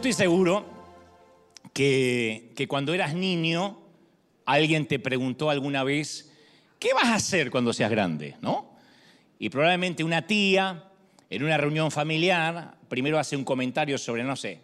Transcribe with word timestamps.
estoy 0.00 0.14
seguro 0.14 0.64
que, 1.74 2.54
que 2.56 2.66
cuando 2.66 2.94
eras 2.94 3.12
niño, 3.12 3.78
alguien 4.46 4.86
te 4.86 4.98
preguntó 4.98 5.50
alguna 5.50 5.84
vez, 5.84 6.32
¿qué 6.78 6.94
vas 6.94 7.04
a 7.04 7.16
hacer 7.16 7.50
cuando 7.50 7.74
seas 7.74 7.90
grande? 7.90 8.34
¿No? 8.40 8.78
Y 9.38 9.50
probablemente 9.50 10.02
una 10.02 10.26
tía, 10.26 10.84
en 11.28 11.44
una 11.44 11.58
reunión 11.58 11.90
familiar, 11.90 12.78
primero 12.88 13.18
hace 13.18 13.36
un 13.36 13.44
comentario 13.44 13.98
sobre, 13.98 14.24
no 14.24 14.36
sé, 14.36 14.62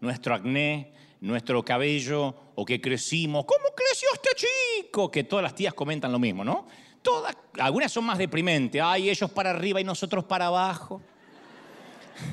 nuestro 0.00 0.36
acné, 0.36 0.92
nuestro 1.20 1.64
cabello, 1.64 2.36
o 2.54 2.64
que 2.64 2.80
crecimos. 2.80 3.44
¿Cómo 3.44 3.64
creció 3.74 4.08
este 4.14 4.30
chico? 4.36 5.10
Que 5.10 5.24
todas 5.24 5.42
las 5.42 5.56
tías 5.56 5.74
comentan 5.74 6.12
lo 6.12 6.20
mismo, 6.20 6.44
¿no? 6.44 6.68
Todas, 7.02 7.36
algunas 7.58 7.90
son 7.90 8.04
más 8.04 8.18
deprimentes. 8.18 8.80
Ay, 8.84 9.10
ellos 9.10 9.32
para 9.32 9.50
arriba 9.50 9.80
y 9.80 9.84
nosotros 9.84 10.22
para 10.26 10.46
abajo. 10.46 11.02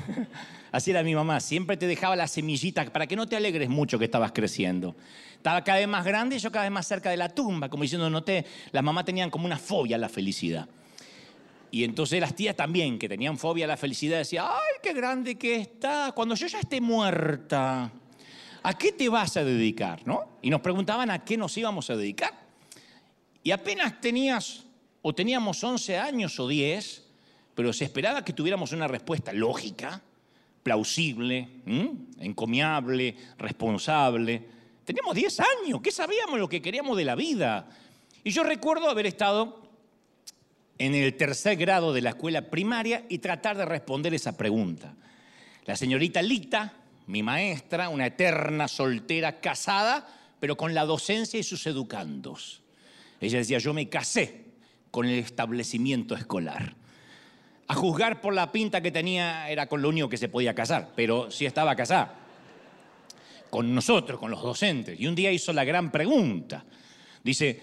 Así 0.74 0.90
era 0.90 1.04
mi 1.04 1.14
mamá, 1.14 1.38
siempre 1.38 1.76
te 1.76 1.86
dejaba 1.86 2.16
la 2.16 2.26
semillita 2.26 2.84
para 2.86 3.06
que 3.06 3.14
no 3.14 3.28
te 3.28 3.36
alegres 3.36 3.68
mucho 3.68 3.96
que 3.96 4.06
estabas 4.06 4.32
creciendo. 4.32 4.96
Estaba 5.36 5.62
cada 5.62 5.78
vez 5.78 5.86
más 5.86 6.04
grande 6.04 6.34
y 6.34 6.40
yo 6.40 6.50
cada 6.50 6.64
vez 6.64 6.72
más 6.72 6.84
cerca 6.84 7.10
de 7.10 7.16
la 7.16 7.28
tumba, 7.28 7.68
como 7.68 7.84
diciendo, 7.84 8.10
no 8.10 8.24
te, 8.24 8.44
las 8.72 8.82
mamás 8.82 9.04
tenían 9.04 9.30
como 9.30 9.46
una 9.46 9.56
fobia 9.56 9.94
a 9.94 10.00
la 10.00 10.08
felicidad. 10.08 10.68
Y 11.70 11.84
entonces 11.84 12.20
las 12.20 12.34
tías 12.34 12.56
también, 12.56 12.98
que 12.98 13.08
tenían 13.08 13.38
fobia 13.38 13.66
a 13.66 13.68
la 13.68 13.76
felicidad, 13.76 14.18
decían, 14.18 14.46
ay, 14.48 14.80
qué 14.82 14.92
grande 14.92 15.36
que 15.36 15.54
está, 15.54 16.10
cuando 16.10 16.34
yo 16.34 16.48
ya 16.48 16.58
esté 16.58 16.80
muerta, 16.80 17.92
¿a 18.60 18.74
qué 18.76 18.90
te 18.90 19.08
vas 19.08 19.36
a 19.36 19.44
dedicar? 19.44 20.04
¿No? 20.04 20.38
Y 20.42 20.50
nos 20.50 20.60
preguntaban 20.60 21.08
a 21.08 21.24
qué 21.24 21.36
nos 21.36 21.56
íbamos 21.56 21.88
a 21.90 21.94
dedicar. 21.94 22.34
Y 23.44 23.52
apenas 23.52 24.00
tenías, 24.00 24.64
o 25.02 25.14
teníamos 25.14 25.62
11 25.62 25.98
años 25.98 26.40
o 26.40 26.48
10, 26.48 27.04
pero 27.54 27.72
se 27.72 27.84
esperaba 27.84 28.24
que 28.24 28.32
tuviéramos 28.32 28.72
una 28.72 28.88
respuesta 28.88 29.32
lógica, 29.32 30.02
plausible, 30.64 31.48
encomiable, 32.18 33.14
responsable. 33.38 34.42
Teníamos 34.84 35.14
10 35.14 35.40
años, 35.40 35.80
¿qué 35.80 35.92
sabíamos 35.92 36.40
lo 36.40 36.48
que 36.48 36.60
queríamos 36.60 36.96
de 36.96 37.04
la 37.04 37.14
vida? 37.14 37.68
Y 38.24 38.30
yo 38.30 38.42
recuerdo 38.42 38.88
haber 38.88 39.06
estado 39.06 39.62
en 40.78 40.94
el 40.94 41.14
tercer 41.16 41.56
grado 41.56 41.92
de 41.92 42.00
la 42.00 42.10
escuela 42.10 42.50
primaria 42.50 43.04
y 43.08 43.18
tratar 43.18 43.56
de 43.56 43.66
responder 43.66 44.14
esa 44.14 44.36
pregunta. 44.36 44.94
La 45.66 45.76
señorita 45.76 46.22
Lita, 46.22 46.72
mi 47.06 47.22
maestra, 47.22 47.90
una 47.90 48.06
eterna 48.06 48.66
soltera 48.66 49.40
casada, 49.40 50.08
pero 50.40 50.56
con 50.56 50.74
la 50.74 50.84
docencia 50.86 51.38
y 51.38 51.42
sus 51.42 51.66
educandos. 51.66 52.62
Ella 53.20 53.38
decía, 53.38 53.58
yo 53.58 53.74
me 53.74 53.88
casé 53.88 54.44
con 54.90 55.06
el 55.06 55.18
establecimiento 55.18 56.14
escolar. 56.14 56.74
A 57.66 57.74
juzgar 57.74 58.20
por 58.20 58.34
la 58.34 58.52
pinta 58.52 58.80
que 58.80 58.90
tenía, 58.90 59.48
era 59.48 59.66
con 59.66 59.80
lo 59.80 59.88
único 59.88 60.08
que 60.08 60.18
se 60.18 60.28
podía 60.28 60.54
casar, 60.54 60.90
pero 60.94 61.30
sí 61.30 61.46
estaba 61.46 61.74
casada. 61.74 62.14
Con 63.48 63.74
nosotros, 63.74 64.18
con 64.18 64.30
los 64.30 64.42
docentes. 64.42 64.98
Y 65.00 65.06
un 65.06 65.14
día 65.14 65.32
hizo 65.32 65.52
la 65.52 65.64
gran 65.64 65.90
pregunta. 65.90 66.64
Dice, 67.22 67.62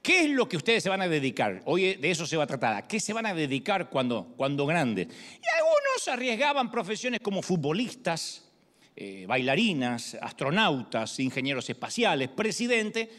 ¿qué 0.00 0.24
es 0.24 0.30
lo 0.30 0.48
que 0.48 0.56
ustedes 0.56 0.82
se 0.82 0.90
van 0.90 1.02
a 1.02 1.08
dedicar? 1.08 1.62
Hoy 1.64 1.94
de 1.94 2.10
eso 2.10 2.26
se 2.26 2.36
va 2.36 2.44
a 2.44 2.46
tratar. 2.46 2.74
¿A 2.76 2.82
qué 2.86 3.00
se 3.00 3.12
van 3.12 3.26
a 3.26 3.34
dedicar 3.34 3.90
cuando, 3.90 4.34
cuando 4.36 4.66
grandes? 4.66 5.08
Y 5.08 5.56
algunos 5.56 6.08
arriesgaban 6.08 6.70
profesiones 6.70 7.20
como 7.20 7.42
futbolistas, 7.42 8.44
eh, 8.94 9.24
bailarinas, 9.26 10.16
astronautas, 10.20 11.18
ingenieros 11.18 11.68
espaciales, 11.68 12.28
presidente, 12.28 13.10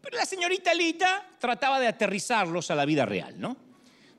pero 0.00 0.16
la 0.16 0.24
señorita 0.24 0.74
Lita 0.74 1.24
trataba 1.38 1.78
de 1.78 1.86
aterrizarlos 1.86 2.70
a 2.70 2.74
la 2.74 2.84
vida 2.84 3.06
real, 3.06 3.38
¿no? 3.38 3.69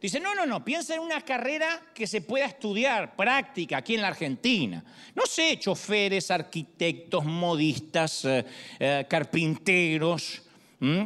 Dice, 0.02 0.20
no, 0.20 0.34
no, 0.34 0.48
no, 0.48 0.66
piensa 0.66 0.96
en 0.96 1.02
una 1.02 1.22
carrera 1.22 1.80
que 1.94 2.08
se 2.08 2.22
pueda 2.22 2.46
estudiar, 2.46 3.16
práctica, 3.16 3.78
aquí 3.78 3.94
en 3.94 4.02
la 4.02 4.08
Argentina. 4.08 4.84
No 5.14 5.28
sé, 5.28 5.60
choferes, 5.60 6.32
arquitectos, 6.32 7.24
modistas, 7.24 8.26
eh, 8.26 8.44
eh, 8.80 9.06
carpinteros, 9.08 10.42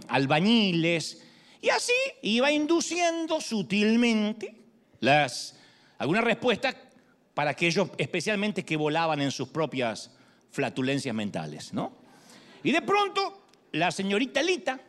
albañiles. 0.08 1.22
Y 1.62 1.68
así 1.68 1.92
iba 2.22 2.50
induciendo 2.54 3.42
sutilmente 3.42 4.56
las, 5.02 5.58
algunas 5.98 6.24
respuestas 6.24 6.78
para 7.34 7.52
aquellos 7.52 7.90
especialmente 7.98 8.64
que 8.64 8.78
volaban 8.78 9.20
en 9.20 9.32
sus 9.32 9.50
propias 9.50 10.10
flatulencias 10.52 11.14
mentales, 11.14 11.74
¿no? 11.74 11.98
Y 12.64 12.72
de 12.72 12.82
pronto 12.82 13.48
la 13.74 13.92
señorita 13.92 14.42
Lita 14.42 14.80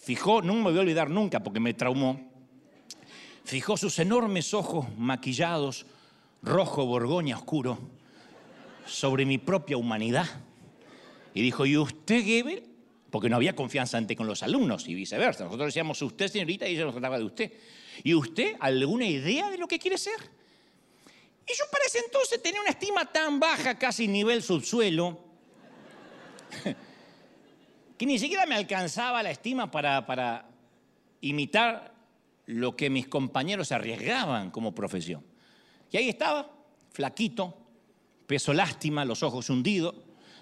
fijó, 0.00 0.42
no 0.42 0.54
me 0.54 0.62
voy 0.62 0.78
a 0.78 0.80
olvidar 0.82 1.10
nunca 1.10 1.42
porque 1.42 1.58
me 1.58 1.74
traumó, 1.74 2.27
fijó 3.48 3.78
sus 3.78 3.98
enormes 3.98 4.52
ojos 4.52 4.86
maquillados, 4.98 5.86
rojo 6.42 6.84
borgoña 6.84 7.34
oscuro, 7.34 7.78
sobre 8.86 9.24
mi 9.24 9.38
propia 9.38 9.78
humanidad. 9.78 10.26
Y 11.32 11.40
dijo, 11.40 11.64
¿y 11.64 11.78
usted, 11.78 12.22
Gebel? 12.22 12.64
Porque 13.10 13.30
no 13.30 13.36
había 13.36 13.56
confianza 13.56 13.96
ante 13.96 14.16
con 14.16 14.26
los 14.26 14.42
alumnos 14.42 14.86
y 14.86 14.94
viceversa. 14.94 15.44
Nosotros 15.44 15.68
decíamos 15.68 16.02
usted, 16.02 16.28
señorita, 16.28 16.68
y 16.68 16.74
ella 16.74 16.84
nos 16.84 16.92
trataba 16.92 17.16
de 17.16 17.24
usted. 17.24 17.52
¿Y 18.04 18.12
usted 18.12 18.54
alguna 18.60 19.06
idea 19.06 19.48
de 19.48 19.56
lo 19.56 19.66
que 19.66 19.78
quiere 19.78 19.96
ser? 19.96 20.18
Y 21.46 21.52
yo 21.56 21.64
para 21.72 21.86
ese 21.86 22.00
entonces 22.00 22.42
tenía 22.42 22.60
una 22.60 22.70
estima 22.70 23.10
tan 23.10 23.40
baja, 23.40 23.78
casi 23.78 24.08
nivel 24.08 24.42
subsuelo, 24.42 25.24
que 27.96 28.04
ni 28.04 28.18
siquiera 28.18 28.44
me 28.44 28.56
alcanzaba 28.56 29.22
la 29.22 29.30
estima 29.30 29.70
para, 29.70 30.04
para 30.04 30.50
imitar 31.22 31.97
lo 32.48 32.76
que 32.76 32.88
mis 32.88 33.06
compañeros 33.06 33.72
arriesgaban 33.72 34.50
como 34.50 34.74
profesión. 34.74 35.22
Y 35.92 35.98
ahí 35.98 36.08
estaba, 36.08 36.50
flaquito, 36.90 37.54
peso 38.26 38.54
lástima, 38.54 39.04
los 39.04 39.22
ojos 39.22 39.50
hundidos, 39.50 39.94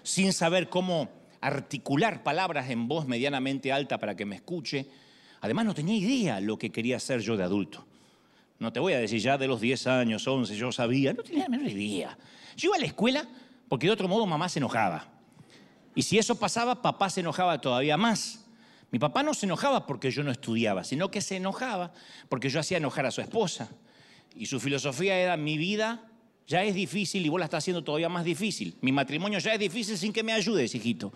sin 0.03 0.31
saber 0.31 0.69
cómo 0.69 1.09
articular 1.41 2.23
palabras 2.23 2.69
en 2.69 2.87
voz 2.87 3.07
medianamente 3.07 3.73
alta 3.73 3.97
para 3.97 4.15
que 4.15 4.25
me 4.25 4.37
escuche. 4.37 4.87
Además 5.41 5.65
no 5.65 5.73
tenía 5.73 5.97
idea 5.97 6.39
lo 6.39 6.57
que 6.57 6.71
quería 6.71 6.97
ser 6.97 7.19
yo 7.19 7.35
de 7.35 7.43
adulto. 7.43 7.85
No 8.57 8.71
te 8.71 8.79
voy 8.79 8.93
a 8.93 8.99
decir 8.99 9.19
ya 9.19 9.37
de 9.37 9.47
los 9.49 9.59
10 9.59 9.87
años, 9.87 10.25
11, 10.25 10.55
yo 10.55 10.71
sabía, 10.71 11.11
no 11.11 11.23
tenía 11.23 11.43
la 11.43 11.49
menor 11.49 11.67
idea. 11.67 12.17
Yo 12.55 12.69
iba 12.69 12.77
a 12.77 12.79
la 12.79 12.85
escuela 12.85 13.27
porque 13.67 13.87
de 13.87 13.91
otro 13.91 14.07
modo 14.07 14.25
mamá 14.25 14.47
se 14.47 14.59
enojaba. 14.59 15.09
Y 15.93 16.03
si 16.03 16.17
eso 16.17 16.39
pasaba, 16.39 16.81
papá 16.81 17.09
se 17.09 17.19
enojaba 17.19 17.59
todavía 17.59 17.97
más. 17.97 18.46
Mi 18.91 18.99
papá 18.99 19.21
no 19.21 19.33
se 19.33 19.45
enojaba 19.45 19.85
porque 19.85 20.11
yo 20.11 20.23
no 20.23 20.31
estudiaba, 20.31 20.83
sino 20.83 21.11
que 21.11 21.21
se 21.21 21.35
enojaba 21.35 21.91
porque 22.29 22.49
yo 22.49 22.59
hacía 22.59 22.77
enojar 22.77 23.05
a 23.05 23.11
su 23.11 23.21
esposa. 23.21 23.69
Y 24.35 24.45
su 24.45 24.59
filosofía 24.59 25.17
era, 25.17 25.35
mi 25.35 25.57
vida 25.57 26.09
ya 26.47 26.63
es 26.63 26.73
difícil 26.73 27.25
y 27.25 27.29
vos 27.29 27.39
la 27.39 27.45
estás 27.45 27.63
haciendo 27.63 27.83
todavía 27.83 28.07
más 28.07 28.23
difícil. 28.23 28.77
Mi 28.81 28.91
matrimonio 28.91 29.39
ya 29.39 29.53
es 29.53 29.59
difícil 29.59 29.97
sin 29.97 30.13
que 30.13 30.23
me 30.23 30.31
ayudes, 30.31 30.73
hijito. 30.73 31.11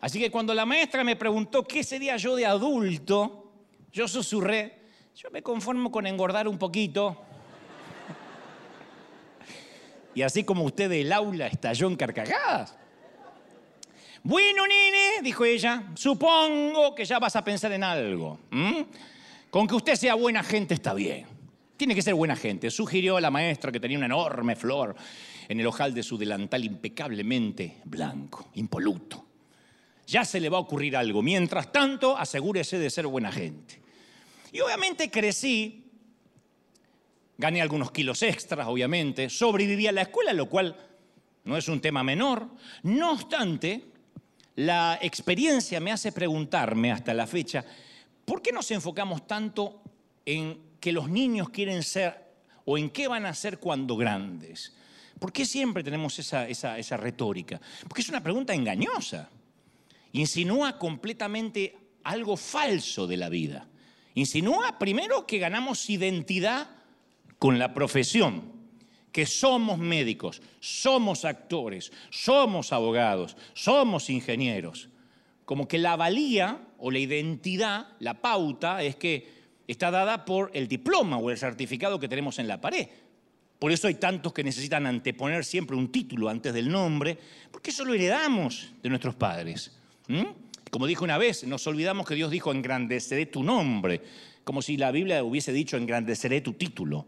Así 0.00 0.18
que 0.18 0.30
cuando 0.30 0.54
la 0.54 0.64
maestra 0.64 1.04
me 1.04 1.16
preguntó 1.16 1.64
qué 1.64 1.84
sería 1.84 2.16
yo 2.16 2.36
de 2.36 2.46
adulto, 2.46 3.52
yo 3.92 4.08
susurré, 4.08 4.78
yo 5.14 5.30
me 5.30 5.42
conformo 5.42 5.90
con 5.90 6.06
engordar 6.06 6.48
un 6.48 6.56
poquito. 6.56 7.20
Y 10.14 10.22
así 10.22 10.44
como 10.44 10.64
usted 10.64 10.88
del 10.88 11.12
aula 11.12 11.48
estalló 11.48 11.88
en 11.88 11.96
carcajadas. 11.96 12.76
Bueno, 14.22 14.66
nene, 14.66 15.22
dijo 15.22 15.44
ella, 15.44 15.84
supongo 15.94 16.94
que 16.94 17.04
ya 17.04 17.18
vas 17.18 17.36
a 17.36 17.44
pensar 17.44 17.72
en 17.72 17.84
algo. 17.84 18.38
Con 19.50 19.66
que 19.66 19.74
usted 19.74 19.94
sea 19.94 20.14
buena 20.14 20.42
gente 20.42 20.74
está 20.74 20.94
bien. 20.94 21.26
Tiene 21.76 21.94
que 21.94 22.02
ser 22.02 22.14
buena 22.14 22.34
gente, 22.34 22.70
sugirió 22.70 23.20
la 23.20 23.30
maestra 23.30 23.70
que 23.70 23.78
tenía 23.78 23.96
una 23.96 24.06
enorme 24.06 24.56
flor 24.56 24.96
en 25.48 25.60
el 25.60 25.66
ojal 25.66 25.94
de 25.94 26.02
su 26.02 26.18
delantal 26.18 26.64
impecablemente 26.64 27.76
blanco, 27.84 28.50
impoluto. 28.54 29.24
Ya 30.06 30.24
se 30.24 30.40
le 30.40 30.48
va 30.48 30.58
a 30.58 30.60
ocurrir 30.60 30.96
algo. 30.96 31.22
Mientras 31.22 31.70
tanto, 31.70 32.16
asegúrese 32.16 32.78
de 32.78 32.90
ser 32.90 33.06
buena 33.06 33.30
gente. 33.30 33.80
Y 34.52 34.60
obviamente 34.60 35.10
crecí, 35.10 35.84
gané 37.36 37.62
algunos 37.62 37.92
kilos 37.92 38.22
extras, 38.22 38.66
obviamente, 38.66 39.30
sobreviví 39.30 39.86
a 39.86 39.92
la 39.92 40.02
escuela, 40.02 40.32
lo 40.32 40.48
cual 40.48 40.76
no 41.44 41.56
es 41.56 41.68
un 41.68 41.80
tema 41.80 42.02
menor. 42.02 42.48
No 42.82 43.12
obstante, 43.12 43.84
la 44.58 44.98
experiencia 45.00 45.78
me 45.78 45.92
hace 45.92 46.10
preguntarme 46.10 46.90
hasta 46.90 47.14
la 47.14 47.28
fecha, 47.28 47.64
¿por 48.24 48.42
qué 48.42 48.50
nos 48.50 48.68
enfocamos 48.72 49.24
tanto 49.24 49.80
en 50.26 50.58
que 50.80 50.90
los 50.90 51.08
niños 51.08 51.50
quieren 51.50 51.84
ser 51.84 52.26
o 52.64 52.76
en 52.76 52.90
qué 52.90 53.06
van 53.06 53.24
a 53.24 53.34
ser 53.34 53.60
cuando 53.60 53.96
grandes? 53.96 54.74
¿Por 55.20 55.32
qué 55.32 55.46
siempre 55.46 55.84
tenemos 55.84 56.18
esa, 56.18 56.48
esa 56.48 56.96
retórica? 56.96 57.60
Porque 57.82 58.02
es 58.02 58.08
una 58.08 58.20
pregunta 58.20 58.52
engañosa. 58.52 59.30
Insinúa 60.10 60.76
completamente 60.76 61.78
algo 62.02 62.36
falso 62.36 63.06
de 63.06 63.16
la 63.16 63.28
vida. 63.28 63.68
Insinúa 64.14 64.76
primero 64.76 65.24
que 65.24 65.38
ganamos 65.38 65.88
identidad 65.88 66.68
con 67.38 67.60
la 67.60 67.74
profesión 67.74 68.57
que 69.12 69.26
somos 69.26 69.78
médicos, 69.78 70.42
somos 70.60 71.24
actores, 71.24 71.92
somos 72.10 72.72
abogados, 72.72 73.36
somos 73.54 74.10
ingenieros. 74.10 74.88
Como 75.44 75.66
que 75.66 75.78
la 75.78 75.96
valía 75.96 76.60
o 76.78 76.90
la 76.90 76.98
identidad, 76.98 77.88
la 78.00 78.20
pauta, 78.20 78.82
es 78.82 78.96
que 78.96 79.38
está 79.66 79.90
dada 79.90 80.24
por 80.24 80.50
el 80.54 80.68
diploma 80.68 81.18
o 81.18 81.30
el 81.30 81.38
certificado 81.38 81.98
que 81.98 82.08
tenemos 82.08 82.38
en 82.38 82.48
la 82.48 82.60
pared. 82.60 82.88
Por 83.58 83.72
eso 83.72 83.88
hay 83.88 83.94
tantos 83.94 84.32
que 84.32 84.44
necesitan 84.44 84.86
anteponer 84.86 85.44
siempre 85.44 85.76
un 85.76 85.90
título 85.90 86.28
antes 86.28 86.54
del 86.54 86.68
nombre, 86.68 87.18
porque 87.50 87.70
eso 87.70 87.84
lo 87.84 87.94
heredamos 87.94 88.72
de 88.82 88.88
nuestros 88.88 89.16
padres. 89.16 89.76
Como 90.70 90.86
dijo 90.86 91.04
una 91.04 91.18
vez, 91.18 91.44
nos 91.44 91.66
olvidamos 91.66 92.06
que 92.06 92.14
Dios 92.14 92.30
dijo, 92.30 92.52
engrandeceré 92.52 93.26
tu 93.26 93.42
nombre, 93.42 94.00
como 94.44 94.62
si 94.62 94.76
la 94.76 94.92
Biblia 94.92 95.24
hubiese 95.24 95.52
dicho, 95.52 95.76
engrandeceré 95.76 96.40
tu 96.40 96.52
título. 96.52 97.06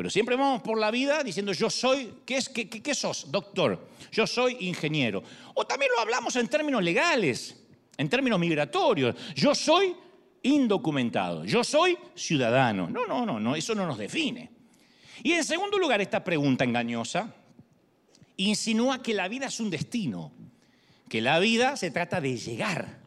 Pero 0.00 0.08
siempre 0.08 0.34
vamos 0.34 0.62
por 0.62 0.78
la 0.78 0.90
vida 0.90 1.22
diciendo, 1.22 1.52
yo 1.52 1.68
soy, 1.68 2.14
¿qué, 2.24 2.38
es, 2.38 2.48
qué, 2.48 2.70
qué, 2.70 2.94
sos? 2.94 3.30
Doctor, 3.30 3.86
yo 4.10 4.26
soy 4.26 4.56
ingeniero. 4.60 5.22
O 5.52 5.66
también 5.66 5.90
lo 5.94 6.00
hablamos 6.00 6.34
en 6.36 6.48
términos 6.48 6.82
legales, 6.82 7.62
en 7.98 8.08
términos 8.08 8.40
migratorios. 8.40 9.14
Yo 9.34 9.54
soy 9.54 9.94
indocumentado, 10.42 11.44
yo 11.44 11.62
soy 11.62 11.98
ciudadano. 12.14 12.88
No, 12.88 13.04
no, 13.04 13.26
no, 13.26 13.38
no, 13.38 13.54
eso 13.54 13.74
no 13.74 13.86
nos 13.86 13.98
define. 13.98 14.48
Y 15.22 15.32
en 15.32 15.44
segundo 15.44 15.76
lugar, 15.78 16.00
esta 16.00 16.24
pregunta 16.24 16.64
engañosa 16.64 17.34
insinúa 18.38 19.02
que 19.02 19.12
la 19.12 19.28
vida 19.28 19.48
es 19.48 19.60
un 19.60 19.68
destino, 19.68 20.32
que 21.10 21.20
la 21.20 21.38
vida 21.40 21.76
se 21.76 21.90
trata 21.90 22.22
de 22.22 22.38
llegar. 22.38 23.00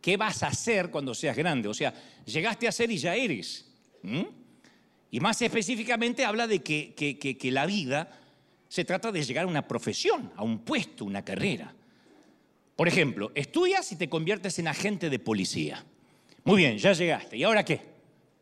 ¿Qué 0.00 0.16
vas 0.16 0.42
a 0.42 0.46
hacer 0.46 0.90
cuando 0.90 1.14
seas 1.14 1.36
grande? 1.36 1.68
O 1.68 1.74
sea, 1.74 1.92
llegaste 2.24 2.66
a 2.66 2.72
ser 2.72 2.90
y 2.90 2.96
ya 2.96 3.14
eres. 3.14 3.70
Y 5.10 5.20
más 5.20 5.40
específicamente 5.40 6.24
habla 6.24 6.46
de 6.46 6.60
que, 6.60 6.94
que, 6.94 7.50
la 7.50 7.66
vida 7.66 8.10
se 8.68 8.84
trata 8.84 9.10
de 9.10 9.22
llegar 9.22 9.44
a 9.44 9.48
una 9.48 9.66
profesión, 9.66 10.32
a 10.36 10.42
un 10.42 10.58
puesto, 10.60 11.04
una 11.04 11.24
carrera. 11.24 11.74
Por 12.76 12.88
ejemplo, 12.88 13.32
estudias 13.34 13.90
y 13.92 13.96
te 13.96 14.08
conviertes 14.08 14.58
en 14.58 14.68
agente 14.68 15.08
de 15.08 15.18
policía. 15.18 15.84
Muy 16.44 16.58
bien, 16.58 16.76
ya 16.78 16.92
llegaste. 16.92 17.36
¿Y 17.36 17.44
ahora 17.44 17.64
qué? 17.64 17.80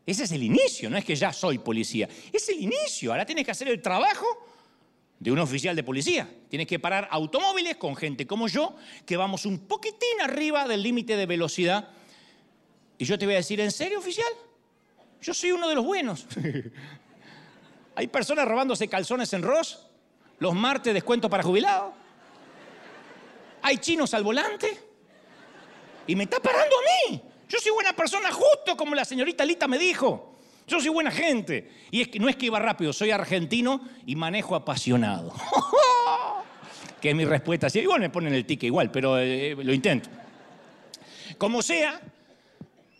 Ese 0.05 0.23
es 0.23 0.31
el 0.31 0.43
inicio, 0.43 0.89
no 0.89 0.97
es 0.97 1.05
que 1.05 1.15
ya 1.15 1.33
soy 1.33 1.57
policía. 1.57 2.07
Es 2.31 2.47
el 2.49 2.61
inicio. 2.61 3.11
Ahora 3.11 3.25
tienes 3.25 3.45
que 3.45 3.51
hacer 3.51 3.67
el 3.69 3.81
trabajo 3.81 4.25
de 5.19 5.31
un 5.31 5.39
oficial 5.39 5.75
de 5.75 5.83
policía. 5.83 6.29
Tienes 6.49 6.67
que 6.67 6.79
parar 6.79 7.07
automóviles 7.11 7.77
con 7.77 7.95
gente 7.95 8.27
como 8.27 8.47
yo, 8.47 8.75
que 9.05 9.17
vamos 9.17 9.45
un 9.45 9.59
poquitín 9.59 10.21
arriba 10.21 10.67
del 10.67 10.83
límite 10.83 11.15
de 11.17 11.25
velocidad. 11.25 11.89
Y 12.97 13.05
yo 13.05 13.17
te 13.17 13.25
voy 13.25 13.35
a 13.35 13.37
decir, 13.37 13.59
¿en 13.59 13.71
serio, 13.71 13.99
oficial? 13.99 14.31
Yo 15.21 15.33
soy 15.33 15.51
uno 15.51 15.67
de 15.67 15.75
los 15.75 15.85
buenos. 15.85 16.25
Hay 17.95 18.07
personas 18.07 18.47
robándose 18.47 18.87
calzones 18.87 19.33
en 19.33 19.41
Ross, 19.41 19.87
los 20.39 20.53
martes 20.53 20.93
descuento 20.93 21.29
para 21.29 21.43
jubilados. 21.43 21.93
Hay 23.63 23.77
chinos 23.79 24.13
al 24.13 24.23
volante 24.23 24.77
y 26.05 26.15
me 26.15 26.25
está 26.25 26.39
parando 26.39 26.75
a 26.75 27.11
mí. 27.11 27.21
Yo 27.49 27.59
soy 27.59 27.71
buena 27.71 27.93
persona 27.93 28.31
justo 28.31 28.77
como 28.77 28.93
la 28.93 29.03
señorita 29.03 29.43
Lita 29.45 29.67
me 29.67 29.77
dijo. 29.77 30.35
Yo 30.67 30.79
soy 30.79 30.89
buena 30.89 31.11
gente. 31.11 31.71
Y 31.91 32.01
es 32.01 32.09
que 32.09 32.19
no 32.19 32.29
es 32.29 32.35
que 32.35 32.47
iba 32.47 32.59
rápido, 32.59 32.93
soy 32.93 33.11
argentino 33.11 33.81
y 34.05 34.15
manejo 34.15 34.55
apasionado. 34.55 35.33
que 37.01 37.09
es 37.09 37.15
mi 37.15 37.25
respuesta. 37.25 37.67
igual 37.73 38.01
me 38.01 38.09
ponen 38.09 38.33
el 38.33 38.45
ticket 38.45 38.67
igual, 38.67 38.91
pero 38.91 39.17
eh, 39.17 39.55
lo 39.57 39.73
intento. 39.73 40.09
Como 41.37 41.61
sea, 41.61 42.01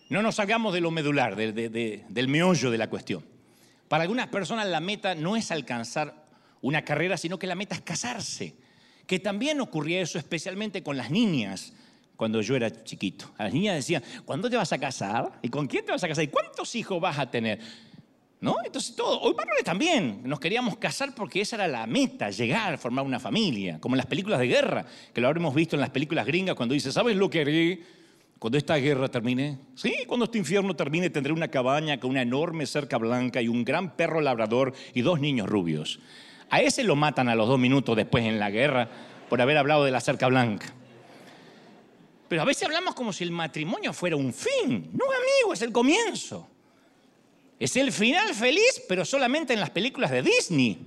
no 0.09 0.21
nos 0.21 0.35
salgamos 0.35 0.73
de 0.73 0.81
lo 0.81 0.91
medular, 0.91 1.35
del 1.35 2.27
meollo 2.27 2.71
de 2.71 2.77
la 2.77 2.89
cuestión. 2.89 3.23
Para 3.87 4.03
algunas 4.03 4.27
personas 4.27 4.67
la 4.67 4.79
meta 4.79 5.15
no 5.15 5.35
es 5.35 5.51
alcanzar 5.51 6.27
una 6.61 6.83
carrera, 6.83 7.17
sino 7.17 7.39
que 7.39 7.47
la 7.47 7.55
meta 7.55 7.75
es 7.75 7.81
casarse. 7.81 8.55
Que 9.05 9.19
también 9.19 9.61
ocurría 9.61 10.01
eso 10.01 10.17
especialmente 10.17 10.83
con 10.83 10.97
las 10.97 11.09
niñas 11.11 11.73
cuando 12.15 12.41
yo 12.41 12.55
era 12.55 12.83
chiquito. 12.83 13.31
Las 13.37 13.53
niñas 13.53 13.75
decían, 13.75 14.03
¿cuándo 14.25 14.49
te 14.49 14.57
vas 14.57 14.73
a 14.73 14.77
casar? 14.77 15.39
¿Y 15.41 15.49
con 15.49 15.67
quién 15.67 15.85
te 15.85 15.91
vas 15.91 16.03
a 16.03 16.07
casar? 16.07 16.23
¿Y 16.23 16.27
cuántos 16.27 16.75
hijos 16.75 16.99
vas 16.99 17.17
a 17.17 17.29
tener? 17.29 17.59
¿No? 18.41 18.57
Entonces 18.63 18.95
todo, 18.95 19.19
hoy 19.21 19.33
varones 19.33 19.63
también, 19.63 20.21
nos 20.23 20.39
queríamos 20.39 20.77
casar 20.77 21.15
porque 21.15 21.41
esa 21.41 21.55
era 21.55 21.67
la 21.67 21.87
meta, 21.87 22.29
llegar 22.29 22.77
formar 22.77 23.03
una 23.03 23.19
familia, 23.19 23.79
como 23.79 23.95
en 23.95 23.97
las 23.97 24.05
películas 24.05 24.39
de 24.39 24.47
guerra, 24.47 24.85
que 25.13 25.21
lo 25.21 25.27
habremos 25.27 25.55
visto 25.55 25.75
en 25.75 25.79
las 25.79 25.89
películas 25.89 26.25
gringas 26.25 26.55
cuando 26.55 26.73
dice, 26.73 26.91
¿sabes 26.91 27.15
lo 27.15 27.29
que 27.29 27.41
haré 27.41 27.81
cuando 28.39 28.57
esta 28.57 28.75
guerra 28.75 29.09
termine? 29.09 29.57
Sí, 29.75 30.03
cuando 30.07 30.25
este 30.25 30.37
infierno 30.37 30.75
termine 30.75 31.09
tendré 31.09 31.33
una 31.33 31.47
cabaña 31.47 31.99
con 31.99 32.11
una 32.11 32.21
enorme 32.21 32.65
cerca 32.65 32.97
blanca 32.97 33.41
y 33.41 33.47
un 33.47 33.63
gran 33.63 33.95
perro 33.95 34.21
labrador 34.21 34.73
y 34.93 35.01
dos 35.01 35.19
niños 35.19 35.47
rubios. 35.47 35.99
A 36.49 36.61
ese 36.61 36.83
lo 36.83 36.95
matan 36.95 37.29
a 37.29 37.35
los 37.35 37.47
dos 37.47 37.59
minutos 37.59 37.95
después 37.95 38.25
en 38.25 38.39
la 38.39 38.49
guerra 38.49 38.89
por 39.29 39.41
haber 39.41 39.57
hablado 39.57 39.83
de 39.83 39.91
la 39.91 39.99
cerca 39.99 40.27
blanca. 40.27 40.73
Pero 42.27 42.41
a 42.41 42.45
veces 42.45 42.63
hablamos 42.63 42.93
como 42.93 43.11
si 43.11 43.23
el 43.23 43.31
matrimonio 43.31 43.93
fuera 43.93 44.15
un 44.15 44.33
fin. 44.33 44.89
No, 44.93 45.05
amigo, 45.05 45.53
es 45.53 45.61
el 45.61 45.71
comienzo. 45.71 46.49
Es 47.59 47.75
el 47.75 47.91
final 47.91 48.33
feliz, 48.35 48.83
pero 48.87 49.03
solamente 49.03 49.53
en 49.53 49.59
las 49.59 49.71
películas 49.71 50.11
de 50.11 50.21
Disney. 50.21 50.77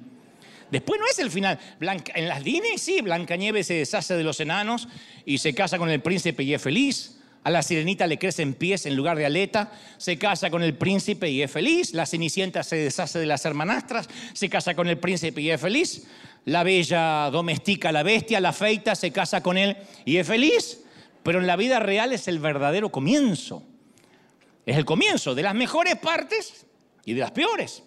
Después 0.71 1.01
no 1.01 1.07
es 1.07 1.19
el 1.19 1.31
final. 1.31 1.59
en 1.81 2.29
las 2.29 2.45
Disney 2.45 2.79
sí, 2.79 3.01
Blancanieves 3.01 3.67
se 3.67 3.75
deshace 3.75 4.17
de 4.17 4.23
los 4.23 4.39
enanos 4.39 4.87
y 5.25 5.39
se 5.39 5.53
casa 5.53 5.79
con 5.79 5.91
el 5.91 6.01
príncipe 6.01 6.45
y 6.45 6.55
es 6.55 6.63
feliz. 6.63 7.20
A 7.43 7.51
la 7.51 7.63
sirenita 7.63 8.07
le 8.07 8.19
crecen 8.19 8.53
pies 8.53 8.85
en 8.85 8.95
lugar 8.95 9.17
de 9.17 9.25
aleta, 9.25 9.73
se 9.97 10.19
casa 10.19 10.51
con 10.51 10.63
el 10.63 10.75
príncipe 10.75 11.31
y 11.31 11.41
es 11.41 11.51
feliz. 11.51 11.95
La 11.95 12.05
cenicienta 12.05 12.63
se 12.63 12.77
deshace 12.77 13.19
de 13.19 13.27
las 13.27 13.45
hermanastras, 13.47 14.09
se 14.35 14.51
casa 14.51 14.75
con 14.75 14.89
el 14.89 14.99
príncipe 14.99 15.41
y 15.41 15.51
es 15.51 15.61
feliz. 15.61 16.07
La 16.45 16.63
bella 16.65 17.31
domestica 17.31 17.89
a 17.89 17.93
la 17.93 18.03
bestia, 18.03 18.41
la 18.41 18.53
feita, 18.53 18.95
se 18.95 19.11
casa 19.11 19.43
con 19.43 19.57
él 19.57 19.77
y 20.05 20.19
es 20.19 20.27
feliz. 20.27 20.83
Pero 21.23 21.39
en 21.39 21.47
la 21.47 21.57
vida 21.57 21.81
real 21.81 22.13
es 22.13 22.29
el 22.29 22.41
verdadero 22.41 22.91
comienzo. 22.91 23.63
Es 24.67 24.77
el 24.77 24.85
comienzo 24.85 25.35
de 25.35 25.43
las 25.43 25.55
mejores 25.55 25.97
partes 25.97 26.67
y 27.07 27.15
de 27.15 27.21
las 27.21 27.31
peores. 27.31 27.83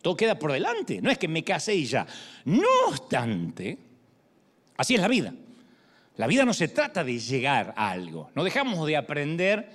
Todo 0.00 0.16
queda 0.16 0.38
por 0.38 0.52
delante. 0.52 1.00
No 1.02 1.10
es 1.10 1.18
que 1.18 1.28
me 1.28 1.44
casé 1.44 1.74
y 1.74 1.84
ya. 1.84 2.06
No 2.46 2.68
obstante, 2.88 3.78
así 4.76 4.94
es 4.94 5.00
la 5.00 5.08
vida. 5.08 5.34
La 6.16 6.26
vida 6.26 6.44
no 6.44 6.54
se 6.54 6.68
trata 6.68 7.02
de 7.02 7.18
llegar 7.18 7.74
a 7.76 7.90
algo. 7.90 8.30
No 8.34 8.44
dejamos 8.44 8.86
de 8.86 8.96
aprender 8.96 9.70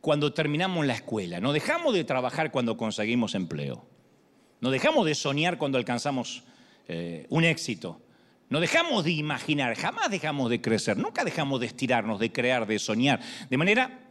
cuando 0.00 0.32
terminamos 0.32 0.86
la 0.86 0.94
escuela. 0.94 1.40
No 1.40 1.52
dejamos 1.52 1.94
de 1.94 2.04
trabajar 2.04 2.50
cuando 2.50 2.76
conseguimos 2.76 3.34
empleo. 3.34 3.84
No 4.60 4.70
dejamos 4.70 5.04
de 5.04 5.14
soñar 5.14 5.58
cuando 5.58 5.76
alcanzamos 5.76 6.44
eh, 6.88 7.26
un 7.28 7.44
éxito. 7.44 8.00
No 8.48 8.60
dejamos 8.60 9.04
de 9.04 9.12
imaginar, 9.12 9.74
jamás 9.76 10.10
dejamos 10.10 10.50
de 10.50 10.60
crecer, 10.60 10.98
nunca 10.98 11.24
dejamos 11.24 11.58
de 11.58 11.66
estirarnos, 11.66 12.20
de 12.20 12.30
crear, 12.30 12.66
de 12.66 12.78
soñar. 12.78 13.18
De 13.48 13.56
manera 13.56 14.10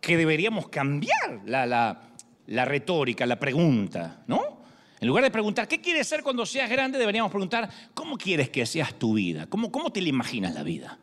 que 0.00 0.16
deberíamos 0.16 0.68
cambiar 0.68 1.42
la, 1.44 2.00
retórica, 2.64 3.26
la 3.26 3.38
pregunta, 3.38 4.24
¿no? 4.26 4.62
En 4.98 5.06
lugar 5.06 5.22
de 5.22 5.30
preguntar, 5.30 5.68
¿qué 5.68 5.80
quieres 5.80 6.08
ser 6.08 6.22
cuando 6.22 6.44
seas 6.44 6.68
grande? 6.68 6.98
Deberíamos 6.98 7.30
preguntar, 7.30 7.70
¿cómo 7.94 8.18
quieres 8.18 8.50
que 8.50 8.66
seas 8.66 8.94
tu 8.94 9.14
vida? 9.14 9.46
¿Cómo, 9.46 9.70
cómo 9.70 9.92
te 9.92 10.00
la 10.00 10.08
imaginas 10.08 10.54
la 10.54 10.64
vida? 10.64 10.98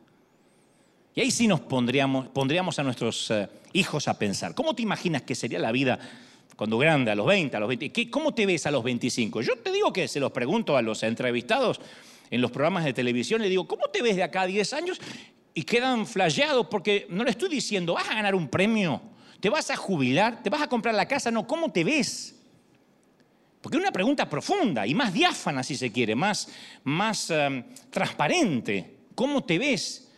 Y 1.16 1.22
ahí 1.22 1.32
sí 1.32 1.48
nos 1.48 1.60
pondríamos, 1.60 2.28
pondríamos 2.30 2.80
a 2.80 2.84
nuestros 2.84 3.30
eh, 3.32 3.48
hijos 3.74 4.08
a 4.08 4.18
pensar, 4.18 4.56
¿cómo 4.56 4.74
te 4.74 4.82
imaginas 4.82 5.22
que 5.22 5.36
sería 5.36 5.60
la 5.60 5.72
vida 5.72 6.00
cuando 6.56 6.78
grande, 6.78 7.12
a 7.12 7.16
los 7.16 7.26
20, 7.26 7.56
a 7.56 7.60
los 7.60 7.70
20? 7.70 8.10
¿Cómo 8.10 8.34
te 8.34 8.46
ves 8.46 8.66
a 8.66 8.72
los 8.72 8.84
25? 8.84 9.42
Yo 9.42 9.58
te 9.58 9.72
digo 9.72 9.94
que 9.94 10.08
se 10.08 10.20
los 10.20 10.32
pregunto 10.32 10.76
a 10.76 10.82
los 10.82 11.04
entrevistados 11.04 11.80
en 12.32 12.42
los 12.42 12.50
programas 12.50 12.84
de 12.86 12.94
televisión, 12.94 13.42
le 13.42 13.50
digo, 13.50 13.68
¿cómo 13.68 13.90
te 13.90 14.02
ves 14.02 14.16
de 14.16 14.24
acá 14.24 14.42
a 14.42 14.48
10 14.48 14.74
años? 14.74 15.00
Y 15.54 15.64
quedan 15.64 16.08
flayados 16.08 16.66
porque 16.66 17.06
no 17.10 17.24
le 17.24 17.30
estoy 17.30 17.50
diciendo, 17.50 17.94
vas 17.94 18.10
a 18.10 18.16
ganar 18.16 18.34
un 18.34 18.48
premio, 18.48 19.00
te 19.40 19.50
vas 19.50 19.70
a 19.70 19.76
jubilar, 19.76 20.42
te 20.42 20.50
vas 20.50 20.64
a 20.64 20.68
comprar 20.68 20.96
la 20.96 21.08
casa, 21.08 21.30
no, 21.30 21.46
¿cómo 21.46 21.72
te 21.72 21.84
ves? 21.84 22.36
Porque 23.62 23.78
es 23.78 23.82
una 23.82 23.92
pregunta 23.92 24.28
profunda 24.28 24.88
y 24.88 24.96
más 24.96 25.14
diáfana, 25.14 25.64
si 25.64 25.76
se 25.76 25.92
quiere, 25.92 26.16
más, 26.16 26.50
más 26.84 27.30
em, 27.30 27.64
transparente. 27.90 28.98
¿Cómo 29.16 29.44
te 29.44 29.60
ves? 29.60 30.12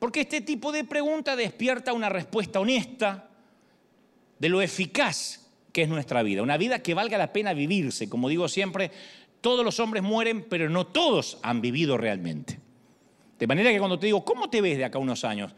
Porque 0.00 0.22
este 0.22 0.40
tipo 0.40 0.72
de 0.72 0.82
pregunta 0.82 1.36
despierta 1.36 1.92
una 1.92 2.08
respuesta 2.08 2.58
honesta 2.58 3.28
de 4.38 4.48
lo 4.48 4.62
eficaz 4.62 5.46
que 5.72 5.82
es 5.82 5.88
nuestra 5.88 6.22
vida. 6.22 6.42
Una 6.42 6.56
vida 6.56 6.82
que 6.82 6.94
valga 6.94 7.18
la 7.18 7.32
pena 7.32 7.52
vivirse. 7.52 8.08
Como 8.08 8.28
digo 8.28 8.48
siempre, 8.48 8.90
todos 9.40 9.64
los 9.64 9.78
hombres 9.78 10.02
mueren, 10.02 10.46
pero 10.48 10.68
no 10.68 10.86
todos 10.86 11.38
han 11.42 11.60
vivido 11.60 11.96
realmente. 11.96 12.58
De 13.38 13.46
manera 13.46 13.70
que 13.70 13.78
cuando 13.78 13.98
te 13.98 14.06
digo, 14.06 14.24
¿cómo 14.24 14.50
te 14.50 14.60
ves 14.60 14.78
de 14.78 14.86
acá 14.86 14.98
unos 14.98 15.24
años? 15.24 15.54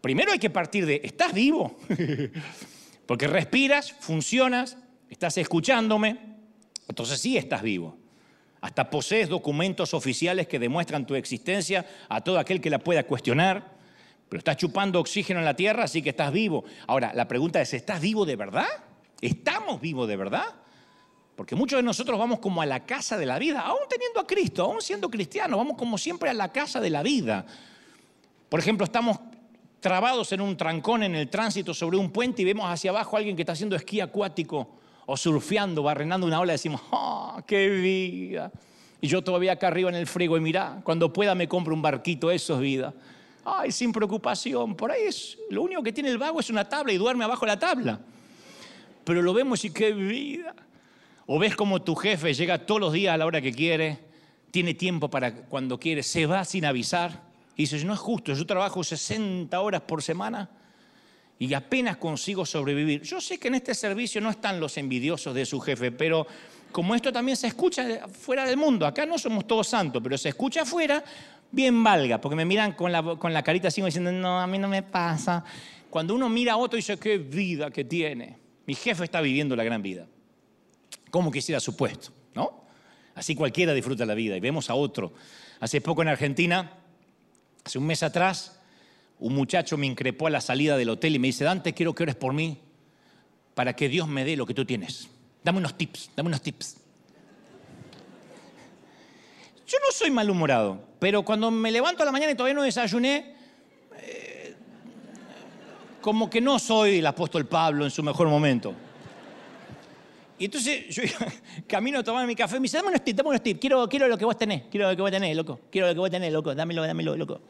Primero 0.00 0.32
hay 0.32 0.38
que 0.38 0.50
partir 0.50 0.86
de, 0.86 1.00
¿estás 1.04 1.32
vivo? 1.32 1.78
Porque 3.06 3.26
respiras, 3.26 3.92
funcionas, 3.92 4.78
estás 5.10 5.36
escuchándome, 5.38 6.18
entonces 6.88 7.20
sí 7.20 7.36
estás 7.36 7.62
vivo. 7.62 7.98
Hasta 8.62 8.88
posees 8.88 9.28
documentos 9.28 9.92
oficiales 9.92 10.46
que 10.48 10.58
demuestran 10.58 11.06
tu 11.06 11.14
existencia 11.14 11.86
a 12.08 12.22
todo 12.22 12.38
aquel 12.38 12.62
que 12.62 12.70
la 12.70 12.78
pueda 12.78 13.04
cuestionar, 13.04 13.73
pero 14.34 14.40
estás 14.40 14.56
chupando 14.56 14.98
oxígeno 14.98 15.38
en 15.38 15.44
la 15.44 15.54
tierra, 15.54 15.84
así 15.84 16.02
que 16.02 16.10
estás 16.10 16.32
vivo. 16.32 16.64
Ahora, 16.88 17.12
la 17.14 17.28
pregunta 17.28 17.60
es, 17.60 17.72
¿estás 17.72 18.00
vivo 18.00 18.26
de 18.26 18.34
verdad? 18.34 18.66
¿Estamos 19.20 19.80
vivos 19.80 20.08
de 20.08 20.16
verdad? 20.16 20.46
Porque 21.36 21.54
muchos 21.54 21.76
de 21.76 21.84
nosotros 21.84 22.18
vamos 22.18 22.40
como 22.40 22.60
a 22.60 22.66
la 22.66 22.84
casa 22.84 23.16
de 23.16 23.26
la 23.26 23.38
vida, 23.38 23.60
aún 23.60 23.82
teniendo 23.88 24.18
a 24.18 24.26
Cristo, 24.26 24.64
aún 24.64 24.82
siendo 24.82 25.08
cristianos, 25.08 25.56
vamos 25.56 25.76
como 25.76 25.96
siempre 25.96 26.30
a 26.30 26.34
la 26.34 26.50
casa 26.50 26.80
de 26.80 26.90
la 26.90 27.04
vida. 27.04 27.46
Por 28.48 28.58
ejemplo, 28.58 28.84
estamos 28.84 29.20
trabados 29.78 30.32
en 30.32 30.40
un 30.40 30.56
trancón 30.56 31.04
en 31.04 31.14
el 31.14 31.30
tránsito 31.30 31.72
sobre 31.72 31.96
un 31.96 32.10
puente 32.10 32.42
y 32.42 32.44
vemos 32.44 32.68
hacia 32.68 32.90
abajo 32.90 33.14
a 33.14 33.20
alguien 33.20 33.36
que 33.36 33.42
está 33.42 33.52
haciendo 33.52 33.76
esquí 33.76 34.00
acuático 34.00 34.68
o 35.06 35.16
surfeando, 35.16 35.84
barrenando 35.84 36.26
una 36.26 36.40
ola 36.40 36.54
y 36.54 36.54
decimos, 36.54 36.80
¡oh, 36.90 37.40
qué 37.46 37.68
vida! 37.68 38.50
Y 39.00 39.06
yo 39.06 39.22
todavía 39.22 39.52
acá 39.52 39.68
arriba 39.68 39.90
en 39.90 39.94
el 39.94 40.08
frigo 40.08 40.36
y 40.36 40.40
mirá, 40.40 40.80
cuando 40.82 41.12
pueda 41.12 41.36
me 41.36 41.46
compro 41.46 41.72
un 41.72 41.82
barquito, 41.82 42.32
eso 42.32 42.54
es 42.54 42.60
vida. 42.60 42.94
Ay, 43.44 43.72
sin 43.72 43.92
preocupación, 43.92 44.74
por 44.74 44.90
ahí 44.90 45.02
es, 45.02 45.38
lo 45.50 45.62
único 45.62 45.82
que 45.82 45.92
tiene 45.92 46.08
el 46.08 46.18
vago 46.18 46.40
es 46.40 46.48
una 46.48 46.68
tabla 46.68 46.92
y 46.92 46.96
duerme 46.96 47.24
abajo 47.24 47.44
de 47.44 47.52
la 47.52 47.58
tabla. 47.58 48.00
Pero 49.04 49.20
lo 49.20 49.34
vemos 49.34 49.64
y 49.64 49.70
qué 49.70 49.92
vida. 49.92 50.54
O 51.26 51.38
ves 51.38 51.54
como 51.54 51.82
tu 51.82 51.94
jefe 51.94 52.32
llega 52.32 52.64
todos 52.64 52.80
los 52.80 52.92
días 52.92 53.14
a 53.14 53.16
la 53.16 53.26
hora 53.26 53.40
que 53.40 53.52
quiere, 53.52 53.98
tiene 54.50 54.74
tiempo 54.74 55.10
para 55.10 55.34
cuando 55.34 55.78
quiere, 55.78 56.02
se 56.02 56.26
va 56.26 56.44
sin 56.44 56.64
avisar. 56.64 57.22
Y 57.56 57.62
dices, 57.62 57.84
no 57.84 57.92
es 57.92 57.98
justo, 57.98 58.32
yo 58.32 58.46
trabajo 58.46 58.82
60 58.82 59.60
horas 59.60 59.82
por 59.82 60.02
semana 60.02 60.48
y 61.38 61.52
apenas 61.54 61.96
consigo 61.96 62.46
sobrevivir. 62.46 63.02
Yo 63.02 63.20
sé 63.20 63.38
que 63.38 63.48
en 63.48 63.56
este 63.56 63.74
servicio 63.74 64.20
no 64.20 64.30
están 64.30 64.60
los 64.60 64.76
envidiosos 64.76 65.34
de 65.34 65.44
su 65.44 65.60
jefe, 65.60 65.92
pero 65.92 66.26
como 66.72 66.94
esto 66.94 67.12
también 67.12 67.36
se 67.36 67.46
escucha 67.46 68.08
fuera 68.08 68.44
del 68.44 68.56
mundo, 68.56 68.86
acá 68.86 69.06
no 69.06 69.18
somos 69.18 69.46
todos 69.46 69.68
santos, 69.68 70.02
pero 70.02 70.18
se 70.18 70.30
escucha 70.30 70.62
afuera, 70.62 71.04
bien 71.54 71.82
valga, 71.82 72.20
porque 72.20 72.36
me 72.36 72.44
miran 72.44 72.72
con 72.72 72.92
la, 72.92 73.02
con 73.16 73.32
la 73.32 73.42
carita 73.42 73.68
así 73.68 73.82
diciendo, 73.82 74.12
no, 74.12 74.40
a 74.40 74.46
mí 74.46 74.58
no 74.58 74.68
me 74.68 74.82
pasa. 74.82 75.44
Cuando 75.90 76.14
uno 76.14 76.28
mira 76.28 76.54
a 76.54 76.56
otro 76.56 76.76
y 76.76 76.80
dice, 76.80 76.98
qué 76.98 77.18
vida 77.18 77.70
que 77.70 77.84
tiene. 77.84 78.38
Mi 78.66 78.74
jefe 78.74 79.04
está 79.04 79.20
viviendo 79.20 79.54
la 79.54 79.64
gran 79.64 79.82
vida. 79.82 80.06
Como 81.10 81.30
quisiera 81.30 81.60
su 81.60 81.76
puesto, 81.76 82.12
¿no? 82.34 82.64
Así 83.14 83.34
cualquiera 83.34 83.72
disfruta 83.72 84.04
la 84.04 84.14
vida. 84.14 84.36
Y 84.36 84.40
vemos 84.40 84.70
a 84.70 84.74
otro. 84.74 85.12
Hace 85.60 85.80
poco 85.80 86.02
en 86.02 86.08
Argentina, 86.08 86.72
hace 87.64 87.78
un 87.78 87.86
mes 87.86 88.02
atrás, 88.02 88.60
un 89.18 89.34
muchacho 89.34 89.76
me 89.76 89.86
increpó 89.86 90.26
a 90.26 90.30
la 90.30 90.40
salida 90.40 90.76
del 90.76 90.90
hotel 90.90 91.14
y 91.14 91.18
me 91.18 91.28
dice, 91.28 91.44
Dante, 91.44 91.72
quiero 91.72 91.94
que 91.94 92.02
ores 92.02 92.16
por 92.16 92.32
mí 92.32 92.58
para 93.54 93.74
que 93.76 93.88
Dios 93.88 94.08
me 94.08 94.24
dé 94.24 94.36
lo 94.36 94.46
que 94.46 94.54
tú 94.54 94.64
tienes. 94.64 95.08
Dame 95.44 95.58
unos 95.58 95.78
tips, 95.78 96.10
dame 96.16 96.28
unos 96.28 96.42
tips. 96.42 96.76
Yo 99.74 99.80
no 99.84 99.90
soy 99.90 100.08
malhumorado, 100.12 100.80
pero 101.00 101.24
cuando 101.24 101.50
me 101.50 101.72
levanto 101.72 102.04
a 102.04 102.06
la 102.06 102.12
mañana 102.12 102.30
y 102.30 102.36
todavía 102.36 102.54
no 102.54 102.62
desayuné, 102.62 103.34
eh, 103.96 104.54
como 106.00 106.30
que 106.30 106.40
no 106.40 106.60
soy 106.60 106.98
el 106.98 107.06
apóstol 107.08 107.44
Pablo 107.46 107.84
en 107.84 107.90
su 107.90 108.00
mejor 108.00 108.28
momento. 108.28 108.72
Y 110.38 110.44
entonces 110.44 110.94
yo 110.94 111.02
camino 111.66 111.98
a 111.98 112.04
tomar 112.04 112.24
mi 112.24 112.36
café 112.36 112.56
y 112.56 112.60
me 112.60 112.64
dice, 112.66 112.76
dame 112.76 112.90
unos 112.90 113.02
tips, 113.02 113.16
dame 113.16 113.30
unos 113.30 113.42
tips, 113.42 113.58
quiero, 113.58 113.88
quiero 113.88 114.06
lo 114.06 114.16
que 114.16 114.24
vos 114.24 114.38
tenés, 114.38 114.62
quiero 114.70 114.88
lo 114.88 114.94
que 114.94 115.02
vos 115.02 115.10
tenés, 115.10 115.36
loco, 115.36 115.58
quiero 115.72 115.88
lo 115.88 115.92
que 115.92 115.98
vos 115.98 116.10
tenés, 116.10 116.32
loco, 116.32 116.54
dámelo, 116.54 116.86
dámelo, 116.86 117.16
loco. 117.16 117.40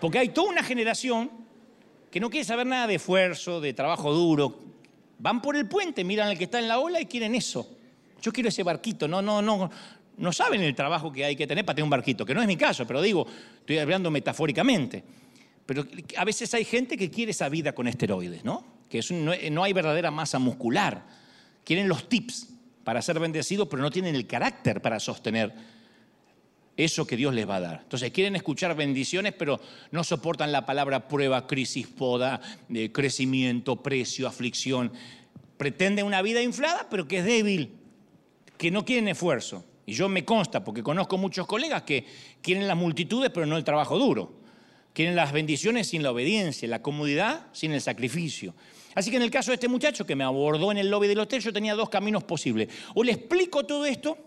Porque 0.00 0.18
hay 0.18 0.30
toda 0.30 0.50
una 0.50 0.64
generación 0.64 1.30
que 2.10 2.18
no 2.18 2.28
quiere 2.28 2.44
saber 2.44 2.66
nada 2.66 2.88
de 2.88 2.96
esfuerzo, 2.96 3.60
de 3.60 3.72
trabajo 3.72 4.12
duro. 4.12 4.58
Van 5.20 5.40
por 5.40 5.54
el 5.54 5.68
puente, 5.68 6.02
miran 6.02 6.26
al 6.26 6.36
que 6.36 6.44
está 6.44 6.58
en 6.58 6.66
la 6.66 6.80
ola 6.80 7.00
y 7.00 7.06
quieren 7.06 7.36
eso. 7.36 7.78
Yo 8.20 8.32
quiero 8.32 8.48
ese 8.48 8.62
barquito. 8.62 9.06
No, 9.06 9.22
no, 9.22 9.40
no. 9.40 9.70
No 10.18 10.32
saben 10.32 10.60
el 10.62 10.74
trabajo 10.74 11.12
que 11.12 11.24
hay 11.24 11.36
que 11.36 11.46
tener 11.46 11.64
para 11.64 11.76
tener 11.76 11.84
un 11.84 11.90
barquito, 11.90 12.26
que 12.26 12.34
no 12.34 12.42
es 12.42 12.48
mi 12.48 12.56
caso, 12.56 12.86
pero 12.86 13.00
digo, 13.00 13.26
estoy 13.60 13.78
hablando 13.78 14.10
metafóricamente. 14.10 15.04
Pero 15.64 15.86
a 16.16 16.24
veces 16.24 16.52
hay 16.54 16.64
gente 16.64 16.96
que 16.96 17.10
quiere 17.10 17.30
esa 17.30 17.48
vida 17.48 17.72
con 17.74 17.86
esteroides, 17.86 18.44
¿no? 18.44 18.64
Que 18.88 19.00
no, 19.50 19.62
hay 19.62 19.72
verdadera 19.72 20.10
masa 20.10 20.38
muscular. 20.38 21.04
Quieren 21.62 21.88
los 21.88 22.08
tips 22.08 22.48
para 22.84 23.02
ser 23.02 23.20
bendecidos, 23.20 23.68
pero 23.68 23.82
no 23.82 23.90
tienen 23.90 24.14
el 24.14 24.26
carácter 24.26 24.80
para 24.80 24.98
sostener 24.98 25.52
eso 26.74 27.06
que 27.06 27.16
Dios 27.16 27.34
les 27.34 27.48
va 27.48 27.56
a 27.56 27.60
dar. 27.60 27.80
Entonces 27.82 28.10
quieren 28.12 28.34
escuchar 28.34 28.74
bendiciones, 28.74 29.34
pero 29.34 29.60
no 29.90 30.02
soportan 30.04 30.52
la 30.52 30.64
palabra 30.64 31.06
prueba, 31.06 31.46
crisis, 31.46 31.86
poda, 31.86 32.40
de 32.68 32.90
crecimiento, 32.90 33.82
precio, 33.82 34.26
aflicción. 34.26 34.90
Pretenden 35.58 36.06
una 36.06 36.22
vida 36.22 36.42
inflada, 36.42 36.86
pero 36.88 37.06
que 37.06 37.18
es 37.18 37.24
débil, 37.24 37.72
que 38.56 38.70
no 38.70 38.84
quieren 38.84 39.08
esfuerzo. 39.08 39.64
Y 39.88 39.94
yo 39.94 40.06
me 40.10 40.22
consta, 40.22 40.62
porque 40.62 40.82
conozco 40.82 41.16
muchos 41.16 41.46
colegas 41.46 41.84
que 41.84 42.04
quieren 42.42 42.68
las 42.68 42.76
multitudes, 42.76 43.30
pero 43.32 43.46
no 43.46 43.56
el 43.56 43.64
trabajo 43.64 43.98
duro. 43.98 44.34
Quieren 44.92 45.16
las 45.16 45.32
bendiciones 45.32 45.88
sin 45.88 46.02
la 46.02 46.10
obediencia, 46.10 46.68
la 46.68 46.82
comodidad 46.82 47.46
sin 47.52 47.72
el 47.72 47.80
sacrificio. 47.80 48.54
Así 48.94 49.10
que 49.10 49.16
en 49.16 49.22
el 49.22 49.30
caso 49.30 49.50
de 49.50 49.54
este 49.54 49.66
muchacho 49.66 50.04
que 50.04 50.14
me 50.14 50.24
abordó 50.24 50.70
en 50.72 50.76
el 50.76 50.90
lobby 50.90 51.08
del 51.08 51.20
hotel, 51.20 51.40
yo 51.40 51.54
tenía 51.54 51.74
dos 51.74 51.88
caminos 51.88 52.22
posibles. 52.22 52.68
O 52.94 53.02
le 53.02 53.12
explico 53.12 53.64
todo 53.64 53.86
esto, 53.86 54.18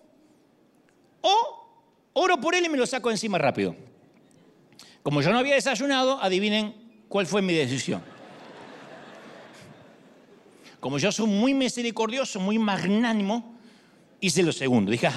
o 1.22 2.10
Oro 2.13 2.41
por 2.41 2.56
él 2.56 2.65
y 2.65 2.70
me 2.70 2.77
lo 2.80 2.88
saco 2.88 3.12
encima 3.12 3.38
rápido. 3.38 3.75
Como 5.03 5.22
yo 5.22 5.32
no 5.32 5.38
había 5.38 5.53
desayunado, 5.53 6.20
adivinen 6.24 6.74
cuál 7.08 7.27
fue 7.27 7.44
mi 7.44 7.53
decisión. 7.53 8.01
Como 10.80 10.98
yo 10.98 11.12
soy 11.12 11.27
muy 11.27 11.53
misericordioso, 11.53 12.39
muy 12.39 12.58
magnánimo, 12.58 13.50
hice 14.22 14.44
lo 14.44 14.51
segundo. 14.51 14.92
Dije. 14.92 15.10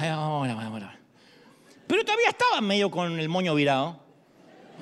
Pero 1.87 2.03
todavía 2.03 2.29
estaba 2.29 2.59
medio 2.61 2.91
con 2.91 3.19
el 3.19 3.29
moño 3.29 3.55
virado. 3.55 4.03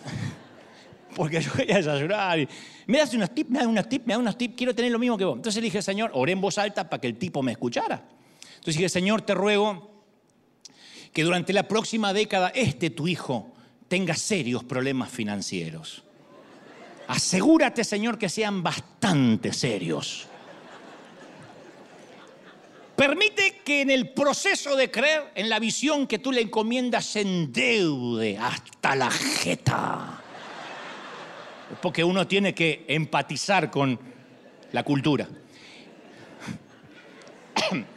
Porque 1.16 1.42
yo 1.42 1.52
quería 1.54 1.78
desayunar. 1.78 2.48
me 2.88 2.98
das 2.98 3.14
unos 3.14 3.30
tips, 3.36 3.50
me 3.52 3.60
das 3.60 3.68
unos 3.68 3.88
tips, 3.88 4.08
me 4.08 4.14
das 4.14 4.20
unos 4.20 4.38
tips, 4.38 4.56
quiero 4.58 4.74
tener 4.74 4.92
lo 4.92 4.98
mismo 4.98 5.18
que 5.18 5.26
vos. 5.26 5.36
Entonces 5.36 5.62
le 5.62 5.66
dije, 5.66 5.82
Señor, 5.82 6.10
oré 6.14 6.32
en 6.32 6.42
voz 6.42 6.58
alta 6.58 6.90
para 6.90 7.00
que 7.00 7.08
el 7.08 7.18
tipo 7.18 7.44
me 7.44 7.52
escuchara. 7.52 8.04
Entonces 8.56 8.78
dije, 8.78 8.90
Señor, 8.90 9.22
te 9.22 9.36
ruego 9.36 9.92
que 11.14 11.24
durante 11.24 11.54
la 11.54 11.68
próxima 11.68 12.14
década 12.14 12.52
este 12.56 12.90
tu 12.90 13.08
hijo 13.08 13.54
tenga 13.88 14.16
serios 14.16 14.64
problemas 14.64 15.12
financieros. 15.12 16.04
Asegúrate, 17.08 17.84
Señor, 17.84 18.18
que 18.18 18.30
sean 18.30 18.64
bastante 18.64 19.54
serios. 19.54 20.28
Permite 22.96 23.62
que 23.66 23.82
en 23.82 23.90
el 23.90 24.12
proceso 24.12 24.76
de 24.76 24.92
creer 24.92 25.32
en 25.34 25.50
la 25.50 25.60
visión 25.60 26.06
que 26.06 26.20
tú 26.20 26.32
le 26.32 26.42
encomiendas 26.42 27.06
se 27.06 27.22
endeude 27.22 28.38
hasta 28.38 28.96
la 28.96 29.10
jeta. 29.10 30.22
Porque 31.82 32.04
uno 32.04 32.28
tiene 32.28 32.54
que 32.54 32.86
empatizar 32.88 33.72
con 33.72 34.00
la 34.72 34.84
cultura. 34.84 35.28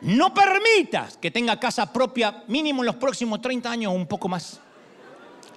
No 0.00 0.32
permitas 0.32 1.16
que 1.16 1.32
tenga 1.32 1.58
casa 1.58 1.92
propia 1.92 2.44
mínimo 2.46 2.82
en 2.82 2.86
los 2.86 2.94
próximos 2.94 3.40
30 3.40 3.68
años 3.68 3.90
o 3.90 3.96
un 3.96 4.06
poco 4.06 4.28
más. 4.28 4.60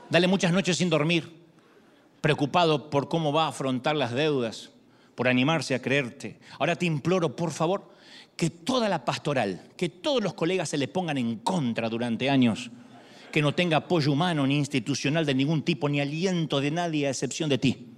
Dale 0.09 0.27
muchas 0.27 0.51
noches 0.51 0.77
sin 0.77 0.89
dormir, 0.89 1.31
preocupado 2.21 2.89
por 2.89 3.07
cómo 3.07 3.31
va 3.31 3.45
a 3.45 3.49
afrontar 3.49 3.95
las 3.95 4.13
deudas, 4.13 4.71
por 5.13 5.27
animarse 5.27 5.75
a 5.75 5.81
creerte. 5.83 6.39
Ahora 6.57 6.75
te 6.75 6.87
imploro, 6.87 7.35
por 7.35 7.51
favor, 7.51 7.91
que 8.41 8.49
toda 8.49 8.89
la 8.89 9.05
pastoral, 9.05 9.61
que 9.77 9.87
todos 9.87 10.23
los 10.23 10.33
colegas 10.33 10.69
se 10.69 10.79
le 10.79 10.87
pongan 10.87 11.19
en 11.19 11.35
contra 11.41 11.87
durante 11.89 12.27
años, 12.27 12.71
que 13.31 13.39
no 13.39 13.53
tenga 13.53 13.77
apoyo 13.77 14.11
humano 14.11 14.47
ni 14.47 14.57
institucional 14.57 15.27
de 15.27 15.35
ningún 15.35 15.61
tipo, 15.61 15.87
ni 15.87 16.01
aliento 16.01 16.59
de 16.59 16.71
nadie 16.71 17.05
a 17.05 17.11
excepción 17.11 17.51
de 17.51 17.59
ti. 17.59 17.89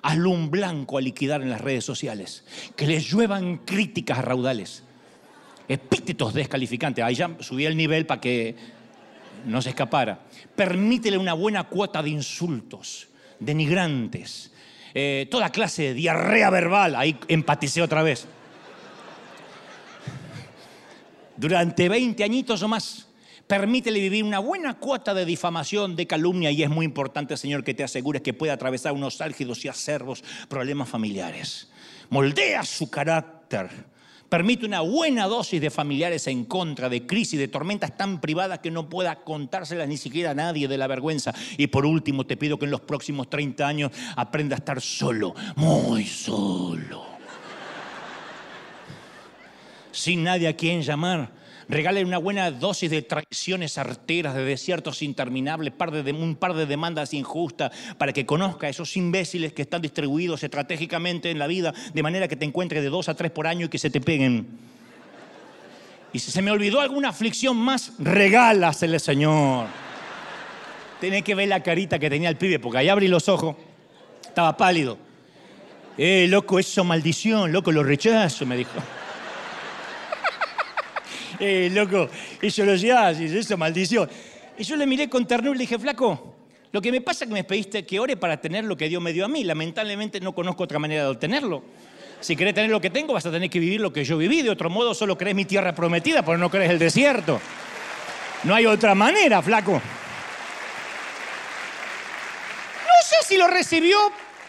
Hazlo 0.00 0.30
un 0.30 0.50
blanco 0.50 0.96
a 0.96 1.02
liquidar 1.02 1.42
en 1.42 1.50
las 1.50 1.60
redes 1.60 1.84
sociales, 1.84 2.46
que 2.76 2.86
les 2.86 3.10
lluevan 3.10 3.58
críticas 3.58 4.24
raudales 4.24 4.84
epítetos 5.68 6.32
descalificantes. 6.32 7.04
Ahí 7.04 7.16
ya 7.16 7.36
subí 7.40 7.66
el 7.66 7.76
nivel 7.76 8.06
para 8.06 8.22
que 8.22 8.56
no 9.44 9.60
se 9.60 9.68
escapara. 9.68 10.18
Permítele 10.56 11.18
una 11.18 11.34
buena 11.34 11.64
cuota 11.64 12.02
de 12.02 12.08
insultos, 12.08 13.08
denigrantes, 13.38 14.50
eh, 14.94 15.28
toda 15.30 15.50
clase 15.50 15.82
de 15.82 15.92
diarrea 15.92 16.48
verbal. 16.48 16.96
Ahí 16.96 17.18
empaticé 17.28 17.82
otra 17.82 18.02
vez. 18.02 18.26
Durante 21.36 21.88
20 21.88 22.22
añitos 22.24 22.62
o 22.62 22.68
más, 22.68 23.08
permítele 23.46 24.00
vivir 24.00 24.24
una 24.24 24.38
buena 24.38 24.74
cuota 24.74 25.14
de 25.14 25.24
difamación, 25.24 25.96
de 25.96 26.06
calumnia, 26.06 26.50
y 26.50 26.62
es 26.62 26.70
muy 26.70 26.84
importante, 26.84 27.36
Señor, 27.36 27.64
que 27.64 27.74
te 27.74 27.84
asegures 27.84 28.22
que 28.22 28.34
pueda 28.34 28.52
atravesar 28.52 28.92
unos 28.92 29.20
álgidos 29.20 29.64
y 29.64 29.68
acervos 29.68 30.22
problemas 30.48 30.88
familiares. 30.88 31.68
Moldea 32.10 32.64
su 32.64 32.90
carácter 32.90 33.94
Permite 34.28 34.66
una 34.66 34.80
buena 34.80 35.28
dosis 35.28 35.60
de 35.60 35.70
familiares 35.70 36.26
en 36.26 36.44
contra 36.44 36.88
de 36.88 37.06
crisis, 37.06 37.38
de 37.38 37.46
tormentas 37.46 37.96
tan 37.96 38.20
privadas 38.20 38.58
que 38.58 38.70
no 38.72 38.88
pueda 38.88 39.22
contárselas 39.22 39.86
ni 39.86 39.96
siquiera 39.96 40.32
a 40.32 40.34
nadie 40.34 40.66
de 40.66 40.76
la 40.76 40.88
vergüenza. 40.88 41.32
Y 41.56 41.68
por 41.68 41.86
último, 41.86 42.26
te 42.26 42.36
pido 42.36 42.58
que 42.58 42.64
en 42.64 42.72
los 42.72 42.80
próximos 42.80 43.30
30 43.30 43.64
años 43.64 43.92
aprenda 44.16 44.56
a 44.56 44.58
estar 44.58 44.80
solo, 44.80 45.34
muy 45.54 46.04
solo. 46.04 47.13
Sin 49.94 50.24
nadie 50.24 50.48
a 50.48 50.56
quien 50.56 50.82
llamar 50.82 51.30
regale 51.68 52.04
una 52.04 52.18
buena 52.18 52.50
dosis 52.50 52.90
de 52.90 53.02
traiciones 53.02 53.78
arteras, 53.78 54.34
de 54.34 54.44
desiertos 54.44 55.02
interminables, 55.02 55.72
un 56.12 56.36
par 56.36 56.52
de 56.52 56.66
demandas 56.66 57.14
injustas, 57.14 57.70
para 57.96 58.12
que 58.12 58.26
conozca 58.26 58.66
a 58.66 58.70
esos 58.70 58.96
imbéciles 58.96 59.52
que 59.52 59.62
están 59.62 59.80
distribuidos 59.80 60.42
estratégicamente 60.42 61.30
en 61.30 61.38
la 61.38 61.46
vida, 61.46 61.72
de 61.94 62.02
manera 62.02 62.26
que 62.26 62.34
te 62.34 62.44
encuentres 62.44 62.82
de 62.82 62.88
dos 62.88 63.08
a 63.08 63.14
tres 63.14 63.30
por 63.30 63.46
año 63.46 63.66
y 63.66 63.68
que 63.68 63.78
se 63.78 63.88
te 63.88 64.00
peguen. 64.00 64.46
Y 66.12 66.18
si 66.18 66.32
se 66.32 66.42
me 66.42 66.50
olvidó 66.50 66.80
alguna 66.80 67.10
aflicción 67.10 67.56
más, 67.56 67.92
regálasele, 67.98 68.98
Señor. 68.98 69.68
Tenés 71.00 71.22
que 71.22 71.36
ver 71.36 71.48
la 71.48 71.62
carita 71.62 72.00
que 72.00 72.10
tenía 72.10 72.28
el 72.28 72.36
pibe, 72.36 72.58
porque 72.58 72.78
ahí 72.78 72.88
abrí 72.88 73.06
los 73.06 73.28
ojos, 73.28 73.54
estaba 74.26 74.56
pálido. 74.56 74.98
Eh, 75.96 76.26
loco, 76.28 76.58
eso 76.58 76.82
maldición, 76.82 77.52
loco, 77.52 77.70
lo 77.70 77.84
rechazo, 77.84 78.44
me 78.44 78.56
dijo. 78.56 78.72
Eh, 81.40 81.70
loco, 81.72 82.08
eso 82.40 82.64
lo 82.64 82.74
llevas, 82.74 83.20
y 83.20 83.24
eso 83.24 83.56
maldición. 83.56 84.08
Y 84.56 84.64
yo 84.64 84.76
le 84.76 84.86
miré 84.86 85.08
con 85.08 85.26
ternura 85.26 85.54
y 85.54 85.58
le 85.58 85.62
dije, 85.62 85.78
flaco, 85.78 86.34
lo 86.72 86.82
que 86.82 86.90
me 86.90 87.00
pasa 87.00 87.24
es 87.24 87.28
que 87.28 87.34
me 87.34 87.44
pediste 87.44 87.86
que 87.86 88.00
ore 88.00 88.16
para 88.16 88.40
tener 88.40 88.64
lo 88.64 88.76
que 88.76 88.88
Dios 88.88 89.00
me 89.00 89.12
dio 89.12 89.24
a 89.24 89.28
mí. 89.28 89.44
Lamentablemente 89.44 90.20
no 90.20 90.34
conozco 90.34 90.64
otra 90.64 90.78
manera 90.78 91.04
de 91.04 91.10
obtenerlo. 91.10 91.62
Si 92.20 92.34
querés 92.34 92.54
tener 92.54 92.70
lo 92.70 92.80
que 92.80 92.90
tengo, 92.90 93.12
vas 93.12 93.26
a 93.26 93.30
tener 93.30 93.48
que 93.50 93.60
vivir 93.60 93.80
lo 93.80 93.92
que 93.92 94.02
yo 94.04 94.16
viví. 94.16 94.42
De 94.42 94.50
otro 94.50 94.70
modo, 94.70 94.94
solo 94.94 95.16
crees 95.16 95.36
mi 95.36 95.44
tierra 95.44 95.74
prometida, 95.74 96.24
pero 96.24 96.38
no 96.38 96.50
crees 96.50 96.70
el 96.70 96.78
desierto. 96.78 97.40
No 98.44 98.54
hay 98.54 98.66
otra 98.66 98.94
manera, 98.94 99.42
flaco. 99.42 99.72
No 99.72 99.80
sé 103.02 103.16
si 103.26 103.36
lo 103.36 103.46
recibió, 103.46 103.96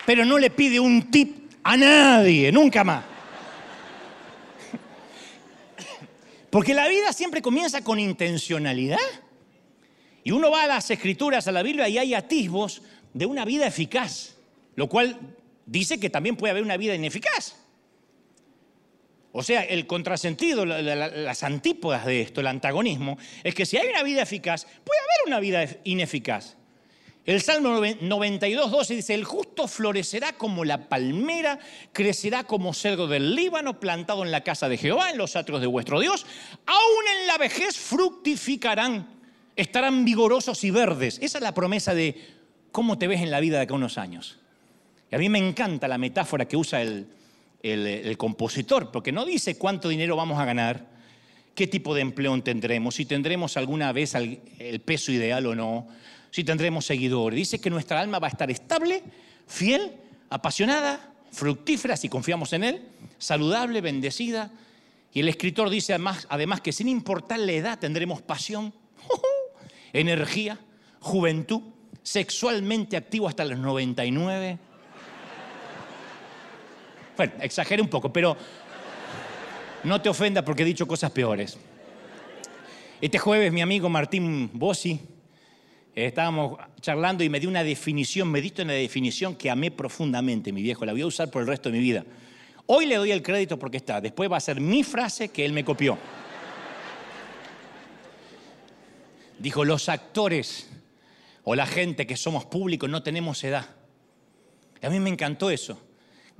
pero 0.05 0.25
no 0.25 0.39
le 0.39 0.49
pide 0.49 0.79
un 0.79 1.11
tip 1.11 1.51
a 1.63 1.77
nadie, 1.77 2.51
nunca 2.51 2.83
más. 2.83 3.03
Porque 6.55 6.73
la 6.73 6.87
vida 6.87 7.11
siempre 7.11 7.41
comienza 7.41 7.83
con 7.83 7.99
intencionalidad. 7.99 8.97
Y 10.23 10.31
uno 10.31 10.49
va 10.49 10.63
a 10.63 10.67
las 10.67 10.89
escrituras, 10.89 11.49
a 11.49 11.51
la 11.51 11.61
Biblia, 11.61 11.89
y 11.89 11.97
hay 11.97 12.13
atisbos 12.13 12.81
de 13.13 13.25
una 13.25 13.43
vida 13.43 13.67
eficaz, 13.67 14.37
lo 14.77 14.87
cual 14.87 15.19
dice 15.65 15.99
que 15.99 16.09
también 16.09 16.37
puede 16.37 16.51
haber 16.51 16.63
una 16.63 16.77
vida 16.77 16.95
ineficaz. 16.95 17.57
O 19.33 19.43
sea, 19.43 19.63
el 19.63 19.85
contrasentido, 19.85 20.65
las 20.65 21.43
antípodas 21.43 22.05
de 22.05 22.21
esto, 22.21 22.39
el 22.39 22.47
antagonismo, 22.47 23.17
es 23.43 23.53
que 23.53 23.65
si 23.65 23.75
hay 23.75 23.89
una 23.89 24.03
vida 24.03 24.21
eficaz, 24.21 24.63
puede 24.63 25.01
haber 25.01 25.27
una 25.27 25.41
vida 25.41 25.67
ineficaz. 25.83 26.55
El 27.25 27.41
Salmo 27.41 27.81
92, 28.01 28.69
12 28.69 28.95
dice, 28.95 29.15
el 29.15 29.23
justo 29.23 29.67
florecerá 29.67 30.33
como 30.33 30.63
la 30.63 30.87
palmera, 30.87 31.57
crecerá 31.91 32.43
como 32.43 32.71
cerdo 32.71 33.07
del 33.07 33.33
Líbano, 33.33 33.79
plantado 33.79 34.23
en 34.23 34.29
la 34.29 34.41
casa 34.41 34.69
de 34.69 34.77
Jehová, 34.77 35.09
en 35.09 35.17
los 35.17 35.35
atros 35.35 35.59
de 35.59 35.65
vuestro 35.65 35.99
Dios. 35.99 36.23
Aún 36.67 37.19
en 37.19 37.27
la 37.27 37.39
vejez 37.39 37.77
fructificarán, 37.77 39.07
estarán 39.55 40.05
vigorosos 40.05 40.63
y 40.63 40.69
verdes. 40.69 41.17
Esa 41.19 41.39
es 41.39 41.41
la 41.41 41.55
promesa 41.55 41.95
de 41.95 42.15
cómo 42.71 42.99
te 42.99 43.07
ves 43.07 43.21
en 43.21 43.31
la 43.31 43.39
vida 43.39 43.57
de 43.57 43.63
acá 43.63 43.73
unos 43.73 43.97
años. 43.97 44.37
Y 45.11 45.15
a 45.15 45.17
mí 45.17 45.27
me 45.27 45.39
encanta 45.39 45.87
la 45.87 45.97
metáfora 45.97 46.47
que 46.47 46.57
usa 46.57 46.83
el, 46.83 47.07
el, 47.63 48.17
compositor, 48.19 48.91
porque 48.91 49.11
no 49.11 49.25
dice 49.25 49.57
cuánto 49.57 49.89
dinero 49.89 50.15
vamos 50.15 50.39
a 50.39 50.45
ganar, 50.45 50.85
qué 51.55 51.65
tipo 51.65 51.95
de 51.95 52.01
empleo 52.01 52.39
tendremos, 52.43 52.95
si 52.95 53.05
tendremos 53.05 53.57
alguna 53.57 53.91
vez 53.93 54.13
el 54.13 54.81
peso 54.81 55.11
ideal 55.11 55.47
o 55.47 55.55
no, 55.55 55.87
si 56.35 56.43
tendremos 56.43 56.85
seguidores. 56.85 57.37
Dice 57.37 57.61
que 57.61 57.69
nuestra 57.69 58.01
alma 58.01 58.19
va 58.19 58.27
a 58.27 58.29
estar 58.29 58.51
estable, 58.51 59.01
fiel, 59.47 59.93
apasionada, 60.29 61.13
fructífera 61.31 61.95
si 61.95 62.09
confiamos 62.09 62.51
en 62.51 62.65
Él, 62.65 62.81
saludable, 63.17 63.79
bendecida. 63.79 64.51
Y 65.13 65.21
el 65.21 65.29
escritor 65.29 65.69
dice 65.69 65.93
además, 65.93 66.27
además 66.29 66.59
que 66.59 66.73
sin 66.73 66.89
importar 66.89 67.39
la 67.39 67.53
edad 67.53 67.79
tendremos 67.79 68.21
pasión, 68.21 68.73
energía, 69.93 70.59
juventud, 70.99 71.61
sexualmente 72.03 72.97
activo 72.97 73.29
hasta 73.29 73.45
los 73.45 73.57
99 73.57 74.59
bueno, 77.15 77.31
exageré 77.39 77.81
un 77.81 77.87
poco, 77.87 78.11
pero 78.11 78.35
no 79.85 80.01
te 80.01 80.09
ofenda 80.09 80.43
porque 80.43 80.63
he 80.63 80.65
dicho 80.65 80.85
cosas 80.85 81.11
peores. 81.11 81.57
Este 82.99 83.19
jueves 83.19 83.53
mi 83.53 83.61
amigo 83.61 83.87
Martín 83.87 84.49
Bossi, 84.51 85.14
estábamos 85.95 86.59
charlando 86.81 87.23
y 87.23 87.29
me 87.29 87.39
dio 87.39 87.49
una 87.49 87.63
definición, 87.63 88.29
me 88.29 88.41
diste 88.41 88.61
una 88.63 88.73
definición 88.73 89.35
que 89.35 89.49
amé 89.49 89.71
profundamente, 89.71 90.51
mi 90.51 90.61
viejo, 90.61 90.85
la 90.85 90.91
voy 90.91 91.01
a 91.01 91.07
usar 91.07 91.31
por 91.31 91.41
el 91.41 91.47
resto 91.47 91.69
de 91.69 91.77
mi 91.77 91.83
vida. 91.83 92.05
Hoy 92.67 92.85
le 92.85 92.95
doy 92.95 93.11
el 93.11 93.21
crédito 93.21 93.57
porque 93.57 93.77
está, 93.77 94.01
después 94.01 94.29
va 94.29 94.37
a 94.37 94.41
ser 94.41 94.59
mi 94.59 94.83
frase 94.83 95.29
que 95.29 95.45
él 95.45 95.53
me 95.53 95.63
copió. 95.63 95.97
Dijo, 99.39 99.63
los 99.63 99.87
actores 99.89 100.69
o 101.43 101.55
la 101.55 101.65
gente 101.65 102.07
que 102.07 102.17
somos 102.17 102.45
públicos 102.45 102.89
no 102.89 103.03
tenemos 103.03 103.43
edad. 103.43 103.69
a 104.81 104.89
mí 104.89 104.99
me 104.99 105.09
encantó 105.09 105.49
eso. 105.49 105.81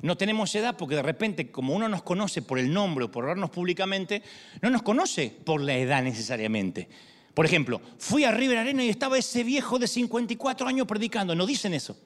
No 0.02 0.18
tenemos 0.18 0.54
edad 0.56 0.76
porque 0.76 0.96
de 0.96 1.04
repente, 1.04 1.52
como 1.52 1.74
uno 1.74 1.88
nos 1.88 2.04
conoce 2.04 2.41
por 2.41 2.60
el 2.60 2.74
nombre 2.74 3.06
o 3.06 3.12
por 3.12 3.26
vernos 3.26 3.50
públicamente, 3.50 4.22
no 4.62 4.70
nos 4.70 4.82
conoce 4.82 5.34
por 5.46 5.62
la 5.62 5.78
edad 5.78 6.04
necesariamente. 6.04 6.89
Por 7.36 7.45
ejemplo, 7.45 7.82
fui 8.00 8.24
a 8.24 8.32
River 8.32 8.60
Arena 8.60 8.84
y 8.84 8.89
estaba 8.89 9.17
ese 9.17 9.43
viejo 9.43 9.78
de 9.78 9.88
54 9.88 10.67
años 10.67 10.88
predicando. 10.88 11.36
No 11.36 11.45
dicen 11.45 11.74
eso. 11.74 11.98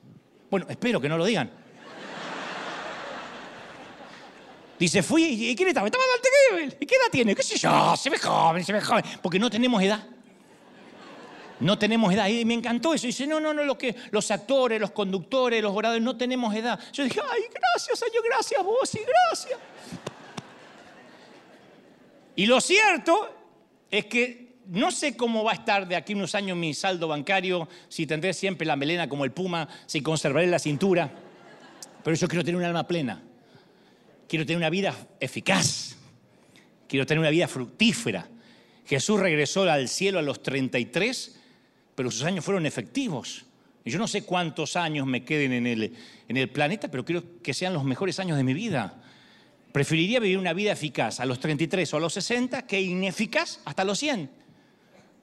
Bueno, 0.49 0.65
espero 0.67 0.99
que 0.99 1.07
no 1.07 1.17
lo 1.17 1.25
digan. 1.25 1.51
Dice, 4.79 5.03
fui 5.03 5.23
y 5.23 5.55
¿quién 5.55 5.69
estaba? 5.69 5.87
Estaba 5.87 6.03
Dante 6.55 6.77
¿Y 6.79 6.85
qué 6.85 6.95
edad 6.95 7.11
tiene? 7.11 7.35
¿Qué 7.35 7.43
sé 7.43 7.57
yo? 7.57 7.95
Se 7.95 8.09
ve 8.09 8.17
joven, 8.17 8.63
se 8.63 8.73
ve 8.73 8.81
joven. 8.81 9.05
Porque 9.21 9.37
no 9.37 9.51
tenemos 9.51 9.83
edad. 9.83 10.03
No 11.59 11.77
tenemos 11.77 12.11
edad. 12.11 12.27
Y 12.27 12.43
me 12.43 12.55
encantó 12.55 12.95
eso. 12.95 13.05
dice, 13.05 13.27
no, 13.27 13.39
no, 13.39 13.53
no, 13.53 13.63
los, 13.63 13.77
que, 13.77 13.95
los 14.09 14.31
actores, 14.31 14.81
los 14.81 14.91
conductores, 14.91 15.61
los 15.61 15.75
oradores, 15.75 16.01
no 16.01 16.17
tenemos 16.17 16.55
edad. 16.55 16.79
Yo 16.91 17.03
dije, 17.03 17.19
ay, 17.21 17.43
gracias, 17.53 17.99
Señor, 17.99 18.23
gracias 18.27 18.63
vos 18.63 18.95
y 18.95 18.99
gracias. 18.99 19.59
Y 22.35 22.47
lo 22.47 22.59
cierto 22.61 23.29
es 23.91 24.05
que 24.05 24.48
no 24.69 24.91
sé 24.91 25.15
cómo 25.17 25.43
va 25.43 25.51
a 25.51 25.55
estar 25.55 25.87
de 25.87 25.95
aquí 25.95 26.13
unos 26.13 26.35
años 26.35 26.57
mi 26.57 26.73
saldo 26.73 27.07
bancario, 27.07 27.67
si 27.87 28.05
tendré 28.05 28.33
siempre 28.33 28.65
la 28.65 28.75
melena 28.75 29.09
como 29.09 29.25
el 29.25 29.31
puma, 29.31 29.67
si 29.85 30.01
conservaré 30.01 30.47
la 30.47 30.59
cintura. 30.59 31.11
Pero 32.03 32.15
yo 32.15 32.27
quiero 32.27 32.43
tener 32.43 32.57
un 32.57 32.65
alma 32.65 32.87
plena. 32.87 33.21
Quiero 34.27 34.45
tener 34.45 34.57
una 34.57 34.69
vida 34.69 34.95
eficaz. 35.19 35.95
Quiero 36.87 37.05
tener 37.05 37.19
una 37.19 37.29
vida 37.29 37.47
fructífera. 37.47 38.27
Jesús 38.85 39.19
regresó 39.19 39.63
al 39.63 39.89
cielo 39.89 40.19
a 40.19 40.21
los 40.21 40.41
33 40.41 41.39
pero 41.99 42.09
sus 42.11 42.23
años 42.23 42.45
fueron 42.45 42.65
efectivos. 42.65 43.43
Y 43.83 43.91
yo 43.91 43.99
no 43.99 44.07
sé 44.07 44.23
cuántos 44.23 44.77
años 44.77 45.05
me 45.05 45.25
queden 45.25 45.51
en 45.51 45.67
el, 45.67 45.93
en 46.29 46.37
el 46.37 46.47
planeta, 46.47 46.89
pero 46.89 47.03
quiero 47.03 47.41
que 47.43 47.53
sean 47.53 47.73
los 47.73 47.83
mejores 47.83 48.21
años 48.21 48.37
de 48.37 48.43
mi 48.45 48.53
vida. 48.53 49.03
Preferiría 49.73 50.21
vivir 50.21 50.37
una 50.37 50.53
vida 50.53 50.71
eficaz 50.71 51.19
a 51.19 51.25
los 51.25 51.41
33 51.41 51.93
o 51.93 51.97
a 51.97 51.99
los 51.99 52.13
60 52.13 52.65
que 52.65 52.79
ineficaz 52.79 53.59
hasta 53.65 53.83
los 53.83 53.99
100. 53.99 54.29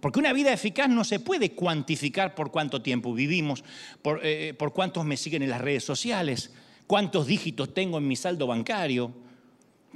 Porque 0.01 0.19
una 0.19 0.33
vida 0.33 0.53
eficaz 0.53 0.89
no 0.89 1.05
se 1.05 1.21
puede 1.21 1.53
cuantificar 1.53 2.35
por 2.35 2.51
cuánto 2.51 2.83
tiempo 2.83 3.15
vivimos, 3.15 3.65
por, 4.03 4.21
eh, 4.23 4.55
por, 4.55 4.73
cuántos 4.73 5.05
me 5.05 5.17
siguen 5.17 5.43
en 5.43 5.51
las 5.51 5.61
redes 5.61 5.85
sociales, 5.85 6.53
cuántos 6.87 7.27
dígitos 7.27 7.73
tengo 7.73 7.99
en 7.99 8.07
mi 8.07 8.17
saldo 8.17 8.47
bancario. 8.47 9.13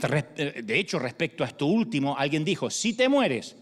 Eh, 0.03 0.63
de 0.65 0.79
hecho, 0.79 0.99
respecto 0.99 1.45
a 1.45 1.49
esto 1.49 1.67
último, 1.67 2.17
alguien 2.17 2.45
dijo, 2.45 2.71
si 2.71 2.95
te 2.95 3.09
mueres 3.09 3.57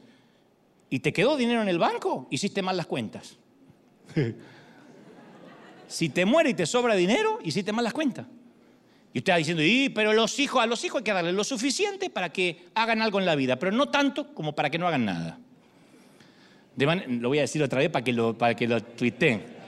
y 0.90 1.00
te 1.00 1.12
quedó 1.12 1.36
dinero 1.36 1.62
en 1.62 1.68
el 1.68 1.78
banco, 1.78 2.28
hiciste 2.30 2.62
mal 2.62 2.76
las 2.76 2.86
cuentas. 2.86 3.36
si 5.88 6.08
te 6.08 6.24
muere 6.24 6.50
y 6.50 6.54
te 6.54 6.66
sobra 6.66 6.94
dinero, 6.94 7.40
hiciste 7.42 7.72
mal 7.72 7.84
las 7.84 7.92
cuentas. 7.92 8.26
Y 9.12 9.18
usted 9.18 9.32
está 9.32 9.36
diciendo, 9.36 9.62
y, 9.62 9.88
pero 9.88 10.12
los 10.12 10.38
hijos, 10.38 10.62
a 10.62 10.66
los 10.66 10.84
hijos 10.84 11.00
hay 11.00 11.04
que 11.04 11.12
darles 11.12 11.34
lo 11.34 11.42
suficiente 11.42 12.10
para 12.10 12.30
que 12.30 12.66
hagan 12.74 13.02
algo 13.02 13.18
en 13.18 13.26
la 13.26 13.34
vida, 13.34 13.58
pero 13.58 13.72
no 13.72 13.88
tanto 13.88 14.34
como 14.34 14.54
para 14.54 14.70
que 14.70 14.78
no 14.78 14.86
hagan 14.86 15.04
nada. 15.04 15.40
Lo 16.86 17.28
voy 17.28 17.38
a 17.38 17.42
decir 17.42 17.62
otra 17.62 17.80
vez 17.80 17.90
para 17.90 18.04
que 18.04 18.12
lo, 18.12 18.36
para 18.36 18.54
que 18.54 18.68
lo 18.68 18.82
tuiteen. 18.82 19.58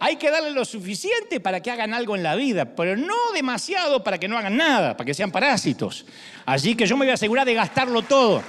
Hay 0.00 0.16
que 0.16 0.30
darle 0.30 0.52
lo 0.52 0.64
suficiente 0.64 1.40
para 1.40 1.60
que 1.60 1.70
hagan 1.70 1.92
algo 1.92 2.14
en 2.14 2.22
la 2.22 2.36
vida, 2.36 2.64
pero 2.64 2.96
no 2.96 3.32
demasiado 3.34 4.04
para 4.04 4.18
que 4.18 4.28
no 4.28 4.38
hagan 4.38 4.56
nada, 4.56 4.96
para 4.96 5.06
que 5.06 5.14
sean 5.14 5.32
parásitos. 5.32 6.06
Así 6.46 6.76
que 6.76 6.86
yo 6.86 6.96
me 6.96 7.04
voy 7.04 7.10
a 7.10 7.14
asegurar 7.14 7.44
de 7.44 7.54
gastarlo 7.54 8.02
todo. 8.02 8.42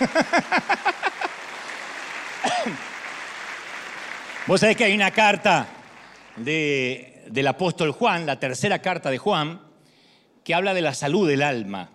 Vos 4.46 4.60
sabés 4.60 4.76
que 4.76 4.84
hay 4.84 4.94
una 4.94 5.10
carta 5.10 5.66
del 6.36 7.46
apóstol 7.46 7.92
Juan, 7.92 8.26
la 8.26 8.38
tercera 8.38 8.80
carta 8.80 9.10
de 9.10 9.18
Juan, 9.18 9.62
que 10.44 10.54
habla 10.54 10.74
de 10.74 10.82
la 10.82 10.92
salud 10.92 11.26
del 11.28 11.42
alma. 11.42 11.88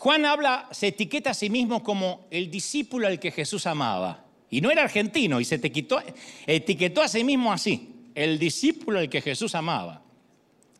Juan 0.00 0.24
habla, 0.24 0.68
se 0.72 0.88
etiqueta 0.88 1.30
a 1.30 1.34
sí 1.34 1.50
mismo 1.50 1.82
como 1.82 2.26
el 2.30 2.50
discípulo 2.50 3.06
al 3.06 3.20
que 3.20 3.30
Jesús 3.30 3.66
amaba. 3.66 4.24
Y 4.50 4.60
no 4.60 4.70
era 4.70 4.82
argentino, 4.82 5.40
y 5.40 5.44
se 5.44 5.56
etiquetó, 5.56 6.00
etiquetó 6.46 7.02
a 7.02 7.08
sí 7.08 7.22
mismo 7.22 7.52
así, 7.52 8.08
el 8.14 8.38
discípulo 8.38 8.98
al 8.98 9.08
que 9.08 9.20
Jesús 9.20 9.54
amaba. 9.54 10.02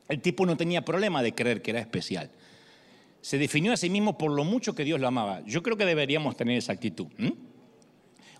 El 0.08 0.20
tipo 0.20 0.44
no 0.44 0.56
tenía 0.56 0.84
problema 0.84 1.22
de 1.22 1.34
creer 1.34 1.62
que 1.62 1.70
era 1.70 1.80
especial 1.80 2.30
se 3.20 3.38
definió 3.38 3.72
a 3.72 3.76
sí 3.76 3.90
mismo 3.90 4.16
por 4.16 4.32
lo 4.32 4.44
mucho 4.44 4.74
que 4.74 4.84
Dios 4.84 5.00
lo 5.00 5.08
amaba. 5.08 5.42
Yo 5.44 5.62
creo 5.62 5.76
que 5.76 5.84
deberíamos 5.84 6.36
tener 6.36 6.56
esa 6.56 6.72
actitud. 6.72 7.06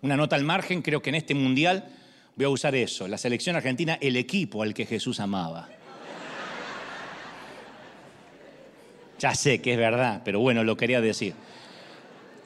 Una 0.02 0.16
nota 0.16 0.36
al 0.36 0.44
margen, 0.44 0.82
creo 0.82 1.02
que 1.02 1.10
en 1.10 1.16
este 1.16 1.34
mundial 1.34 1.88
voy 2.36 2.46
a 2.46 2.48
usar 2.48 2.74
eso, 2.74 3.06
la 3.06 3.18
selección 3.18 3.56
argentina, 3.56 3.98
el 4.00 4.16
equipo 4.16 4.62
al 4.62 4.72
que 4.72 4.86
Jesús 4.86 5.20
amaba. 5.20 5.68
Ya 9.20 9.35
sé 9.35 9.61
que 9.61 9.72
es 9.72 9.78
verdad, 9.78 10.22
pero 10.24 10.40
bueno, 10.40 10.64
lo 10.64 10.78
quería 10.78 11.02
decir. 11.02 11.35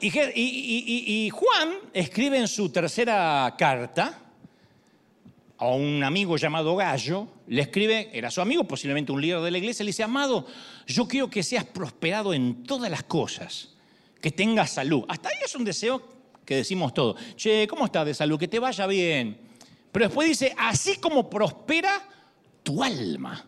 Y, 0.01 1.29
Juan 1.29 1.69
escribe 1.93 2.37
en 2.37 2.49
su 2.49 2.69
tercera 2.69 3.55
carta, 3.57 4.19
a 5.57 5.67
un 5.69 6.03
amigo 6.03 6.35
llamado 6.35 6.75
Gallo, 6.75 7.29
le 7.47 7.61
escribe, 7.61 8.09
era 8.11 8.29
su 8.29 8.41
amigo, 8.41 8.65
posiblemente 8.65 9.13
un 9.13 9.21
líder 9.21 9.39
de 9.39 9.51
la 9.51 9.57
iglesia, 9.57 9.85
le 9.85 9.89
dice, 9.89 10.03
amado, 10.03 10.45
yo 10.85 11.07
quiero 11.07 11.29
que 11.29 11.43
seas 11.43 11.63
prosperado 11.63 12.33
en 12.33 12.63
todas 12.65 12.91
las 12.91 13.03
cosas, 13.03 13.69
que 14.19 14.31
tengas 14.31 14.71
salud. 14.71 15.05
Hasta 15.07 15.29
ahí 15.29 15.37
es 15.45 15.55
un 15.55 15.63
deseo 15.63 16.03
que 16.43 16.57
decimos 16.57 16.93
todo. 16.93 17.15
Che, 17.37 17.65
¿cómo 17.69 17.85
estás 17.85 18.05
de 18.05 18.13
salud? 18.13 18.37
Que 18.37 18.49
te 18.49 18.59
vaya 18.59 18.85
bien. 18.85 19.37
Pero 19.93 20.07
después 20.07 20.27
dice, 20.27 20.53
así 20.57 20.97
como 20.97 21.29
prospera 21.29 22.05
tu 22.63 22.83
alma. 22.83 23.45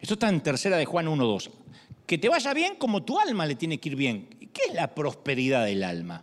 Esto 0.00 0.14
está 0.14 0.30
en 0.30 0.40
tercera 0.40 0.78
de 0.78 0.86
Juan 0.86 1.06
1.2. 1.06 1.50
Que 2.12 2.18
te 2.18 2.28
vaya 2.28 2.52
bien 2.52 2.74
como 2.76 3.02
tu 3.02 3.18
alma 3.18 3.46
le 3.46 3.54
tiene 3.54 3.80
que 3.80 3.88
ir 3.88 3.96
bien. 3.96 4.28
¿Qué 4.52 4.64
es 4.68 4.74
la 4.74 4.94
prosperidad 4.94 5.64
del 5.64 5.82
alma? 5.82 6.22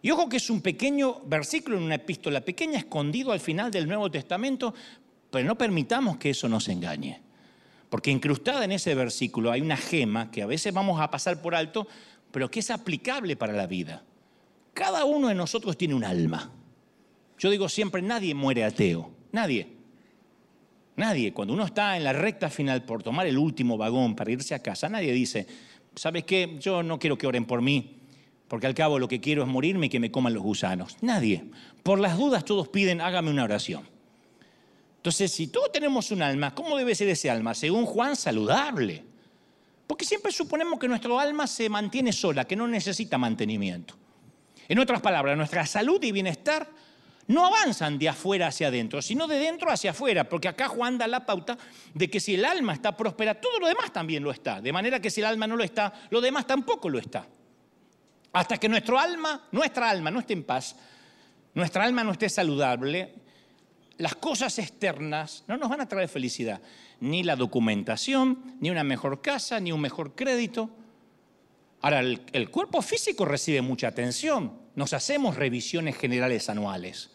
Y 0.00 0.12
ojo 0.12 0.28
que 0.28 0.36
es 0.36 0.48
un 0.50 0.60
pequeño 0.60 1.20
versículo 1.26 1.78
en 1.78 1.82
una 1.82 1.96
epístola 1.96 2.42
pequeña 2.42 2.78
escondido 2.78 3.32
al 3.32 3.40
final 3.40 3.72
del 3.72 3.88
Nuevo 3.88 4.08
Testamento, 4.08 4.72
pero 5.32 5.48
no 5.48 5.58
permitamos 5.58 6.18
que 6.18 6.30
eso 6.30 6.48
nos 6.48 6.68
engañe. 6.68 7.20
Porque 7.90 8.12
incrustada 8.12 8.64
en 8.64 8.70
ese 8.70 8.94
versículo 8.94 9.50
hay 9.50 9.62
una 9.62 9.76
gema 9.76 10.30
que 10.30 10.42
a 10.42 10.46
veces 10.46 10.72
vamos 10.72 11.00
a 11.00 11.10
pasar 11.10 11.42
por 11.42 11.56
alto, 11.56 11.88
pero 12.30 12.48
que 12.48 12.60
es 12.60 12.70
aplicable 12.70 13.34
para 13.34 13.52
la 13.52 13.66
vida. 13.66 14.04
Cada 14.74 15.04
uno 15.06 15.26
de 15.26 15.34
nosotros 15.34 15.76
tiene 15.76 15.94
un 15.94 16.04
alma. 16.04 16.52
Yo 17.36 17.50
digo 17.50 17.68
siempre, 17.68 18.00
nadie 18.00 18.32
muere 18.32 18.62
ateo, 18.62 19.10
nadie. 19.32 19.73
Nadie, 20.96 21.32
cuando 21.32 21.54
uno 21.54 21.64
está 21.64 21.96
en 21.96 22.04
la 22.04 22.12
recta 22.12 22.48
final 22.48 22.84
por 22.84 23.02
tomar 23.02 23.26
el 23.26 23.36
último 23.36 23.76
vagón 23.76 24.14
para 24.14 24.30
irse 24.30 24.54
a 24.54 24.60
casa, 24.60 24.88
nadie 24.88 25.12
dice, 25.12 25.46
¿sabes 25.96 26.24
qué? 26.24 26.56
Yo 26.60 26.82
no 26.82 26.98
quiero 26.98 27.18
que 27.18 27.26
oren 27.26 27.44
por 27.44 27.62
mí, 27.62 27.98
porque 28.46 28.66
al 28.66 28.74
cabo 28.74 28.98
lo 28.98 29.08
que 29.08 29.20
quiero 29.20 29.42
es 29.42 29.48
morirme 29.48 29.86
y 29.86 29.88
que 29.88 29.98
me 29.98 30.12
coman 30.12 30.34
los 30.34 30.42
gusanos. 30.42 30.96
Nadie. 31.00 31.44
Por 31.82 31.98
las 31.98 32.16
dudas 32.16 32.44
todos 32.44 32.68
piden, 32.68 33.00
hágame 33.00 33.30
una 33.30 33.44
oración. 33.44 33.82
Entonces, 34.96 35.32
si 35.32 35.48
todos 35.48 35.72
tenemos 35.72 36.10
un 36.12 36.22
alma, 36.22 36.54
¿cómo 36.54 36.76
debe 36.78 36.94
ser 36.94 37.08
ese 37.08 37.28
alma? 37.28 37.54
Según 37.54 37.84
Juan, 37.84 38.16
saludable. 38.16 39.04
Porque 39.86 40.04
siempre 40.04 40.32
suponemos 40.32 40.78
que 40.78 40.88
nuestro 40.88 41.18
alma 41.18 41.46
se 41.46 41.68
mantiene 41.68 42.12
sola, 42.12 42.46
que 42.46 42.56
no 42.56 42.66
necesita 42.66 43.18
mantenimiento. 43.18 43.96
En 44.66 44.78
otras 44.78 45.00
palabras, 45.02 45.36
nuestra 45.36 45.66
salud 45.66 46.02
y 46.02 46.12
bienestar 46.12 46.70
no 47.26 47.46
avanzan 47.46 47.98
de 47.98 48.08
afuera 48.08 48.48
hacia 48.48 48.68
adentro, 48.68 49.00
sino 49.00 49.26
de 49.26 49.38
dentro 49.38 49.70
hacia 49.70 49.92
afuera, 49.92 50.28
porque 50.28 50.48
acá 50.48 50.68
Juan 50.68 50.98
da 50.98 51.06
la 51.06 51.24
pauta 51.24 51.56
de 51.94 52.10
que 52.10 52.20
si 52.20 52.34
el 52.34 52.44
alma 52.44 52.74
está 52.74 52.96
próspera, 52.96 53.40
todo 53.40 53.58
lo 53.58 53.66
demás 53.66 53.92
también 53.92 54.22
lo 54.22 54.30
está. 54.30 54.60
De 54.60 54.72
manera 54.72 55.00
que 55.00 55.10
si 55.10 55.20
el 55.20 55.26
alma 55.26 55.46
no 55.46 55.56
lo 55.56 55.64
está, 55.64 55.92
lo 56.10 56.20
demás 56.20 56.46
tampoco 56.46 56.88
lo 56.88 56.98
está. 56.98 57.26
Hasta 58.32 58.58
que 58.58 58.68
nuestro 58.68 58.98
alma, 58.98 59.48
nuestra 59.52 59.88
alma 59.88 60.10
no 60.10 60.20
esté 60.20 60.32
en 60.32 60.44
paz, 60.44 60.76
nuestra 61.54 61.84
alma 61.84 62.02
no 62.02 62.12
esté 62.12 62.28
saludable, 62.28 63.14
las 63.98 64.16
cosas 64.16 64.58
externas 64.58 65.44
no 65.46 65.56
nos 65.56 65.68
van 65.68 65.80
a 65.80 65.88
traer 65.88 66.08
felicidad. 66.08 66.60
Ni 67.00 67.22
la 67.22 67.36
documentación, 67.36 68.56
ni 68.60 68.70
una 68.70 68.82
mejor 68.82 69.22
casa, 69.22 69.60
ni 69.60 69.72
un 69.72 69.80
mejor 69.80 70.14
crédito. 70.14 70.70
Ahora, 71.84 72.00
el, 72.00 72.48
cuerpo 72.50 72.80
físico 72.80 73.26
recibe 73.26 73.60
mucha 73.60 73.88
atención. 73.88 74.54
Nos 74.74 74.94
hacemos 74.94 75.36
revisiones 75.36 75.98
generales 75.98 76.48
anuales. 76.48 77.10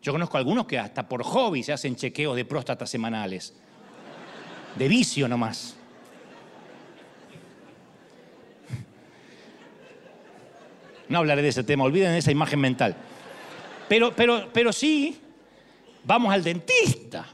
Yo 0.00 0.12
conozco 0.12 0.38
algunos 0.38 0.64
que 0.64 0.78
hasta 0.78 1.06
por 1.06 1.22
hobby 1.22 1.62
se 1.62 1.74
hacen 1.74 1.96
chequeos 1.96 2.34
de 2.34 2.46
próstata 2.46 2.86
semanales. 2.86 3.52
De 4.74 4.88
vicio 4.88 5.28
nomás. 5.28 5.76
No 11.10 11.18
hablaré 11.18 11.42
de 11.42 11.48
ese 11.48 11.64
tema, 11.64 11.84
olviden 11.84 12.14
esa 12.14 12.30
imagen 12.30 12.58
mental. 12.58 12.96
Pero, 13.86 14.16
pero, 14.16 14.48
pero 14.50 14.72
sí, 14.72 15.20
vamos 16.04 16.32
al 16.32 16.42
dentista, 16.42 17.26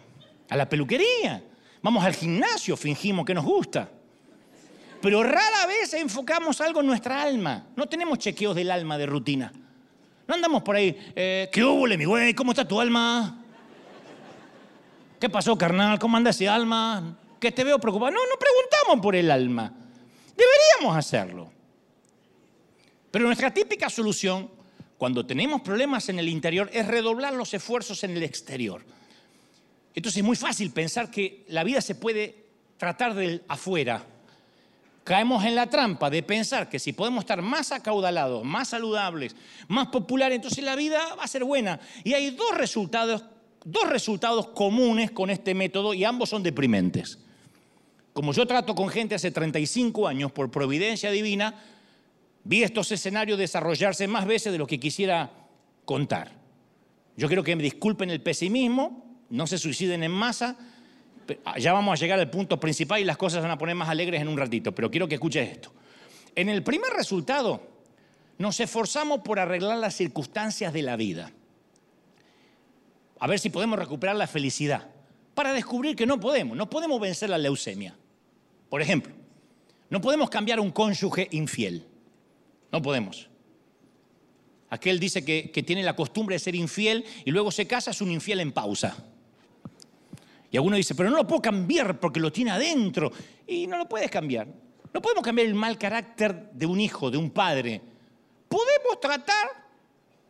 a 0.49 0.57
la 0.57 0.69
peluquería, 0.69 1.45
vamos 1.81 2.05
al 2.05 2.15
gimnasio, 2.15 2.77
fingimos 2.77 3.25
que 3.25 3.35
nos 3.35 3.45
gusta. 3.45 3.89
Pero 5.01 5.23
rara 5.23 5.67
vez 5.67 5.95
enfocamos 5.95 6.61
algo 6.61 6.81
en 6.81 6.87
nuestra 6.87 7.23
alma. 7.23 7.67
No 7.77 7.87
tenemos 7.87 8.19
chequeos 8.19 8.55
del 8.55 8.71
alma 8.71 8.99
de 8.99 9.07
rutina. 9.07 9.53
No 10.27 10.35
andamos 10.35 10.63
por 10.63 10.77
ahí, 10.77 10.97
eh, 11.15 11.49
¿qué 11.53 11.63
hubo, 11.63 11.87
mi 11.87 12.05
güey? 12.05 12.35
¿Cómo 12.35 12.53
está 12.53 12.67
tu 12.67 12.81
alma? 12.81 13.45
¿Qué 15.21 15.31
pasó, 15.31 15.57
carnal? 15.57 15.99
¿Cómo 15.99 16.17
anda 16.17 16.31
ese 16.31 16.49
alma? 16.49 17.17
Que 17.39 17.53
te 17.53 17.63
veo 17.63 17.79
preocupado. 17.79 18.11
No, 18.11 18.21
no 18.21 18.37
preguntamos 18.39 19.03
por 19.03 19.15
el 19.15 19.31
alma. 19.31 19.73
Deberíamos 20.37 20.97
hacerlo. 20.97 21.51
Pero 23.11 23.27
nuestra 23.27 23.53
típica 23.55 23.89
solución 23.89 24.51
cuando 24.99 25.25
tenemos 25.25 25.61
problemas 25.63 26.09
en 26.09 26.19
el 26.19 26.29
interior 26.29 26.69
es 26.73 26.87
redoblar 26.87 27.35
los 27.35 27.55
esfuerzos 27.55 28.03
en 28.05 28.17
el 28.17 28.23
exterior. 28.23 28.85
Entonces 29.95 30.19
es 30.19 30.25
muy 30.25 30.37
fácil 30.37 30.71
pensar 30.73 31.11
que 31.11 31.45
la 31.49 31.65
vida 31.65 31.81
se 31.81 31.95
puede 31.95 32.45
tratar 32.77 33.15
del 33.15 33.43
afuera. 33.49 34.05
Caemos 35.07 35.45
en 35.45 35.55
la 35.55 35.71
trampa 35.71 36.11
de 36.11 36.25
pensar 36.25 36.69
que 36.69 36.81
si 36.81 36.93
podemos 36.93 37.23
estar 37.23 37.41
más 37.41 37.71
acaudalados, 37.71 38.43
más 38.43 38.71
saludables, 38.71 39.37
más 39.69 39.87
populares, 39.87 40.35
entonces 40.35 40.65
la 40.65 40.75
vida 40.75 40.99
va 41.15 41.23
a 41.23 41.29
ser 41.29 41.45
buena. 41.45 41.79
Y 42.03 42.15
hay 42.15 42.33
dos 42.33 42.57
resultados, 42.57 43.25
dos 43.65 43.89
resultados 43.89 44.49
comunes 44.49 45.13
con 45.13 45.31
este 45.31 45.55
método 45.55 45.95
y 45.95 46.03
ambos 46.03 46.31
son 46.31 46.43
deprimentes. 46.43 47.21
Como 48.13 48.33
yo 48.33 48.49
trato 48.49 48.75
con 48.75 48.89
gente 48.89 49.15
hace 49.15 49.31
35 49.31 50.09
años 50.09 50.33
por 50.33 50.51
providencia 50.51 51.13
divina, 51.13 51.55
vi 52.43 52.65
estos 52.65 52.91
escenarios 52.91 53.39
desarrollarse 53.39 54.09
más 54.09 54.27
veces 54.27 54.51
de 54.51 54.59
lo 54.59 54.67
que 54.67 54.81
quisiera 54.81 55.31
contar. 55.85 56.33
Yo 57.17 57.29
quiero 57.29 57.45
que 57.45 57.55
me 57.55 57.63
disculpen 57.63 58.11
el 58.11 58.23
pesimismo, 58.23 59.21
no 59.31 59.47
se 59.47 59.57
suiciden 59.57 60.03
en 60.03 60.11
masa, 60.11 60.57
ya 61.59 61.73
vamos 61.73 61.93
a 61.93 62.01
llegar 62.01 62.19
al 62.19 62.31
punto 62.31 62.59
principal 62.61 63.01
y 63.01 63.05
las 63.05 63.17
cosas 63.17 63.43
van 63.43 63.51
a 63.51 63.59
poner 63.59 63.75
más 63.75 63.89
alegres 63.89 64.21
en 64.21 64.29
un 64.29 64.37
ratito, 64.37 64.73
pero 64.73 64.91
quiero 64.91 65.09
que 65.09 65.15
escuches 65.15 65.51
esto. 65.51 65.73
En 66.35 66.49
el 66.49 66.63
primer 66.63 66.93
resultado, 66.93 67.61
nos 68.39 68.61
esforzamos 68.61 69.21
por 69.21 69.39
arreglar 69.39 69.79
las 69.79 69.95
circunstancias 69.95 70.73
de 70.73 70.83
la 70.83 70.97
vida, 70.97 71.31
a 73.19 73.27
ver 73.27 73.39
si 73.39 73.51
podemos 73.51 73.79
recuperar 73.79 74.17
la 74.17 74.27
felicidad, 74.27 74.89
para 75.35 75.53
descubrir 75.53 75.97
que 75.97 76.07
no 76.07 76.21
podemos, 76.21 76.57
no 76.57 76.69
podemos 76.69 77.01
vencer 77.01 77.31
la 77.31 77.39
leucemia. 77.39 77.97
Por 78.69 78.83
ejemplo, 78.83 79.15
no 79.91 80.01
podemos 80.01 80.31
cambiar 80.31 80.61
un 80.61 80.71
cónyuge 80.71 81.29
infiel. 81.31 81.87
No 82.73 82.83
podemos. 82.83 83.29
Aquel 84.69 84.99
dice 84.99 85.25
que, 85.25 85.63
tiene 85.63 85.83
la 85.83 85.95
costumbre 85.95 86.35
de 86.35 86.41
ser 86.41 86.55
infiel 86.55 87.05
y 87.25 87.31
luego 87.31 87.53
se 87.53 87.67
casa, 87.67 87.93
es 87.93 88.01
un 88.01 88.11
infiel 88.11 88.41
en 88.41 88.53
pausa. 88.53 88.97
Y 90.51 90.57
alguno 90.57 90.77
dice, 90.77 90.95
pero 90.95 91.11
no 91.11 91.17
lo 91.17 91.27
puedo 91.27 91.43
cambiar 91.43 91.99
porque 91.99 92.21
lo 92.21 92.33
tiene 92.33 92.51
adentro. 92.53 93.11
Y 93.47 93.67
no 93.67 93.79
lo 93.79 93.89
puedes 93.89 94.11
cambiar. 94.11 94.47
No 94.93 95.03
podemos 95.03 95.25
cambiar 95.25 95.49
el 95.49 95.55
mal 95.55 95.77
carácter 95.79 96.51
de 96.53 96.67
un 96.67 96.81
hijo, 96.81 97.11
de 97.11 97.19
un 97.19 97.31
padre. 97.31 97.83
Podemos 98.49 99.01
tratar 99.01 99.67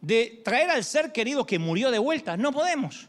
de 0.00 0.40
traer 0.44 0.70
al 0.70 0.84
ser 0.84 1.12
querido 1.12 1.46
que 1.46 1.58
murió 1.58 1.90
de 1.90 1.98
vuelta. 1.98 2.36
No 2.36 2.52
podemos. 2.52 3.08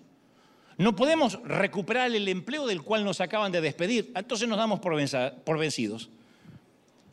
No 0.78 0.96
podemos 0.96 1.41
recuperar 1.43 2.13
el 2.13 2.28
empleo 2.28 2.67
del 2.67 2.84
cual 2.84 3.04
nos 3.04 3.22
acaban 3.22 3.52
de 3.52 3.62
despedir. 3.62 4.12
Entonces 4.15 4.48
nos 4.48 4.58
damos 4.58 4.80
por 4.80 5.60
vencidos. 5.60 6.10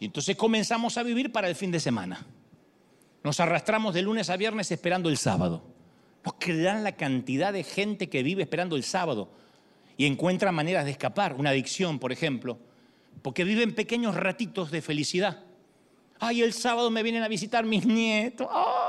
Y 0.00 0.07
entonces 0.07 0.37
comenzamos 0.37 0.98
a 0.98 1.02
vivir 1.02 1.33
para 1.33 1.48
el 1.48 1.54
fin 1.54 1.70
de 1.70 1.80
semana. 1.80 2.26
Nos 3.22 3.40
arrastramos 3.40 3.94
de 3.94 4.02
lunes 4.02 4.28
a 4.28 4.37
viernes 4.37 4.70
esperando 4.70 5.09
el 5.09 5.16
sábado. 5.16 5.64
No 6.24 6.37
creerán 6.38 6.85
la 6.85 6.92
cantidad 6.92 7.52
de 7.52 7.62
gente 7.62 8.11
que 8.11 8.22
vive 8.22 8.42
esperando 8.42 8.76
el 8.76 8.85
sábado 8.85 9.30
y 9.96 10.07
encuentra 10.07 10.52
maneras 10.52 10.85
de 10.85 10.90
escapar, 10.90 11.35
una 11.35 11.50
adicción, 11.50 11.98
por 11.98 12.12
ejemplo, 12.12 12.59
porque 13.22 13.44
viven 13.44 13.74
pequeños 13.74 14.14
ratitos 14.14 14.70
de 14.70 14.83
felicidad. 14.83 15.44
Ay, 16.18 16.42
el 16.42 16.52
sábado 16.52 16.90
me 16.90 17.02
vienen 17.02 17.22
a 17.22 17.28
visitar 17.28 17.64
mis 17.64 17.87
nietos. 17.87 18.48
¡Ah! 18.50 18.88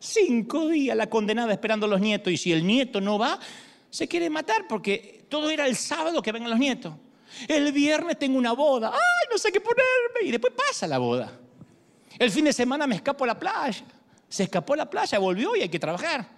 Cinco 0.00 0.68
días 0.68 0.96
la 0.96 1.08
condenada 1.08 1.52
esperando 1.52 1.86
a 1.86 1.88
los 1.88 2.00
nietos 2.00 2.32
y 2.32 2.36
si 2.36 2.52
el 2.52 2.66
nieto 2.66 3.00
no 3.00 3.18
va, 3.18 3.38
se 3.90 4.06
quiere 4.06 4.30
matar 4.30 4.66
porque 4.68 5.24
todo 5.28 5.50
era 5.50 5.66
el 5.66 5.76
sábado 5.76 6.22
que 6.22 6.32
vengan 6.32 6.50
los 6.50 6.58
nietos. 6.58 6.94
El 7.46 7.72
viernes 7.72 8.18
tengo 8.18 8.38
una 8.38 8.52
boda. 8.52 8.90
¡Ay, 8.92 9.28
no 9.30 9.38
sé 9.38 9.50
qué 9.52 9.60
ponerme! 9.60 10.22
Y 10.22 10.30
después 10.30 10.52
pasa 10.56 10.86
la 10.86 10.98
boda. 10.98 11.32
El 12.18 12.30
fin 12.30 12.44
de 12.44 12.52
semana 12.52 12.86
me 12.86 12.96
escapo 12.96 13.24
a 13.24 13.28
la 13.28 13.38
playa. 13.38 13.84
Se 14.28 14.44
escapó 14.44 14.74
a 14.74 14.78
la 14.78 14.90
playa, 14.90 15.18
volvió 15.18 15.56
y 15.56 15.62
hay 15.62 15.68
que 15.68 15.78
trabajar. 15.78 16.37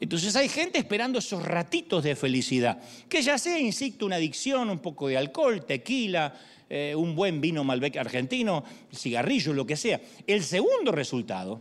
Entonces 0.00 0.34
hay 0.34 0.48
gente 0.48 0.78
esperando 0.78 1.18
esos 1.18 1.44
ratitos 1.44 2.02
de 2.02 2.16
felicidad, 2.16 2.80
que 3.06 3.20
ya 3.20 3.36
sea, 3.36 3.58
insisto, 3.58 4.06
una 4.06 4.16
adicción, 4.16 4.70
un 4.70 4.78
poco 4.78 5.08
de 5.08 5.18
alcohol, 5.18 5.66
tequila, 5.66 6.34
eh, 6.70 6.94
un 6.96 7.14
buen 7.14 7.40
vino 7.40 7.62
Malbec 7.64 7.98
argentino, 7.98 8.64
cigarrillo, 8.94 9.52
lo 9.52 9.66
que 9.66 9.76
sea. 9.76 10.00
El 10.26 10.42
segundo 10.42 10.90
resultado 10.90 11.60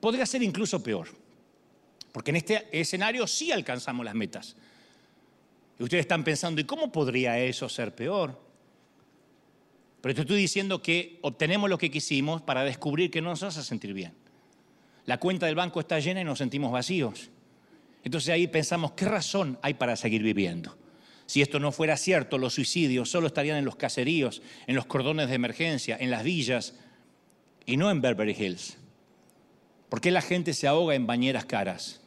podría 0.00 0.24
ser 0.24 0.42
incluso 0.44 0.80
peor, 0.82 1.08
porque 2.12 2.30
en 2.30 2.36
este 2.36 2.68
escenario 2.70 3.26
sí 3.26 3.50
alcanzamos 3.50 4.04
las 4.04 4.14
metas. 4.14 4.54
Y 5.80 5.82
ustedes 5.82 6.02
están 6.02 6.22
pensando, 6.22 6.60
¿y 6.60 6.64
cómo 6.64 6.92
podría 6.92 7.40
eso 7.40 7.68
ser 7.68 7.92
peor? 7.92 8.40
Pero 10.00 10.14
te 10.14 10.20
estoy 10.20 10.36
diciendo 10.36 10.80
que 10.80 11.18
obtenemos 11.22 11.68
lo 11.68 11.78
que 11.78 11.90
quisimos 11.90 12.40
para 12.40 12.62
descubrir 12.62 13.10
que 13.10 13.20
no 13.20 13.30
nos 13.30 13.42
hace 13.42 13.64
sentir 13.64 13.92
bien. 13.94 14.12
La 15.06 15.18
cuenta 15.18 15.46
del 15.46 15.56
banco 15.56 15.80
está 15.80 15.98
llena 15.98 16.20
y 16.20 16.24
nos 16.24 16.38
sentimos 16.38 16.70
vacíos. 16.70 17.30
Entonces 18.08 18.30
ahí 18.30 18.46
pensamos, 18.46 18.92
¿qué 18.92 19.04
razón 19.04 19.58
hay 19.60 19.74
para 19.74 19.94
seguir 19.94 20.22
viviendo? 20.22 20.78
Si 21.26 21.42
esto 21.42 21.60
no 21.60 21.72
fuera 21.72 21.94
cierto, 21.98 22.38
los 22.38 22.54
suicidios 22.54 23.10
solo 23.10 23.26
estarían 23.26 23.58
en 23.58 23.66
los 23.66 23.76
caseríos, 23.76 24.40
en 24.66 24.76
los 24.76 24.86
cordones 24.86 25.28
de 25.28 25.34
emergencia, 25.34 25.94
en 26.00 26.10
las 26.10 26.24
villas, 26.24 26.72
y 27.66 27.76
no 27.76 27.90
en 27.90 28.00
Beverly 28.00 28.32
Hills? 28.32 28.78
¿Por 29.90 30.00
qué 30.00 30.10
la 30.10 30.22
gente 30.22 30.54
se 30.54 30.66
ahoga 30.66 30.94
en 30.94 31.06
bañeras 31.06 31.44
caras? 31.44 32.00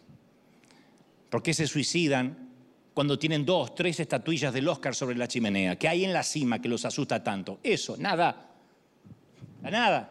¿Por 1.30 1.44
qué 1.44 1.54
se 1.54 1.68
suicidan 1.68 2.50
cuando 2.96 3.20
tienen 3.20 3.46
dos, 3.46 3.76
tres 3.76 4.00
estatuillas 4.00 4.56
del 4.56 4.70
Oscar 4.70 4.96
sobre 4.96 5.16
la 5.16 5.28
chimenea? 5.28 5.78
¿Qué 5.78 5.88
hay 5.88 6.04
en 6.04 6.14
la 6.14 6.24
cima 6.24 6.60
que 6.60 6.68
los 6.68 6.84
asusta 6.84 7.24
tanto? 7.24 7.60
Eso, 7.62 7.96
nada. 7.96 8.50
Nada. 9.62 10.11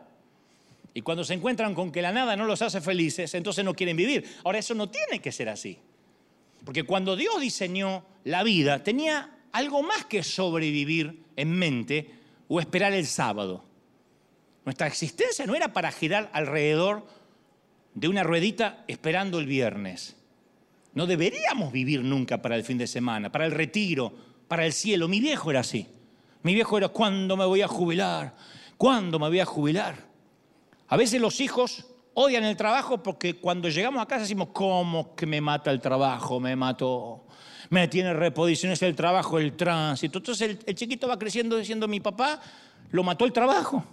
Y 0.92 1.02
cuando 1.02 1.24
se 1.24 1.34
encuentran 1.34 1.74
con 1.74 1.92
que 1.92 2.02
la 2.02 2.12
nada 2.12 2.36
no 2.36 2.44
los 2.44 2.62
hace 2.62 2.80
felices, 2.80 3.34
entonces 3.34 3.64
no 3.64 3.74
quieren 3.74 3.96
vivir. 3.96 4.24
Ahora, 4.44 4.58
eso 4.58 4.74
no 4.74 4.88
tiene 4.88 5.20
que 5.20 5.30
ser 5.30 5.48
así. 5.48 5.78
Porque 6.64 6.82
cuando 6.82 7.16
Dios 7.16 7.40
diseñó 7.40 8.04
la 8.24 8.42
vida, 8.42 8.82
tenía 8.82 9.38
algo 9.52 9.82
más 9.82 10.04
que 10.04 10.22
sobrevivir 10.22 11.22
en 11.36 11.50
mente 11.50 12.10
o 12.48 12.60
esperar 12.60 12.92
el 12.92 13.06
sábado. 13.06 13.64
Nuestra 14.64 14.86
existencia 14.86 15.46
no 15.46 15.54
era 15.54 15.72
para 15.72 15.90
girar 15.92 16.28
alrededor 16.32 17.06
de 17.94 18.08
una 18.08 18.22
ruedita 18.22 18.84
esperando 18.88 19.38
el 19.38 19.46
viernes. 19.46 20.16
No 20.92 21.06
deberíamos 21.06 21.72
vivir 21.72 22.02
nunca 22.02 22.42
para 22.42 22.56
el 22.56 22.64
fin 22.64 22.78
de 22.78 22.86
semana, 22.86 23.30
para 23.30 23.46
el 23.46 23.52
retiro, 23.52 24.12
para 24.48 24.66
el 24.66 24.72
cielo. 24.72 25.08
Mi 25.08 25.20
viejo 25.20 25.50
era 25.50 25.60
así. 25.60 25.86
Mi 26.42 26.54
viejo 26.54 26.76
era, 26.78 26.88
¿cuándo 26.88 27.36
me 27.36 27.44
voy 27.44 27.62
a 27.62 27.68
jubilar? 27.68 28.34
¿Cuándo 28.76 29.18
me 29.18 29.28
voy 29.28 29.40
a 29.40 29.44
jubilar? 29.44 30.09
A 30.90 30.96
veces 30.96 31.20
los 31.20 31.40
hijos 31.40 31.86
odian 32.14 32.42
el 32.42 32.56
trabajo 32.56 33.00
porque 33.00 33.36
cuando 33.36 33.68
llegamos 33.68 34.02
a 34.02 34.06
casa 34.06 34.22
decimos, 34.22 34.48
¿cómo 34.52 35.14
que 35.14 35.24
me 35.24 35.40
mata 35.40 35.70
el 35.70 35.80
trabajo? 35.80 36.40
Me 36.40 36.56
mató. 36.56 37.24
Me 37.68 37.86
tiene 37.86 38.12
reposiciones 38.12 38.82
el 38.82 38.96
trabajo, 38.96 39.38
el 39.38 39.56
tránsito. 39.56 40.18
Entonces 40.18 40.58
el, 40.66 40.74
chiquito 40.74 41.06
va 41.06 41.16
creciendo 41.16 41.56
diciendo, 41.56 41.86
mi 41.86 42.00
papá 42.00 42.40
lo 42.90 43.04
mató 43.04 43.24
el 43.24 43.32
trabajo. 43.32 43.84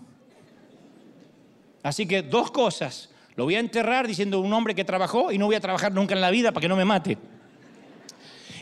Así 1.84 2.08
que 2.08 2.24
dos 2.24 2.50
cosas. 2.50 3.12
Lo 3.36 3.44
voy 3.44 3.54
a 3.54 3.60
enterrar 3.60 4.08
diciendo 4.08 4.40
un 4.40 4.52
hombre 4.52 4.74
que 4.74 4.84
trabajó 4.84 5.32
y 5.32 5.38
no 5.38 5.46
voy 5.46 5.56
a 5.56 5.62
trabajar 5.62 5.94
nunca 5.94 6.16
en 6.16 6.22
la 6.22 6.32
vida 6.32 6.52
para 6.52 6.62
que 6.62 6.68
no 6.68 6.76
me 6.76 6.84
mate. 6.84 7.16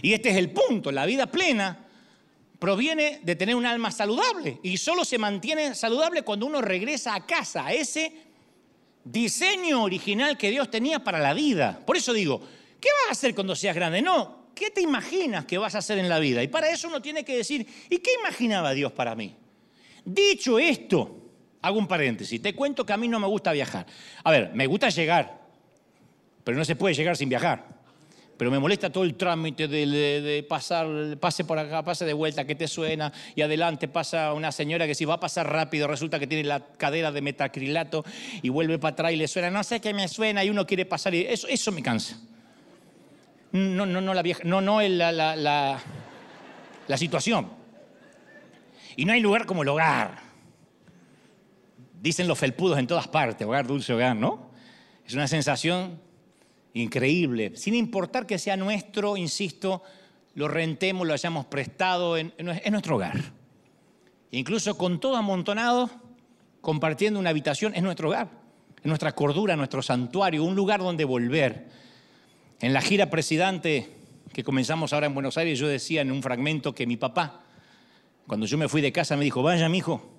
Y 0.02 0.12
este 0.12 0.32
es 0.32 0.36
el 0.36 0.52
punto. 0.52 0.92
La 0.92 1.06
vida 1.06 1.28
plena 1.28 1.86
proviene 2.60 3.20
de 3.24 3.36
tener 3.36 3.56
un 3.56 3.66
alma 3.66 3.92
saludable 3.92 4.60
y 4.64 4.78
solo 4.78 5.06
se 5.06 5.18
mantiene 5.18 5.76
saludable 5.76 6.24
cuando 6.24 6.46
uno 6.46 6.62
regresa 6.62 7.16
a 7.16 7.26
casa, 7.26 7.68
a 7.68 7.74
ese 7.74 8.25
diseño 9.06 9.84
original 9.84 10.38
que 10.38 10.52
Dios 10.52 10.70
tenía 10.70 11.00
para 11.00 11.20
la 11.20 11.34
vida. 11.34 11.80
Por 11.86 11.96
eso 11.96 12.12
digo, 12.12 12.42
¿qué 12.82 12.90
vas 12.90 13.10
a 13.10 13.12
hacer 13.12 13.34
cuando 13.34 13.56
seas 13.56 13.76
grande? 13.76 14.02
No, 14.02 14.50
¿qué 14.54 14.72
te 14.72 14.82
imaginas 14.82 15.46
que 15.46 15.58
vas 15.58 15.76
a 15.76 15.78
hacer 15.78 15.98
en 16.00 16.10
la 16.10 16.20
vida? 16.20 16.44
Y 16.44 16.50
para 16.50 16.70
eso 16.70 16.88
uno 16.88 17.02
tiene 17.02 17.24
que 17.24 17.38
decir, 17.38 17.66
¿y 17.90 18.00
qué 18.00 18.12
imaginaba 18.20 18.74
Dios 18.74 18.92
para 18.92 19.16
mí? 19.16 19.36
Dicho 20.04 20.60
esto, 20.60 21.32
hago 21.62 21.78
un 21.78 21.88
paréntesis, 21.88 22.42
te 22.42 22.54
cuento 22.54 22.86
que 22.86 22.94
a 22.94 22.98
mí 22.98 23.08
no 23.08 23.20
me 23.20 23.28
gusta 23.28 23.52
viajar. 23.52 23.86
A 24.24 24.32
ver, 24.32 24.52
me 24.54 24.68
gusta 24.68 24.90
llegar, 24.90 25.46
pero 26.44 26.58
no 26.58 26.66
se 26.66 26.76
puede 26.76 26.96
llegar 26.96 27.16
sin 27.16 27.30
viajar 27.30 27.75
pero 28.38 28.52
me 28.52 28.60
molesta 28.60 28.92
todo 28.92 29.04
el 29.04 29.16
trámite 29.16 29.68
de, 29.68 30.46
pasar, 30.48 30.88
pase 31.20 31.46
por 31.46 31.58
acá, 31.58 31.84
pase 31.84 32.06
de 32.06 32.14
vuelta, 32.14 32.46
que 32.46 32.56
te 32.56 32.68
suena, 32.68 33.12
y 33.36 33.42
adelante 33.42 33.88
pasa 33.88 34.34
una 34.34 34.52
señora 34.52 34.86
que 34.88 34.96
si 34.96 35.06
va 35.06 35.16
a 35.16 35.20
pasar 35.20 35.52
rápido 35.52 35.88
resulta 35.88 36.20
que 36.20 36.28
tiene 36.28 36.44
la 36.44 36.60
cadera 36.60 37.12
de 37.12 37.22
metacrilato 37.22 38.04
y 38.42 38.50
vuelve 38.50 38.78
para 38.78 38.94
atrás 38.94 39.12
y 39.14 39.16
le 39.16 39.28
suena, 39.28 39.50
no 39.50 39.64
sé 39.64 39.80
qué 39.80 39.94
me 39.94 40.08
suena, 40.08 40.44
y 40.44 40.50
uno 40.50 40.68
quiere 40.68 40.86
pasar, 40.86 41.16
y 41.16 41.22
eso, 41.22 41.48
eso 41.48 41.72
me 41.72 41.82
cansa. 41.82 42.20
No, 43.52 43.86
no, 43.86 44.02
no 44.02 44.14
la 44.14 44.22
vieja, 44.22 44.42
no, 44.44 44.60
no 44.60 44.82
la, 44.82 45.12
la, 45.14 45.36
la, 45.36 45.80
la 46.88 46.98
situación. 46.98 47.50
Y 48.98 49.06
no 49.06 49.14
hay 49.14 49.22
lugar 49.22 49.46
como 49.46 49.64
el 49.64 49.70
hogar. 49.70 50.20
Dicen 52.02 52.28
los 52.28 52.38
felpudos 52.38 52.78
en 52.78 52.88
todas 52.88 53.08
partes, 53.08 53.48
hogar, 53.48 53.66
dulce 53.66 53.94
hogar, 53.94 54.16
¿no? 54.16 54.52
Es 55.06 55.14
una 55.14 55.28
sensación 55.28 56.02
increíble, 56.76 57.54
sin 57.56 57.74
importar 57.74 58.28
que 58.28 58.38
sea 58.38 58.58
nuestro, 58.58 59.18
insisto, 59.18 59.82
lo 60.36 60.50
rentemos, 60.50 61.08
lo 61.08 61.14
hayamos 61.14 61.46
prestado, 61.46 62.18
en, 62.18 62.34
nuestro 62.70 62.98
hogar. 62.98 63.18
Incluso 64.32 64.78
con 64.78 65.00
todo 65.00 65.16
amontonado, 65.16 65.90
compartiendo 66.60 67.20
una 67.20 67.30
habitación, 67.30 67.74
es 67.76 67.82
nuestro 67.82 68.10
hogar, 68.10 68.30
es 68.78 68.86
nuestra 68.86 69.14
cordura, 69.14 69.56
nuestro 69.56 69.82
santuario, 69.82 70.44
un 70.44 70.56
lugar 70.56 70.82
donde 70.82 71.06
volver. 71.06 71.70
En 72.60 72.74
la 72.74 72.82
gira 72.82 73.10
presidente 73.10 73.90
que 74.34 74.44
comenzamos 74.44 74.92
ahora 74.92 75.08
en 75.08 75.14
Buenos 75.14 75.38
Aires, 75.38 75.58
yo 75.58 75.70
decía 75.70 76.02
en 76.02 76.12
un 76.12 76.22
fragmento 76.22 76.76
que 76.76 76.86
mi 76.86 76.98
papá, 76.98 77.42
cuando 78.28 78.46
yo 78.46 78.58
me 78.58 78.68
fui 78.68 78.82
de 78.82 78.92
casa, 78.92 79.16
me 79.16 79.24
dijo, 79.24 79.42
vaya, 79.42 79.70
mi 79.70 79.78
hijo, 79.78 80.12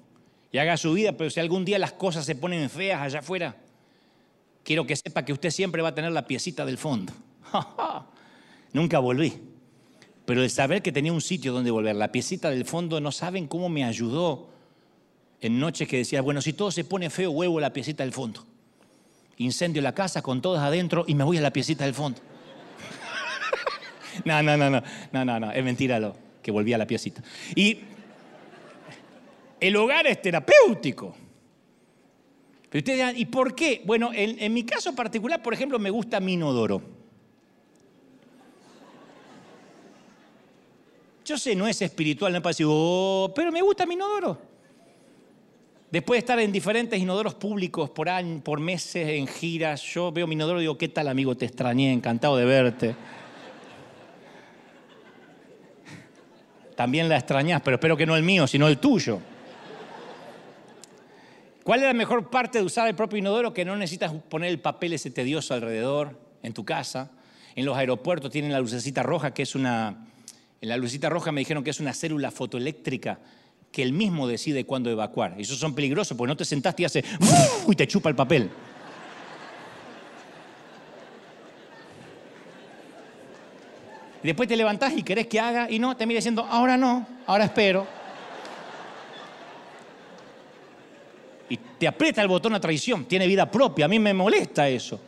y 0.51 0.57
haga 0.57 0.79
su 0.79 0.95
vida, 0.95 1.13
pero 1.13 1.29
si 1.29 1.39
algún 1.39 1.67
día 1.67 1.79
las 1.79 1.93
cosas 1.93 2.25
se 2.25 2.35
ponen 2.35 2.71
feas 2.71 3.03
allá 3.03 3.19
afuera, 3.19 3.57
quiero 4.67 4.85
que 4.85 4.97
sepa 4.97 5.25
que 5.25 5.33
usted 5.33 5.51
siempre 5.51 5.81
va 5.81 5.91
a 5.91 5.95
tener 5.95 6.11
la 6.11 6.27
piecita 6.27 6.67
del 6.67 6.77
fondo. 6.77 7.13
Nunca 8.73 8.99
volví. 8.99 9.33
Pero 10.25 10.43
de 10.43 10.49
saber 10.49 10.83
que 10.83 10.91
tenía 10.91 11.13
un 11.13 11.21
sitio 11.21 11.53
donde 11.53 11.71
volver, 11.71 11.95
la 11.95 12.11
piecita 12.11 12.51
del 12.51 12.65
fondo, 12.65 13.01
no 13.01 13.13
saben 13.13 13.47
cómo 13.47 13.69
me 13.69 13.85
ayudó 13.85 14.51
en 15.41 15.61
noches 15.61 15.87
que 15.87 15.99
decía, 15.99 16.21
bueno, 16.21 16.43
si 16.43 16.53
todo 16.53 16.73
se 16.73 16.83
pone 16.83 17.09
feo, 17.11 17.31
huevo 17.31 17.61
la 17.61 17.73
piecita 17.73 18.03
del 18.03 18.13
fondo. 18.13 18.45
Incendio 19.37 19.81
la 19.83 19.95
casa 19.95 20.21
con 20.21 20.43
todas 20.43 20.65
adentro 20.65 21.05
y 21.07 21.15
me 21.15 21.23
voy 21.23 21.39
a 21.39 21.43
la 21.43 21.53
piecita 21.53 21.85
del 21.85 21.95
fondo. 21.95 22.21
no, 24.25 24.43
no, 24.43 24.57
no, 24.57 24.69
no, 24.69 24.83
no, 25.13 25.25
no, 25.25 25.41
no, 25.41 25.53
es 25.53 25.63
mentira 25.63 26.01
lo 26.01 26.17
que 26.43 26.51
volví 26.51 26.73
a 26.73 26.79
la 26.79 26.89
piecita. 26.89 27.23
Y 27.55 27.79
el 29.61 29.77
hogar 29.77 30.09
es 30.09 30.21
terapéutico. 30.21 31.15
Pero 32.77 32.83
ustedes 32.83 32.99
dirán, 32.99 33.17
¿y 33.17 33.25
por 33.25 33.55
qué? 33.55 33.81
Bueno, 33.87 34.11
en, 34.13 34.53
mi 34.53 34.63
caso 34.63 34.95
particular, 34.95 35.43
por 35.43 35.55
ejemplo, 35.55 35.79
me 35.79 35.89
gusta 35.89 36.21
mi 36.21 36.35
inodoro. 36.35 36.83
Yo 41.25 41.39
sé, 41.39 41.57
no 41.57 41.67
es 41.67 41.81
espiritual, 41.81 42.33
no 42.33 42.37
es 42.37 42.43
para 42.43 42.55
oh, 42.69 43.33
pero 43.35 43.51
me 43.51 43.63
gusta 43.63 43.87
mi 43.87 43.95
inodoro. 43.95 44.39
Después 45.91 46.17
de 46.17 46.19
estar 46.19 46.39
en 46.39 46.53
diferentes 46.53 47.01
inodoros 47.01 47.33
públicos 47.33 47.89
por, 47.89 48.11
años, 48.11 48.43
por 48.43 48.61
meses, 48.61 49.09
en 49.09 49.27
giras, 49.27 49.81
yo 49.81 50.13
veo 50.13 50.27
mi 50.27 50.35
inodoro 50.35 50.59
y 50.59 50.65
digo, 50.65 50.77
¿qué 50.77 50.89
tal 50.89 51.09
amigo? 51.09 51.35
Te 51.35 51.47
extrañé, 51.47 51.95
encantado 51.95 52.37
de 52.37 52.45
verte. 52.45 52.95
También 56.75 57.09
la 57.09 57.17
extrañas, 57.17 57.63
pero 57.65 57.77
espero 57.77 57.97
que 57.97 58.05
no 58.05 58.17
el 58.17 58.23
mío, 58.23 58.47
sino 58.47 58.69
el 58.69 58.77
tuyo. 58.77 59.19
¿Cuál 61.67 61.81
es 61.81 61.87
la 61.87 61.95
mejor 61.95 62.31
parte 62.31 62.59
de 62.59 62.65
usar 62.65 62.87
el 62.87 62.95
propio 62.95 63.19
inodoro? 63.19 63.53
Que 63.53 63.65
no 63.65 63.75
necesitas 63.75 64.13
poner 64.13 64.51
el 64.51 64.61
papel 64.61 64.93
ese 64.93 65.11
tedioso 65.11 65.53
alrededor 65.53 66.17
en 66.45 66.53
tu 66.53 66.65
casa. 66.65 67.11
En 67.57 67.65
los 67.65 67.77
aeropuertos 67.77 68.31
tienen 68.31 68.53
la 68.53 68.61
lucecita 68.61 69.03
roja, 69.03 69.35
que 69.35 69.43
es 69.43 69.57
una... 69.57 70.07
En 70.61 70.69
la 70.69 70.77
lucecita 70.77 71.09
roja 71.09 71.33
me 71.33 71.41
dijeron 71.41 71.65
que 71.65 71.71
es 71.71 71.81
una 71.81 71.93
célula 71.93 72.31
fotoeléctrica 72.31 73.19
que 73.73 73.83
él 73.83 73.93
mismo 73.93 74.29
decide 74.29 74.65
cuándo 74.65 74.91
evacuar. 74.91 75.35
Y 75.39 75.43
esos 75.43 75.59
son 75.59 75.75
peligrosos 75.75 76.17
porque 76.17 76.29
no 76.29 76.37
te 76.37 76.45
sentaste 76.45 76.83
y 76.83 76.85
hace... 76.85 77.05
y 77.69 77.75
te 77.75 77.89
chupa 77.89 78.11
el 78.11 78.15
papel. 78.15 78.49
Y 84.23 84.27
después 84.29 84.49
te 84.49 84.57
levantás 84.57 84.97
y 84.97 85.03
querés 85.03 85.27
que 85.27 85.41
haga 85.41 85.69
y 85.69 85.81
no, 85.81 85.97
te 85.97 86.07
mira 86.07 86.19
diciendo, 86.19 86.47
ahora 86.49 86.77
no, 86.77 87.09
ahora 87.27 87.47
espero. 87.47 88.06
Y 91.49 91.57
te 91.57 91.87
aprieta 91.87 92.23
el 92.23 92.29
botón 92.29 92.55
a 92.55 92.61
traición, 92.61 93.05
tiene 93.05 93.27
vida 93.27 93.51
propia, 93.51 93.85
a 93.85 93.89
mí 93.89 93.99
me 93.99 94.15
molesta 94.15 94.69
eso. 94.69 95.01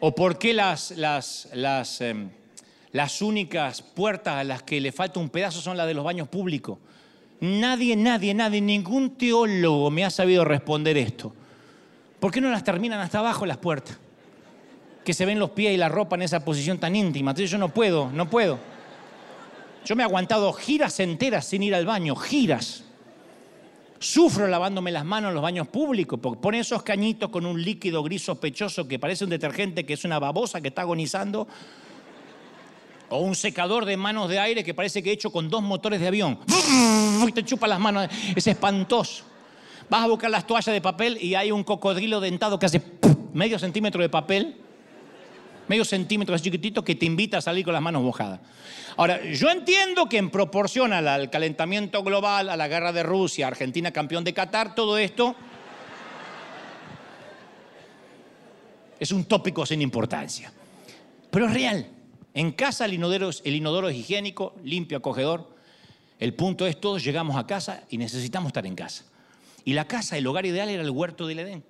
¿O 0.00 0.14
por 0.14 0.38
qué 0.38 0.52
las, 0.52 0.90
las, 0.92 1.48
las, 1.54 2.00
em, 2.00 2.28
las 2.92 3.22
únicas 3.22 3.80
puertas 3.80 4.34
a 4.34 4.44
las 4.44 4.62
que 4.62 4.80
le 4.80 4.92
falta 4.92 5.20
un 5.20 5.30
pedazo 5.30 5.60
son 5.60 5.76
las 5.76 5.86
de 5.86 5.94
los 5.94 6.04
baños 6.04 6.28
públicos? 6.28 6.78
Nadie, 7.40 7.96
nadie, 7.96 8.34
nadie, 8.34 8.60
ningún 8.60 9.16
teólogo 9.16 9.90
me 9.90 10.04
ha 10.04 10.10
sabido 10.10 10.44
responder 10.44 10.96
esto. 10.96 11.32
¿Por 12.20 12.32
qué 12.32 12.40
no 12.40 12.50
las 12.50 12.64
terminan 12.64 13.00
hasta 13.00 13.18
abajo 13.18 13.46
las 13.46 13.58
puertas? 13.58 13.98
Que 15.04 15.12
se 15.12 15.26
ven 15.26 15.38
los 15.38 15.50
pies 15.50 15.74
y 15.74 15.76
la 15.76 15.88
ropa 15.88 16.16
en 16.16 16.22
esa 16.22 16.44
posición 16.44 16.78
tan 16.78 16.96
íntima. 16.96 17.32
Entonces 17.32 17.50
yo 17.50 17.58
no 17.58 17.68
puedo, 17.68 18.10
no 18.10 18.30
puedo. 18.30 18.58
Yo 19.84 19.96
me 19.96 20.02
he 20.02 20.06
aguantado 20.06 20.52
giras 20.54 20.98
enteras 21.00 21.44
sin 21.44 21.62
ir 21.62 21.74
al 21.74 21.84
baño, 21.84 22.16
giras. 22.16 22.84
Sufro 24.04 24.46
lavándome 24.46 24.92
las 24.92 25.06
manos 25.06 25.30
en 25.30 25.34
los 25.34 25.42
baños 25.42 25.66
públicos, 25.66 26.20
porque 26.22 26.38
pone 26.38 26.58
esos 26.58 26.82
cañitos 26.82 27.30
con 27.30 27.46
un 27.46 27.60
líquido 27.62 28.02
gris 28.02 28.22
sospechoso 28.22 28.86
que 28.86 28.98
parece 28.98 29.24
un 29.24 29.30
detergente 29.30 29.86
que 29.86 29.94
es 29.94 30.04
una 30.04 30.18
babosa 30.18 30.60
que 30.60 30.68
está 30.68 30.82
agonizando. 30.82 31.48
O 33.08 33.20
un 33.20 33.34
secador 33.34 33.86
de 33.86 33.96
manos 33.96 34.28
de 34.28 34.38
aire 34.38 34.62
que 34.62 34.74
parece 34.74 35.02
que 35.02 35.10
hecho 35.10 35.32
con 35.32 35.48
dos 35.48 35.62
motores 35.62 36.00
de 36.00 36.08
avión. 36.08 36.38
Y 37.26 37.32
te 37.32 37.44
chupa 37.44 37.66
las 37.66 37.80
manos. 37.80 38.10
Es 38.36 38.46
espantoso. 38.46 39.24
Vas 39.88 40.02
a 40.02 40.06
buscar 40.06 40.30
las 40.30 40.46
toallas 40.46 40.74
de 40.74 40.82
papel 40.82 41.16
y 41.18 41.34
hay 41.34 41.50
un 41.50 41.64
cocodrilo 41.64 42.20
dentado 42.20 42.58
que 42.58 42.66
hace 42.66 42.82
medio 43.32 43.58
centímetro 43.58 44.02
de 44.02 44.10
papel 44.10 44.63
medio 45.68 45.84
centímetro 45.84 46.34
así 46.34 46.44
chiquitito, 46.44 46.84
que 46.84 46.94
te 46.94 47.06
invita 47.06 47.38
a 47.38 47.40
salir 47.40 47.64
con 47.64 47.74
las 47.74 47.82
manos 47.82 48.02
mojadas. 48.02 48.40
Ahora, 48.96 49.24
yo 49.24 49.50
entiendo 49.50 50.08
que 50.08 50.18
en 50.18 50.30
proporción 50.30 50.92
al 50.92 51.30
calentamiento 51.30 52.02
global, 52.02 52.48
a 52.48 52.56
la 52.56 52.68
guerra 52.68 52.92
de 52.92 53.02
Rusia, 53.02 53.46
Argentina 53.46 53.90
campeón 53.90 54.24
de 54.24 54.34
Qatar, 54.34 54.74
todo 54.74 54.98
esto 54.98 55.34
Es 59.04 59.12
un 59.12 59.24
tópico 59.24 59.66
sin 59.66 59.82
importancia. 59.82 60.52
Pero 61.30 61.46
es 61.46 61.52
real. 61.52 61.86
En 62.32 62.52
casa 62.52 62.84
el 62.84 62.94
inodoro, 62.94 63.30
el 63.44 63.54
inodoro 63.54 63.88
es 63.88 63.96
higiénico, 63.96 64.54
limpio, 64.64 64.98
acogedor. 64.98 65.54
El 66.18 66.34
punto 66.34 66.66
es, 66.66 66.80
todos 66.80 67.04
llegamos 67.04 67.36
a 67.36 67.46
casa 67.46 67.84
y 67.90 67.98
necesitamos 67.98 68.48
estar 68.48 68.66
en 68.66 68.74
casa. 68.74 69.04
Y 69.64 69.74
la 69.74 69.86
casa, 69.86 70.16
el 70.16 70.26
hogar 70.26 70.46
ideal 70.46 70.68
era 70.68 70.82
el 70.82 70.90
huerto 70.90 71.26
del 71.26 71.40
Edén. 71.40 71.64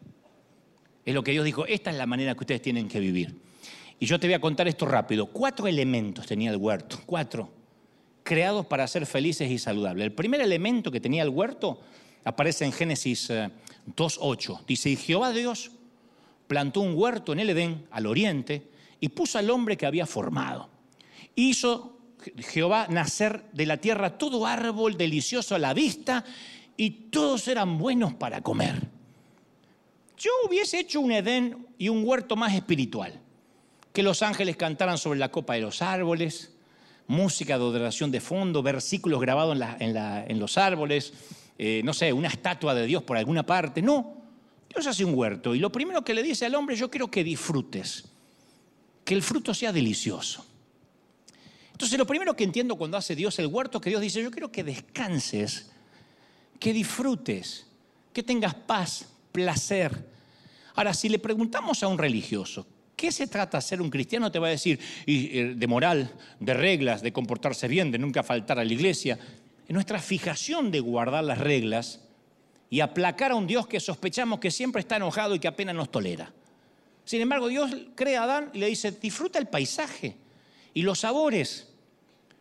Es 1.04 1.14
lo 1.14 1.22
que 1.22 1.32
Dios 1.32 1.44
dijo, 1.44 1.66
esta 1.66 1.90
es 1.90 1.96
la 1.96 2.06
manera 2.06 2.34
que 2.34 2.40
ustedes 2.40 2.62
tienen 2.62 2.88
que 2.88 3.00
vivir. 3.00 3.34
Y 4.04 4.06
yo 4.06 4.20
te 4.20 4.26
voy 4.26 4.34
a 4.34 4.38
contar 4.38 4.68
esto 4.68 4.84
rápido. 4.84 5.24
Cuatro 5.24 5.66
elementos 5.66 6.26
tenía 6.26 6.50
el 6.50 6.58
huerto, 6.58 7.00
cuatro, 7.06 7.50
creados 8.22 8.66
para 8.66 8.86
ser 8.86 9.06
felices 9.06 9.50
y 9.50 9.58
saludables. 9.58 10.04
El 10.04 10.12
primer 10.12 10.42
elemento 10.42 10.90
que 10.90 11.00
tenía 11.00 11.22
el 11.22 11.30
huerto 11.30 11.80
aparece 12.22 12.66
en 12.66 12.72
Génesis 12.72 13.30
2.8. 13.30 14.58
Eh, 14.58 14.62
Dice, 14.68 14.90
y 14.90 14.96
Jehová 14.96 15.32
Dios 15.32 15.70
plantó 16.46 16.82
un 16.82 16.92
huerto 16.94 17.32
en 17.32 17.40
el 17.40 17.48
Edén, 17.48 17.86
al 17.90 18.04
oriente, 18.04 18.68
y 19.00 19.08
puso 19.08 19.38
al 19.38 19.48
hombre 19.48 19.78
que 19.78 19.86
había 19.86 20.04
formado. 20.04 20.68
Hizo 21.34 21.96
Jehová 22.36 22.88
nacer 22.90 23.46
de 23.54 23.64
la 23.64 23.78
tierra 23.78 24.18
todo 24.18 24.44
árbol 24.44 24.98
delicioso 24.98 25.54
a 25.54 25.58
la 25.58 25.72
vista 25.72 26.26
y 26.76 26.90
todos 26.90 27.48
eran 27.48 27.78
buenos 27.78 28.12
para 28.12 28.42
comer. 28.42 28.86
Yo 30.18 30.30
hubiese 30.46 30.80
hecho 30.80 31.00
un 31.00 31.12
Edén 31.12 31.66
y 31.78 31.88
un 31.88 32.06
huerto 32.06 32.36
más 32.36 32.52
espiritual, 32.52 33.23
que 33.94 34.02
los 34.02 34.22
ángeles 34.22 34.56
cantaran 34.56 34.98
sobre 34.98 35.20
la 35.20 35.30
copa 35.30 35.54
de 35.54 35.60
los 35.60 35.80
árboles, 35.80 36.50
música 37.06 37.56
de 37.56 37.62
adoración 37.62 38.10
de 38.10 38.20
fondo, 38.20 38.60
versículos 38.60 39.20
grabados 39.20 39.56
en, 39.78 40.40
los 40.40 40.58
árboles, 40.58 41.12
eh, 41.56 41.80
no 41.84 41.94
sé, 41.94 42.12
una 42.12 42.26
estatua 42.26 42.74
de 42.74 42.86
Dios 42.86 43.04
por 43.04 43.16
alguna 43.16 43.46
parte. 43.46 43.80
No, 43.80 44.16
Dios 44.68 44.86
hace 44.88 45.04
un 45.04 45.14
huerto 45.14 45.54
y 45.54 45.60
lo 45.60 45.70
primero 45.70 46.02
que 46.02 46.12
le 46.12 46.24
dice 46.24 46.44
al 46.44 46.56
hombre, 46.56 46.74
yo 46.74 46.90
quiero 46.90 47.08
que 47.08 47.22
disfrutes, 47.22 48.06
que 49.04 49.14
el 49.14 49.22
fruto 49.22 49.54
sea 49.54 49.72
delicioso. 49.72 50.44
Entonces 51.70 51.96
lo 51.96 52.06
primero 52.06 52.34
que 52.34 52.42
entiendo 52.42 52.74
cuando 52.74 52.96
hace 52.96 53.14
Dios 53.14 53.38
el 53.38 53.46
huerto, 53.46 53.80
que 53.80 53.90
Dios 53.90 54.02
dice, 54.02 54.20
yo 54.20 54.32
quiero 54.32 54.50
que 54.50 54.64
descanses 54.64 55.70
que 56.58 56.72
disfrutes, 56.72 57.66
que 58.12 58.22
tengas 58.24 58.54
paz, 58.54 59.06
placer. 59.30 60.10
Ahora, 60.74 60.94
si 60.94 61.08
le 61.08 61.18
preguntamos 61.18 61.82
a 61.82 61.88
un 61.88 61.98
religioso, 61.98 62.66
¿qué 63.04 63.12
se 63.12 63.26
trata 63.26 63.60
ser 63.60 63.82
un 63.82 63.90
cristiano? 63.90 64.32
Te 64.32 64.38
va 64.38 64.46
a 64.46 64.50
decir 64.50 64.80
eh, 65.06 65.52
de 65.54 65.66
moral, 65.66 66.10
de 66.40 66.54
reglas, 66.54 67.02
de 67.02 67.12
comportarse 67.12 67.68
bien, 67.68 67.90
de 67.90 67.98
nunca 67.98 68.22
faltar 68.22 68.58
a 68.58 68.64
la 68.64 68.72
iglesia. 68.72 69.18
En 69.68 69.74
nuestra 69.74 69.98
fijación 69.98 70.70
de 70.70 70.80
guardar 70.80 71.22
las 71.22 71.36
reglas 71.36 72.00
y 72.70 72.80
aplacar 72.80 73.32
a 73.32 73.34
un 73.34 73.46
Dios 73.46 73.66
que 73.66 73.78
sospechamos 73.78 74.40
que 74.40 74.50
siempre 74.50 74.80
está 74.80 74.96
enojado 74.96 75.34
y 75.34 75.38
que 75.38 75.48
apenas 75.48 75.74
nos 75.74 75.90
tolera. 75.90 76.32
Sin 77.04 77.20
embargo, 77.20 77.48
Dios 77.48 77.70
crea 77.94 78.22
a 78.22 78.24
Adán 78.24 78.50
y 78.54 78.58
le 78.60 78.68
dice, 78.68 78.90
disfruta 78.92 79.38
el 79.38 79.48
paisaje 79.48 80.16
y 80.72 80.80
los 80.80 81.00
sabores. 81.00 81.68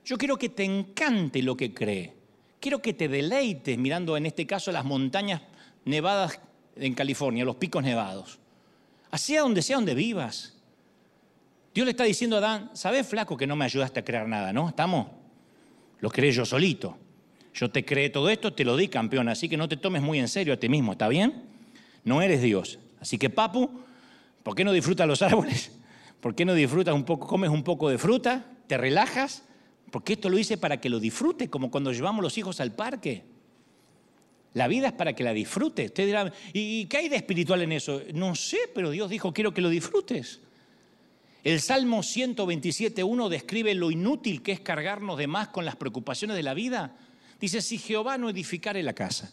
Yo 0.05 0.17
quiero 0.17 0.37
que 0.37 0.47
te 0.47 0.63
encante 0.63 1.41
lo 1.41 1.57
que 1.57 1.73
cree 1.73 2.23
quiero 2.63 2.81
que 2.81 2.93
te 2.93 3.09
deleites 3.09 3.77
mirando 3.77 4.15
en 4.15 4.25
este 4.25 4.47
caso 4.47 4.71
las 4.71 4.85
montañas 4.85 5.41
nevadas 5.83 6.39
en 6.77 6.93
California, 6.93 7.43
los 7.43 7.57
picos 7.57 7.83
nevados. 7.83 8.39
Así 9.11 9.35
donde 9.35 9.61
sea 9.61 9.75
donde 9.75 9.93
vivas. 9.93 10.52
Dios 11.73 11.85
le 11.85 11.91
está 11.91 12.03
diciendo 12.03 12.35
a 12.35 12.39
Adán, 12.39 12.71
¿sabes 12.73 13.07
flaco 13.07 13.35
que 13.35 13.47
no 13.47 13.55
me 13.55 13.65
ayudaste 13.65 13.99
a 13.99 14.05
crear 14.05 14.27
nada, 14.27 14.53
no? 14.53 14.69
¿Estamos? 14.69 15.07
Lo 15.99 16.09
creé 16.09 16.31
yo 16.31 16.45
solito. 16.45 16.97
Yo 17.53 17.69
te 17.69 17.85
creé 17.85 18.09
todo 18.09 18.29
esto, 18.29 18.53
te 18.53 18.65
lo 18.65 18.75
di 18.75 18.87
campeón, 18.87 19.29
así 19.29 19.47
que 19.47 19.57
no 19.57 19.69
te 19.69 19.77
tomes 19.77 20.01
muy 20.01 20.19
en 20.19 20.27
serio 20.27 20.53
a 20.53 20.57
ti 20.57 20.69
mismo, 20.69 20.93
¿está 20.93 21.07
bien? 21.07 21.43
No 22.03 22.21
eres 22.21 22.41
Dios. 22.41 22.79
Así 22.99 23.17
que 23.17 23.29
papu, 23.29 23.69
¿por 24.41 24.55
qué 24.55 24.63
no 24.63 24.71
disfrutas 24.71 25.07
los 25.07 25.21
árboles? 25.21 25.71
¿Por 26.19 26.35
qué 26.35 26.45
no 26.45 26.53
disfrutas 26.53 26.95
un 26.95 27.03
poco, 27.03 27.27
comes 27.27 27.49
un 27.49 27.63
poco 27.63 27.89
de 27.89 27.97
fruta, 27.97 28.45
te 28.67 28.77
relajas 28.77 29.43
porque 29.93 30.13
esto 30.13 30.27
lo 30.27 30.39
hice 30.39 30.57
para 30.57 30.81
que 30.81 30.89
lo 30.89 30.99
disfrute, 30.99 31.51
como 31.51 31.69
cuando 31.69 31.91
llevamos 31.91 32.23
los 32.23 32.35
hijos 32.39 32.59
al 32.59 32.71
parque. 32.71 33.23
La 34.55 34.67
vida 34.67 34.87
es 34.87 34.93
para 34.93 35.13
que 35.13 35.23
la 35.23 35.33
disfrutes. 35.33 35.93
¿y 36.51 36.85
qué 36.85 36.97
hay 36.97 37.09
de 37.09 37.15
espiritual 37.15 37.61
en 37.61 37.73
eso? 37.73 38.01
No 38.11 38.33
sé, 38.33 38.57
pero 38.73 38.89
Dios 38.89 39.11
dijo, 39.11 39.31
quiero 39.31 39.53
que 39.53 39.61
lo 39.61 39.69
disfrutes. 39.69 40.41
El 41.43 41.59
Salmo 41.59 41.99
127.1 41.99 43.27
describe 43.27 43.73
lo 43.73 43.91
inútil 43.91 44.41
que 44.41 44.53
es 44.53 44.61
cargarnos 44.61 45.17
de 45.17 45.27
más 45.27 45.49
con 45.49 45.65
las 45.65 45.75
preocupaciones 45.75 46.37
de 46.37 46.43
la 46.43 46.53
vida. 46.53 46.95
Dice, 47.39 47.61
si 47.61 47.77
Jehová 47.77 48.17
no 48.17 48.29
edificare 48.29 48.81
la 48.81 48.93
casa, 48.93 49.31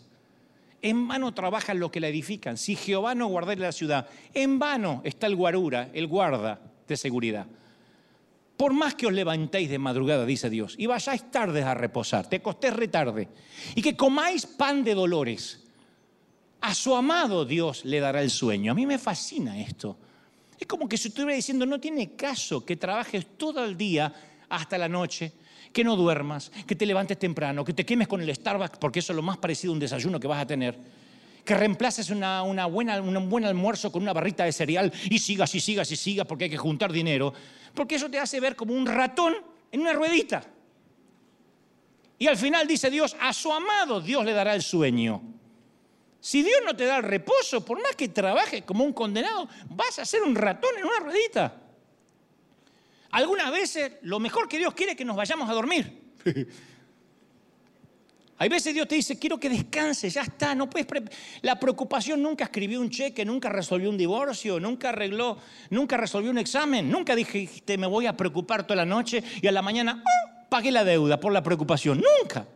en 0.82 1.06
vano 1.06 1.32
trabajan 1.32 1.78
los 1.78 1.92
que 1.92 2.00
la 2.00 2.08
edifican. 2.08 2.56
Si 2.56 2.74
Jehová 2.74 3.14
no 3.14 3.28
guardare 3.28 3.60
la 3.60 3.70
ciudad, 3.70 4.08
en 4.34 4.58
vano 4.58 5.02
está 5.04 5.28
el 5.28 5.36
guarura, 5.36 5.90
el 5.92 6.08
guarda 6.08 6.60
de 6.88 6.96
seguridad. 6.96 7.46
Por 8.56 8.72
más 8.72 8.94
que 8.94 9.06
os 9.06 9.12
levantéis 9.12 9.70
de 9.70 9.78
madrugada, 9.78 10.26
dice 10.26 10.50
Dios, 10.50 10.74
y 10.76 10.86
vayáis 10.86 11.30
tarde 11.30 11.62
a 11.62 11.74
reposar, 11.74 12.28
te 12.28 12.42
costéis 12.42 12.74
retarde, 12.74 13.28
y 13.74 13.82
que 13.82 13.96
comáis 13.96 14.46
pan 14.46 14.82
de 14.82 14.94
dolores, 14.94 15.64
a 16.60 16.74
su 16.74 16.94
amado 16.94 17.44
Dios 17.44 17.84
le 17.84 18.00
dará 18.00 18.20
el 18.20 18.30
sueño. 18.30 18.72
A 18.72 18.74
mí 18.74 18.84
me 18.84 18.98
fascina 18.98 19.58
esto. 19.60 19.96
Es 20.60 20.66
como 20.66 20.88
que 20.88 20.96
si 20.96 21.08
estuviera 21.08 21.34
diciendo, 21.34 21.66
no 21.66 21.80
tiene 21.80 22.14
caso 22.14 22.64
que 22.64 22.76
trabajes 22.76 23.38
todo 23.38 23.64
el 23.64 23.76
día 23.76 24.12
hasta 24.48 24.76
la 24.76 24.88
noche, 24.88 25.32
que 25.72 25.82
no 25.82 25.96
duermas, 25.96 26.52
que 26.66 26.76
te 26.76 26.84
levantes 26.84 27.18
temprano, 27.18 27.64
que 27.64 27.72
te 27.72 27.86
quemes 27.86 28.06
con 28.06 28.20
el 28.20 28.34
Starbucks, 28.34 28.78
porque 28.78 28.98
eso 28.98 29.12
es 29.12 29.16
lo 29.16 29.22
más 29.22 29.38
parecido 29.38 29.72
a 29.72 29.74
un 29.74 29.80
desayuno 29.80 30.20
que 30.20 30.28
vas 30.28 30.42
a 30.42 30.46
tener. 30.46 30.76
Que 31.44 31.54
reemplaces 31.54 32.10
una, 32.10 32.42
buena, 32.66 33.00
un 33.00 33.30
buen 33.30 33.44
almuerzo 33.44 33.90
con 33.90 34.02
una 34.02 34.12
barrita 34.12 34.44
de 34.44 34.52
cereal 34.52 34.92
y 35.08 35.18
sigas 35.18 35.54
y 35.54 35.60
sigas 35.60 35.90
y 35.90 35.96
sigas 35.96 36.26
porque 36.26 36.44
hay 36.44 36.50
que 36.50 36.58
juntar 36.58 36.92
dinero 36.92 37.32
porque 37.74 37.96
eso 37.96 38.10
te 38.10 38.18
hace 38.18 38.40
ver 38.40 38.56
como 38.56 38.74
un 38.74 38.86
ratón 38.86 39.34
en 39.70 39.80
una 39.80 39.92
ruedita. 39.92 40.42
Y 42.18 42.26
al 42.26 42.36
final 42.36 42.66
dice 42.66 42.90
Dios, 42.90 43.16
a 43.18 43.32
su 43.32 43.52
amado 43.52 44.00
Dios 44.00 44.24
le 44.24 44.32
dará 44.32 44.54
el 44.54 44.62
sueño. 44.62 45.22
Si 46.20 46.42
Dios 46.42 46.60
no 46.64 46.76
te 46.76 46.84
da 46.84 47.00
reposo, 47.00 47.64
por 47.64 47.82
más 47.82 47.96
que 47.96 48.08
trabajes 48.08 48.62
como 48.62 48.84
un 48.84 48.92
condenado, 48.92 49.48
vas 49.70 49.98
a 49.98 50.04
ser 50.04 50.22
un 50.22 50.34
ratón 50.34 50.70
en 50.78 50.84
una 50.84 50.98
ruedita. 51.00 51.56
Algunas 53.10 53.50
veces 53.50 53.92
lo 54.02 54.20
mejor 54.20 54.48
que 54.48 54.58
Dios 54.58 54.74
quiere 54.74 54.92
es 54.92 54.98
que 54.98 55.04
nos 55.04 55.16
vayamos 55.16 55.48
a 55.48 55.54
dormir. 55.54 56.12
Hay 58.38 58.48
veces 58.48 58.72
Dios 58.72 58.88
te 58.88 58.94
dice, 58.94 59.18
quiero 59.18 59.38
que 59.38 59.50
descanses, 59.50 60.14
ya 60.14 60.22
está, 60.22 60.54
no 60.54 60.70
puedes... 60.70 60.86
La 61.42 61.60
preocupación 61.60 62.22
nunca 62.22 62.44
escribió 62.44 62.80
un 62.80 62.88
cheque, 62.88 63.22
nunca 63.22 63.50
resolvió 63.50 63.90
un 63.90 63.98
divorcio, 63.98 64.58
nunca 64.58 64.88
arregló, 64.88 65.36
nunca 65.68 65.98
resolvió 65.98 66.30
un 66.30 66.38
examen, 66.38 66.90
nunca 66.90 67.14
dijiste, 67.14 67.76
me 67.76 67.86
voy 67.86 68.06
a 68.06 68.16
preocupar 68.16 68.66
toda 68.66 68.76
la 68.76 68.86
noche 68.86 69.22
y 69.42 69.46
a 69.46 69.52
la 69.52 69.60
mañana 69.60 70.02
¡oh! 70.02 70.48
pagué 70.48 70.70
la 70.70 70.84
deuda 70.84 71.20
por 71.20 71.32
la 71.32 71.42
preocupación, 71.42 72.00
nunca. 72.00 72.46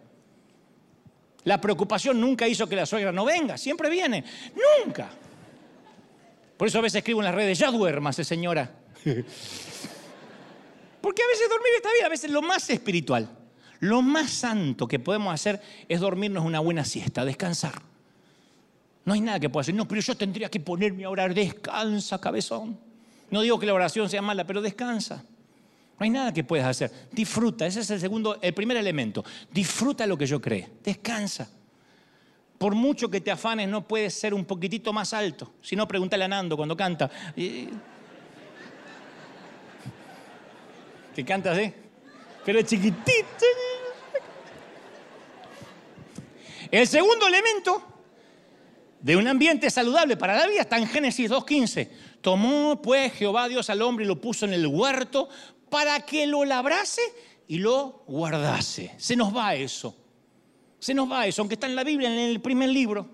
La 1.44 1.60
preocupación 1.60 2.20
nunca 2.20 2.48
hizo 2.48 2.66
que 2.66 2.76
la 2.76 2.86
suegra 2.86 3.12
no 3.12 3.24
venga, 3.24 3.58
siempre 3.58 3.90
viene, 3.90 4.24
nunca. 4.84 5.10
Por 6.56 6.68
eso 6.68 6.78
a 6.78 6.82
veces 6.82 6.98
escribo 6.98 7.20
en 7.20 7.26
las 7.26 7.34
redes, 7.34 7.58
ya 7.58 7.70
duérmase 7.70 8.24
señora. 8.24 8.70
Porque 11.00 11.22
a 11.22 11.26
veces 11.26 11.48
dormir 11.50 11.72
está 11.76 11.92
bien, 11.92 12.06
a 12.06 12.08
veces 12.08 12.30
lo 12.30 12.40
más 12.40 12.70
espiritual. 12.70 13.28
Lo 13.80 14.00
más 14.00 14.30
santo 14.30 14.88
que 14.88 14.98
podemos 14.98 15.34
hacer 15.34 15.60
es 15.88 16.00
dormirnos 16.00 16.44
una 16.44 16.60
buena 16.60 16.84
siesta, 16.84 17.24
descansar. 17.26 17.82
No 19.04 19.12
hay 19.12 19.20
nada 19.20 19.38
que 19.38 19.50
pueda 19.50 19.60
hacer. 19.62 19.74
No, 19.74 19.86
pero 19.86 20.00
yo 20.00 20.16
tendría 20.16 20.48
que 20.50 20.60
ponerme 20.60 21.04
a 21.04 21.10
orar. 21.10 21.34
Descansa, 21.34 22.18
cabezón. 22.18 22.78
No 23.30 23.42
digo 23.42 23.58
que 23.58 23.66
la 23.66 23.74
oración 23.74 24.08
sea 24.08 24.22
mala, 24.22 24.46
pero 24.46 24.62
descansa. 24.62 25.24
No 25.98 26.04
hay 26.04 26.10
nada 26.10 26.32
que 26.32 26.42
puedas 26.42 26.66
hacer. 26.66 26.90
Disfruta. 27.12 27.66
Ese 27.66 27.80
es 27.80 27.90
el 27.90 28.00
segundo, 28.00 28.38
el 28.40 28.52
primer 28.52 28.76
elemento. 28.76 29.24
Disfruta 29.50 30.06
lo 30.06 30.18
que 30.18 30.26
yo 30.26 30.40
creo. 30.40 30.68
Descansa. 30.82 31.48
Por 32.58 32.74
mucho 32.74 33.08
que 33.10 33.20
te 33.20 33.30
afanes, 33.30 33.68
no 33.68 33.86
puedes 33.86 34.14
ser 34.14 34.34
un 34.34 34.44
poquitito 34.44 34.92
más 34.92 35.12
alto. 35.12 35.54
Si 35.60 35.76
no, 35.76 35.86
pregúntale 35.86 36.24
a 36.24 36.28
Nando 36.28 36.56
cuando 36.56 36.76
canta. 36.76 37.10
¿Qué 41.14 41.24
canta 41.24 41.52
así? 41.52 41.72
Pero 42.44 42.62
chiquitito. 42.62 43.44
El 46.70 46.88
segundo 46.88 47.26
elemento 47.28 47.82
de 49.00 49.16
un 49.16 49.28
ambiente 49.28 49.70
saludable 49.70 50.16
para 50.16 50.36
la 50.36 50.46
vida 50.46 50.62
está 50.62 50.78
en 50.78 50.88
Génesis 50.88 51.30
2.15. 51.30 51.88
Tomó 52.20 52.80
pues 52.80 53.12
Jehová 53.12 53.48
Dios 53.48 53.68
al 53.70 53.82
hombre 53.82 54.04
y 54.04 54.08
lo 54.08 54.20
puso 54.20 54.46
en 54.46 54.54
el 54.54 54.66
huerto 54.66 55.28
para 55.74 55.98
que 56.06 56.24
lo 56.24 56.44
labrase 56.44 57.02
y 57.48 57.58
lo 57.58 58.04
guardase. 58.06 58.94
Se 58.96 59.16
nos 59.16 59.36
va 59.36 59.56
eso. 59.56 59.92
Se 60.78 60.94
nos 60.94 61.10
va 61.10 61.26
eso, 61.26 61.42
aunque 61.42 61.54
está 61.54 61.66
en 61.66 61.74
la 61.74 61.82
Biblia, 61.82 62.08
en 62.08 62.30
el 62.30 62.40
primer 62.40 62.68
libro. 62.68 63.08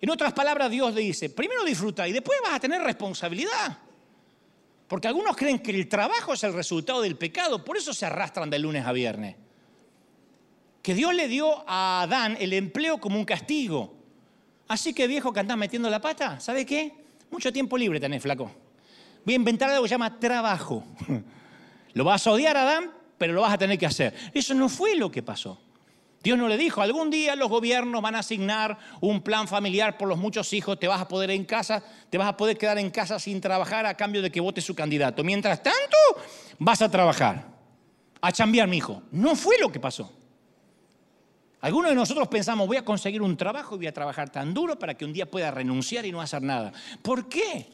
En 0.00 0.08
otras 0.08 0.32
palabras, 0.32 0.70
Dios 0.70 0.94
le 0.94 1.02
dice, 1.02 1.28
primero 1.28 1.62
disfruta 1.62 2.08
y 2.08 2.12
después 2.12 2.38
vas 2.42 2.54
a 2.54 2.60
tener 2.60 2.80
responsabilidad. 2.80 3.76
Porque 4.88 5.06
algunos 5.06 5.36
creen 5.36 5.58
que 5.58 5.72
el 5.72 5.86
trabajo 5.86 6.32
es 6.32 6.42
el 6.44 6.54
resultado 6.54 7.02
del 7.02 7.16
pecado, 7.16 7.62
por 7.62 7.76
eso 7.76 7.92
se 7.92 8.06
arrastran 8.06 8.48
de 8.48 8.58
lunes 8.58 8.86
a 8.86 8.92
viernes 8.92 9.36
que 10.80 10.94
Dios 10.94 11.14
le 11.14 11.28
dio 11.28 11.62
a 11.66 12.02
Adán 12.02 12.38
el 12.40 12.54
empleo 12.54 12.98
como 12.98 13.18
un 13.18 13.26
castigo. 13.26 13.94
Así 14.68 14.94
que 14.94 15.06
viejo 15.06 15.30
que 15.30 15.40
andás 15.40 15.58
metiendo 15.58 15.90
la 15.90 16.00
pata, 16.00 16.40
¿sabe 16.40 16.64
qué? 16.64 16.94
Mucho 17.30 17.52
tiempo 17.52 17.76
libre 17.76 18.00
tenés, 18.00 18.22
flaco. 18.22 18.63
Voy 19.24 19.34
a 19.34 19.36
inventar 19.36 19.70
algo 19.70 19.82
que 19.82 19.88
se 19.88 19.94
llama 19.94 20.18
trabajo. 20.18 20.84
Lo 21.94 22.04
vas 22.04 22.26
a 22.26 22.32
odiar, 22.32 22.56
Adán, 22.56 22.90
pero 23.18 23.32
lo 23.32 23.42
vas 23.42 23.54
a 23.54 23.58
tener 23.58 23.78
que 23.78 23.86
hacer. 23.86 24.14
Eso 24.34 24.52
no 24.54 24.68
fue 24.68 24.96
lo 24.96 25.10
que 25.10 25.22
pasó. 25.22 25.60
Dios 26.24 26.38
no 26.38 26.48
le 26.48 26.56
dijo, 26.56 26.80
algún 26.80 27.10
día 27.10 27.36
los 27.36 27.50
gobiernos 27.50 28.00
van 28.00 28.14
a 28.14 28.20
asignar 28.20 28.78
un 29.02 29.20
plan 29.20 29.46
familiar 29.46 29.98
por 29.98 30.08
los 30.08 30.18
muchos 30.18 30.54
hijos, 30.54 30.80
te 30.80 30.88
vas 30.88 31.02
a 31.02 31.06
poder 31.06 31.30
en 31.30 31.44
casa, 31.44 31.84
te 32.08 32.16
vas 32.16 32.28
a 32.28 32.36
poder 32.36 32.56
quedar 32.56 32.78
en 32.78 32.90
casa 32.90 33.18
sin 33.18 33.42
trabajar 33.42 33.84
a 33.84 33.94
cambio 33.94 34.22
de 34.22 34.32
que 34.32 34.40
vote 34.40 34.62
su 34.62 34.74
candidato. 34.74 35.22
Mientras 35.22 35.62
tanto, 35.62 35.96
vas 36.58 36.80
a 36.80 36.90
trabajar, 36.90 37.46
a 38.22 38.32
chambear, 38.32 38.66
mi 38.66 38.78
hijo. 38.78 39.02
No 39.12 39.36
fue 39.36 39.58
lo 39.60 39.70
que 39.70 39.78
pasó. 39.78 40.10
Algunos 41.60 41.90
de 41.90 41.94
nosotros 41.94 42.26
pensamos, 42.28 42.66
voy 42.66 42.78
a 42.78 42.84
conseguir 42.84 43.20
un 43.20 43.36
trabajo 43.36 43.74
y 43.74 43.78
voy 43.78 43.86
a 43.86 43.92
trabajar 43.92 44.30
tan 44.30 44.54
duro 44.54 44.78
para 44.78 44.94
que 44.94 45.04
un 45.04 45.12
día 45.12 45.30
pueda 45.30 45.50
renunciar 45.50 46.06
y 46.06 46.12
no 46.12 46.22
hacer 46.22 46.42
nada. 46.42 46.72
¿Por 47.02 47.28
qué? 47.28 47.68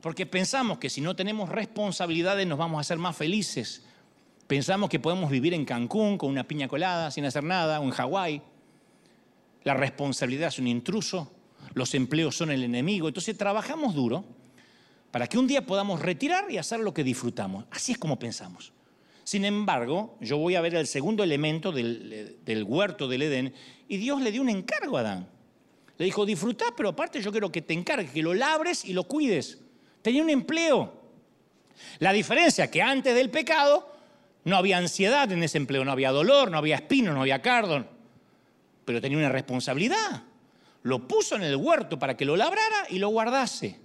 Porque 0.00 0.26
pensamos 0.26 0.78
que 0.78 0.90
si 0.90 1.00
no 1.00 1.16
tenemos 1.16 1.48
responsabilidades 1.48 2.46
nos 2.46 2.58
vamos 2.58 2.78
a 2.78 2.80
hacer 2.82 2.98
más 2.98 3.16
felices. 3.16 3.84
Pensamos 4.46 4.88
que 4.88 5.00
podemos 5.00 5.30
vivir 5.30 5.54
en 5.54 5.64
Cancún 5.64 6.16
con 6.16 6.30
una 6.30 6.44
piña 6.44 6.68
colada 6.68 7.10
sin 7.10 7.24
hacer 7.24 7.44
nada 7.44 7.80
o 7.80 7.84
en 7.84 7.90
Hawái. 7.90 8.42
La 9.64 9.74
responsabilidad 9.74 10.48
es 10.48 10.58
un 10.58 10.68
intruso, 10.68 11.30
los 11.74 11.94
empleos 11.94 12.36
son 12.36 12.50
el 12.50 12.62
enemigo. 12.62 13.08
Entonces 13.08 13.36
trabajamos 13.36 13.94
duro 13.94 14.24
para 15.10 15.26
que 15.26 15.38
un 15.38 15.46
día 15.46 15.66
podamos 15.66 16.00
retirar 16.00 16.50
y 16.50 16.58
hacer 16.58 16.80
lo 16.80 16.94
que 16.94 17.04
disfrutamos. 17.04 17.64
Así 17.70 17.92
es 17.92 17.98
como 17.98 18.18
pensamos. 18.18 18.72
Sin 19.24 19.44
embargo, 19.44 20.16
yo 20.20 20.38
voy 20.38 20.54
a 20.54 20.60
ver 20.62 20.74
el 20.74 20.86
segundo 20.86 21.22
elemento 21.22 21.70
del, 21.70 22.64
huerto 22.66 23.08
del 23.08 23.22
Edén 23.22 23.52
y 23.86 23.98
Dios 23.98 24.22
le 24.22 24.32
dio 24.32 24.40
un 24.40 24.48
encargo 24.48 24.96
a 24.96 25.00
Adán. 25.00 25.28
Le 25.98 26.04
dijo, 26.06 26.24
disfruta, 26.24 26.66
pero 26.74 26.90
aparte 26.90 27.20
yo 27.20 27.30
quiero 27.30 27.52
que 27.52 27.60
te 27.60 27.74
encargues, 27.74 28.12
que 28.12 28.22
lo 28.22 28.32
labres 28.32 28.84
y 28.84 28.94
lo 28.94 29.04
cuides. 29.04 29.58
Tenía 30.02 30.22
un 30.22 30.30
empleo. 30.30 30.92
La 31.98 32.12
diferencia 32.12 32.64
es 32.64 32.70
que 32.70 32.82
antes 32.82 33.14
del 33.14 33.30
pecado 33.30 33.92
no 34.44 34.56
había 34.56 34.78
ansiedad 34.78 35.30
en 35.30 35.42
ese 35.42 35.58
empleo, 35.58 35.84
no 35.84 35.92
había 35.92 36.10
dolor, 36.10 36.50
no 36.50 36.58
había 36.58 36.76
espino, 36.76 37.12
no 37.12 37.20
había 37.20 37.42
cardo, 37.42 37.86
pero 38.84 39.00
tenía 39.00 39.18
una 39.18 39.28
responsabilidad. 39.28 40.22
Lo 40.82 41.06
puso 41.06 41.36
en 41.36 41.42
el 41.42 41.56
huerto 41.56 41.98
para 41.98 42.16
que 42.16 42.24
lo 42.24 42.36
labrara 42.36 42.86
y 42.88 42.98
lo 42.98 43.08
guardase. 43.08 43.78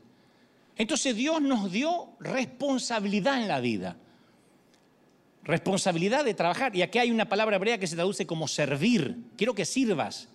Entonces 0.78 1.16
Dios 1.16 1.42
nos 1.42 1.72
dio 1.72 2.10
responsabilidad 2.20 3.42
en 3.42 3.48
la 3.48 3.60
vida. 3.60 3.98
Responsabilidad 5.44 6.24
de 6.24 6.34
trabajar. 6.34 6.76
Y 6.76 6.82
aquí 6.82 7.00
hay 7.00 7.12
una 7.12 7.28
palabra 7.28 7.58
hebrea 7.58 7.78
que 7.78 7.88
se 7.88 7.96
traduce 7.96 8.26
como 8.26 8.48
servir. 8.48 9.18
Quiero 9.36 9.54
que 9.54 9.66
sirvas. 9.66 10.30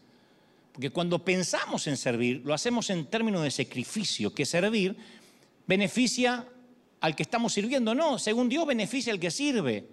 Porque 0.73 0.91
cuando 0.91 1.25
pensamos 1.25 1.87
en 1.87 1.97
servir, 1.97 2.43
lo 2.45 2.55
hacemos 2.55 2.91
en 2.91 3.07
términos 3.07 3.43
de 3.43 3.51
sacrificio, 3.51 4.33
que 4.33 4.45
servir 4.47 4.97
beneficia 5.69 6.45
al 7.01 7.15
que 7.15 7.23
estamos 7.23 7.53
sirviendo. 7.53 7.95
No, 7.95 8.19
según 8.19 8.49
Dios 8.49 8.67
beneficia 8.67 9.13
al 9.13 9.21
que 9.21 9.31
sirve. 9.31 9.87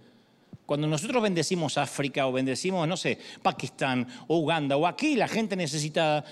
Cuando 0.66 0.88
nosotros 0.88 1.22
bendecimos 1.22 1.78
África 1.78 2.26
o 2.26 2.32
bendecimos, 2.32 2.88
no 2.88 2.98
sé, 2.98 3.20
Pakistán 3.44 4.08
o 4.28 4.40
Uganda 4.40 4.78
o 4.78 4.88
aquí 4.88 5.16
la 5.16 5.28
gente 5.28 5.56
necesita, 5.56 6.26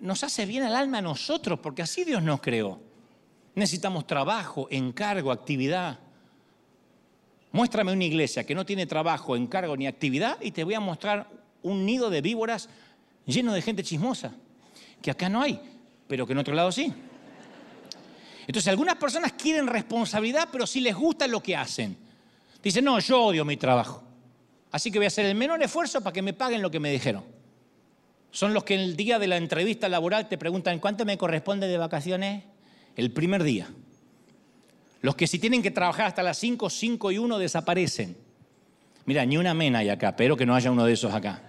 nos 0.00 0.22
hace 0.24 0.44
bien 0.44 0.64
al 0.64 0.76
alma 0.76 0.98
a 0.98 1.02
nosotros, 1.02 1.58
porque 1.60 1.80
así 1.80 2.04
Dios 2.04 2.22
nos 2.22 2.42
creó. 2.42 2.80
Necesitamos 3.54 4.06
trabajo, 4.06 4.66
encargo, 4.70 5.32
actividad. 5.32 6.00
Muéstrame 7.52 7.92
una 7.92 8.04
iglesia 8.04 8.44
que 8.44 8.54
no 8.54 8.66
tiene 8.66 8.84
trabajo, 8.84 9.36
encargo 9.36 9.76
ni 9.76 9.86
actividad 9.86 10.38
y 10.42 10.50
te 10.50 10.64
voy 10.64 10.74
a 10.74 10.80
mostrar 10.80 11.30
un 11.62 11.86
nido 11.86 12.10
de 12.10 12.20
víboras 12.20 12.68
lleno 13.24 13.54
de 13.54 13.62
gente 13.62 13.82
chismosa, 13.82 14.34
que 15.00 15.10
acá 15.10 15.28
no 15.28 15.40
hay, 15.40 15.60
pero 16.08 16.26
que 16.26 16.32
en 16.32 16.38
otro 16.38 16.54
lado 16.54 16.72
sí. 16.72 16.92
Entonces 18.46 18.68
algunas 18.68 18.96
personas 18.96 19.32
quieren 19.32 19.66
responsabilidad, 19.66 20.48
pero 20.50 20.66
sí 20.66 20.80
les 20.80 20.94
gusta 20.94 21.26
lo 21.26 21.42
que 21.42 21.56
hacen. 21.56 21.96
Dicen, 22.62 22.84
no, 22.84 22.98
yo 22.98 23.24
odio 23.24 23.44
mi 23.44 23.56
trabajo. 23.56 24.02
Así 24.70 24.90
que 24.90 24.98
voy 24.98 25.04
a 25.04 25.08
hacer 25.08 25.26
el 25.26 25.34
menor 25.34 25.62
esfuerzo 25.62 26.00
para 26.00 26.12
que 26.12 26.22
me 26.22 26.32
paguen 26.32 26.62
lo 26.62 26.70
que 26.70 26.80
me 26.80 26.90
dijeron. 26.90 27.24
Son 28.30 28.54
los 28.54 28.64
que 28.64 28.74
el 28.74 28.96
día 28.96 29.18
de 29.18 29.26
la 29.26 29.36
entrevista 29.36 29.88
laboral 29.88 30.28
te 30.28 30.38
preguntan, 30.38 30.78
¿cuánto 30.78 31.04
me 31.04 31.18
corresponde 31.18 31.68
de 31.68 31.76
vacaciones? 31.76 32.44
El 32.96 33.10
primer 33.10 33.42
día. 33.42 33.68
Los 35.02 35.16
que 35.16 35.26
si 35.26 35.38
tienen 35.38 35.62
que 35.62 35.70
trabajar 35.70 36.06
hasta 36.06 36.22
las 36.22 36.38
5, 36.38 36.70
5 36.70 37.12
y 37.12 37.18
1 37.18 37.38
desaparecen. 37.38 38.16
Mira, 39.04 39.26
ni 39.26 39.36
una 39.36 39.52
mena 39.52 39.80
hay 39.80 39.90
acá, 39.90 40.10
espero 40.10 40.36
que 40.36 40.46
no 40.46 40.54
haya 40.54 40.70
uno 40.70 40.84
de 40.84 40.92
esos 40.92 41.12
acá. 41.12 41.42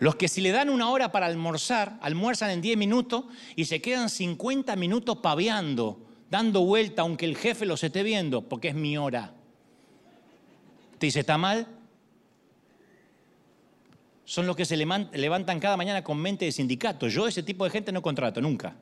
Los 0.00 0.16
que 0.16 0.28
si 0.28 0.40
le 0.40 0.50
dan 0.50 0.70
una 0.70 0.88
hora 0.88 1.12
para 1.12 1.26
almorzar, 1.26 1.98
almuerzan 2.00 2.50
en 2.50 2.62
10 2.62 2.78
minutos 2.78 3.24
y 3.54 3.66
se 3.66 3.82
quedan 3.82 4.08
50 4.08 4.74
minutos 4.76 5.18
paveando, 5.18 6.00
dando 6.30 6.62
vuelta 6.62 7.02
aunque 7.02 7.26
el 7.26 7.36
jefe 7.36 7.66
los 7.66 7.84
esté 7.84 8.02
viendo, 8.02 8.40
porque 8.40 8.68
es 8.68 8.74
mi 8.74 8.96
hora. 8.96 9.34
Te 10.98 11.06
dice, 11.06 11.20
¿está 11.20 11.36
mal? 11.36 11.66
Son 14.24 14.46
los 14.46 14.56
que 14.56 14.64
se 14.64 14.76
levantan 14.78 15.60
cada 15.60 15.76
mañana 15.76 16.02
con 16.02 16.16
mente 16.16 16.46
de 16.46 16.52
sindicato. 16.52 17.06
Yo 17.08 17.28
ese 17.28 17.42
tipo 17.42 17.64
de 17.64 17.70
gente 17.70 17.92
no 17.92 18.00
contrato, 18.00 18.40
nunca. 18.40 18.74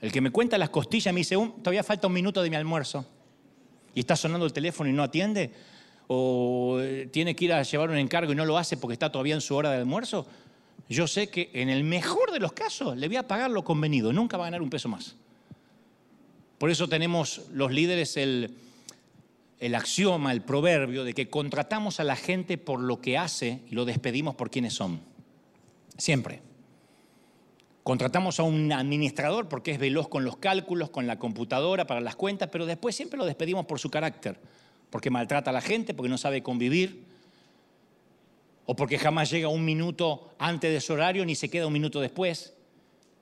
El 0.00 0.10
que 0.10 0.20
me 0.20 0.32
cuenta 0.32 0.58
las 0.58 0.70
costillas 0.70 1.14
me 1.14 1.20
dice, 1.20 1.36
todavía 1.62 1.84
falta 1.84 2.08
un 2.08 2.14
minuto 2.14 2.42
de 2.42 2.50
mi 2.50 2.56
almuerzo. 2.56 3.06
Y 3.94 4.00
está 4.00 4.16
sonando 4.16 4.44
el 4.44 4.52
teléfono 4.52 4.90
y 4.90 4.92
no 4.92 5.04
atiende 5.04 5.52
o 6.06 6.78
eh, 6.80 7.08
tiene 7.10 7.34
que 7.34 7.46
ir 7.46 7.52
a 7.52 7.62
llevar 7.62 7.90
un 7.90 7.96
encargo 7.96 8.32
y 8.32 8.34
no 8.34 8.44
lo 8.44 8.58
hace 8.58 8.76
porque 8.76 8.92
está 8.94 9.10
todavía 9.10 9.34
en 9.34 9.40
su 9.40 9.54
hora 9.54 9.70
de 9.70 9.78
almuerzo, 9.78 10.26
yo 10.88 11.06
sé 11.06 11.28
que 11.28 11.50
en 11.54 11.70
el 11.70 11.84
mejor 11.84 12.30
de 12.30 12.40
los 12.40 12.52
casos 12.52 12.96
le 12.96 13.08
voy 13.08 13.16
a 13.16 13.26
pagar 13.26 13.50
lo 13.50 13.64
convenido, 13.64 14.12
nunca 14.12 14.36
va 14.36 14.44
a 14.44 14.46
ganar 14.48 14.62
un 14.62 14.70
peso 14.70 14.88
más. 14.88 15.16
Por 16.58 16.70
eso 16.70 16.88
tenemos 16.88 17.42
los 17.52 17.72
líderes 17.72 18.16
el, 18.16 18.54
axioma, 19.74 20.32
el 20.32 20.42
proverbio 20.42 21.04
de 21.04 21.14
que 21.14 21.28
contratamos 21.28 22.00
a 22.00 22.04
la 22.04 22.16
gente 22.16 22.58
por 22.58 22.80
lo 22.80 23.00
que 23.00 23.16
hace 23.16 23.60
y 23.70 23.74
lo 23.74 23.84
despedimos 23.84 24.34
por 24.34 24.50
quienes 24.50 24.74
son. 24.74 25.00
Siempre. 25.96 26.42
Contratamos 27.82 28.40
a 28.40 28.44
un 28.44 28.72
administrador 28.72 29.48
porque 29.48 29.72
es 29.72 29.78
veloz 29.78 30.08
con 30.08 30.24
los 30.24 30.36
cálculos, 30.36 30.90
con 30.90 31.06
la 31.06 31.18
computadora, 31.18 31.86
para 31.86 32.00
las 32.00 32.16
cuentas, 32.16 32.48
pero 32.50 32.66
después 32.66 32.94
siempre 32.94 33.18
lo 33.18 33.26
despedimos 33.26 33.66
por 33.66 33.78
su 33.78 33.90
carácter 33.90 34.38
porque 34.94 35.10
maltrata 35.10 35.50
a 35.50 35.52
la 35.52 35.60
gente, 35.60 35.92
porque 35.92 36.08
no 36.08 36.16
sabe 36.16 36.44
convivir, 36.44 37.02
o 38.64 38.76
porque 38.76 38.96
jamás 38.96 39.28
llega 39.28 39.48
un 39.48 39.64
minuto 39.64 40.36
antes 40.38 40.72
de 40.72 40.80
su 40.80 40.92
horario 40.92 41.26
ni 41.26 41.34
se 41.34 41.50
queda 41.50 41.66
un 41.66 41.72
minuto 41.72 42.00
después. 42.00 42.54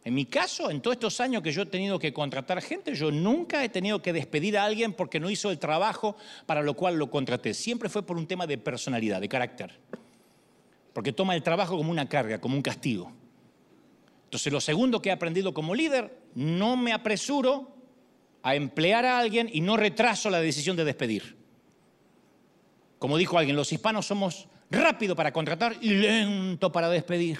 En 0.04 0.12
mi 0.12 0.26
caso, 0.26 0.70
en 0.70 0.82
todos 0.82 0.96
estos 0.96 1.18
años 1.20 1.42
que 1.42 1.50
yo 1.50 1.62
he 1.62 1.64
tenido 1.64 1.98
que 1.98 2.12
contratar 2.12 2.60
gente, 2.60 2.94
yo 2.94 3.10
nunca 3.10 3.64
he 3.64 3.70
tenido 3.70 4.02
que 4.02 4.12
despedir 4.12 4.58
a 4.58 4.66
alguien 4.66 4.92
porque 4.92 5.18
no 5.18 5.30
hizo 5.30 5.50
el 5.50 5.58
trabajo 5.58 6.14
para 6.44 6.60
lo 6.60 6.74
cual 6.74 6.96
lo 6.96 7.10
contraté. 7.10 7.54
Siempre 7.54 7.88
fue 7.88 8.04
por 8.04 8.18
un 8.18 8.26
tema 8.26 8.46
de 8.46 8.58
personalidad, 8.58 9.22
de 9.22 9.30
carácter. 9.30 9.80
Porque 10.92 11.14
toma 11.14 11.34
el 11.34 11.42
trabajo 11.42 11.78
como 11.78 11.90
una 11.90 12.06
carga, 12.06 12.38
como 12.38 12.54
un 12.54 12.60
castigo. 12.60 13.10
Entonces, 14.24 14.52
lo 14.52 14.60
segundo 14.60 15.00
que 15.00 15.08
he 15.08 15.12
aprendido 15.12 15.54
como 15.54 15.74
líder, 15.74 16.18
no 16.34 16.76
me 16.76 16.92
apresuro 16.92 17.74
a 18.42 18.56
emplear 18.56 19.06
a 19.06 19.18
alguien 19.18 19.48
y 19.50 19.62
no 19.62 19.78
retraso 19.78 20.28
la 20.28 20.42
decisión 20.42 20.76
de 20.76 20.84
despedir. 20.84 21.40
Como 23.02 23.18
dijo 23.18 23.36
alguien, 23.36 23.56
los 23.56 23.72
hispanos 23.72 24.06
somos 24.06 24.46
rápido 24.70 25.16
para 25.16 25.32
contratar 25.32 25.74
y 25.80 25.90
lento 25.90 26.70
para 26.70 26.88
despedir. 26.88 27.36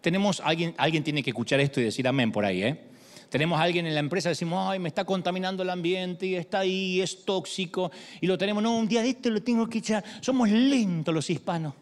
Tenemos 0.00 0.38
alguien, 0.38 0.72
alguien 0.78 1.02
tiene 1.02 1.20
que 1.24 1.30
escuchar 1.30 1.58
esto 1.58 1.80
y 1.80 1.82
decir 1.82 2.06
amén 2.06 2.30
por 2.30 2.44
ahí, 2.44 2.62
¿eh? 2.62 2.80
Tenemos 3.28 3.58
a 3.58 3.64
alguien 3.64 3.88
en 3.88 3.94
la 3.94 3.98
empresa, 3.98 4.28
decimos, 4.28 4.70
ay, 4.70 4.78
me 4.78 4.86
está 4.86 5.04
contaminando 5.04 5.64
el 5.64 5.70
ambiente 5.70 6.26
y 6.26 6.36
está 6.36 6.60
ahí, 6.60 7.00
es 7.00 7.24
tóxico, 7.24 7.90
y 8.20 8.28
lo 8.28 8.38
tenemos, 8.38 8.62
no, 8.62 8.76
un 8.76 8.86
día 8.86 9.02
de 9.02 9.08
esto 9.08 9.30
lo 9.30 9.42
tengo 9.42 9.68
que 9.68 9.78
echar. 9.78 10.04
Somos 10.20 10.48
lentos 10.48 11.12
los 11.12 11.28
hispanos. 11.28 11.74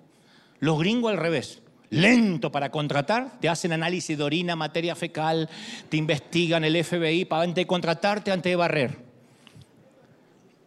Los 0.60 0.78
gringos 0.78 1.12
al 1.12 1.18
revés. 1.18 1.60
Lento 1.90 2.50
para 2.50 2.70
contratar, 2.70 3.38
te 3.40 3.50
hacen 3.50 3.72
análisis 3.72 4.16
de 4.16 4.24
orina, 4.24 4.56
materia 4.56 4.96
fecal, 4.96 5.50
te 5.90 5.98
investigan 5.98 6.64
el 6.64 6.82
FBI 6.82 7.26
para 7.26 7.42
antes 7.42 7.56
de 7.56 7.66
contratarte, 7.66 8.32
antes 8.32 8.50
de 8.50 8.56
barrer. 8.56 9.03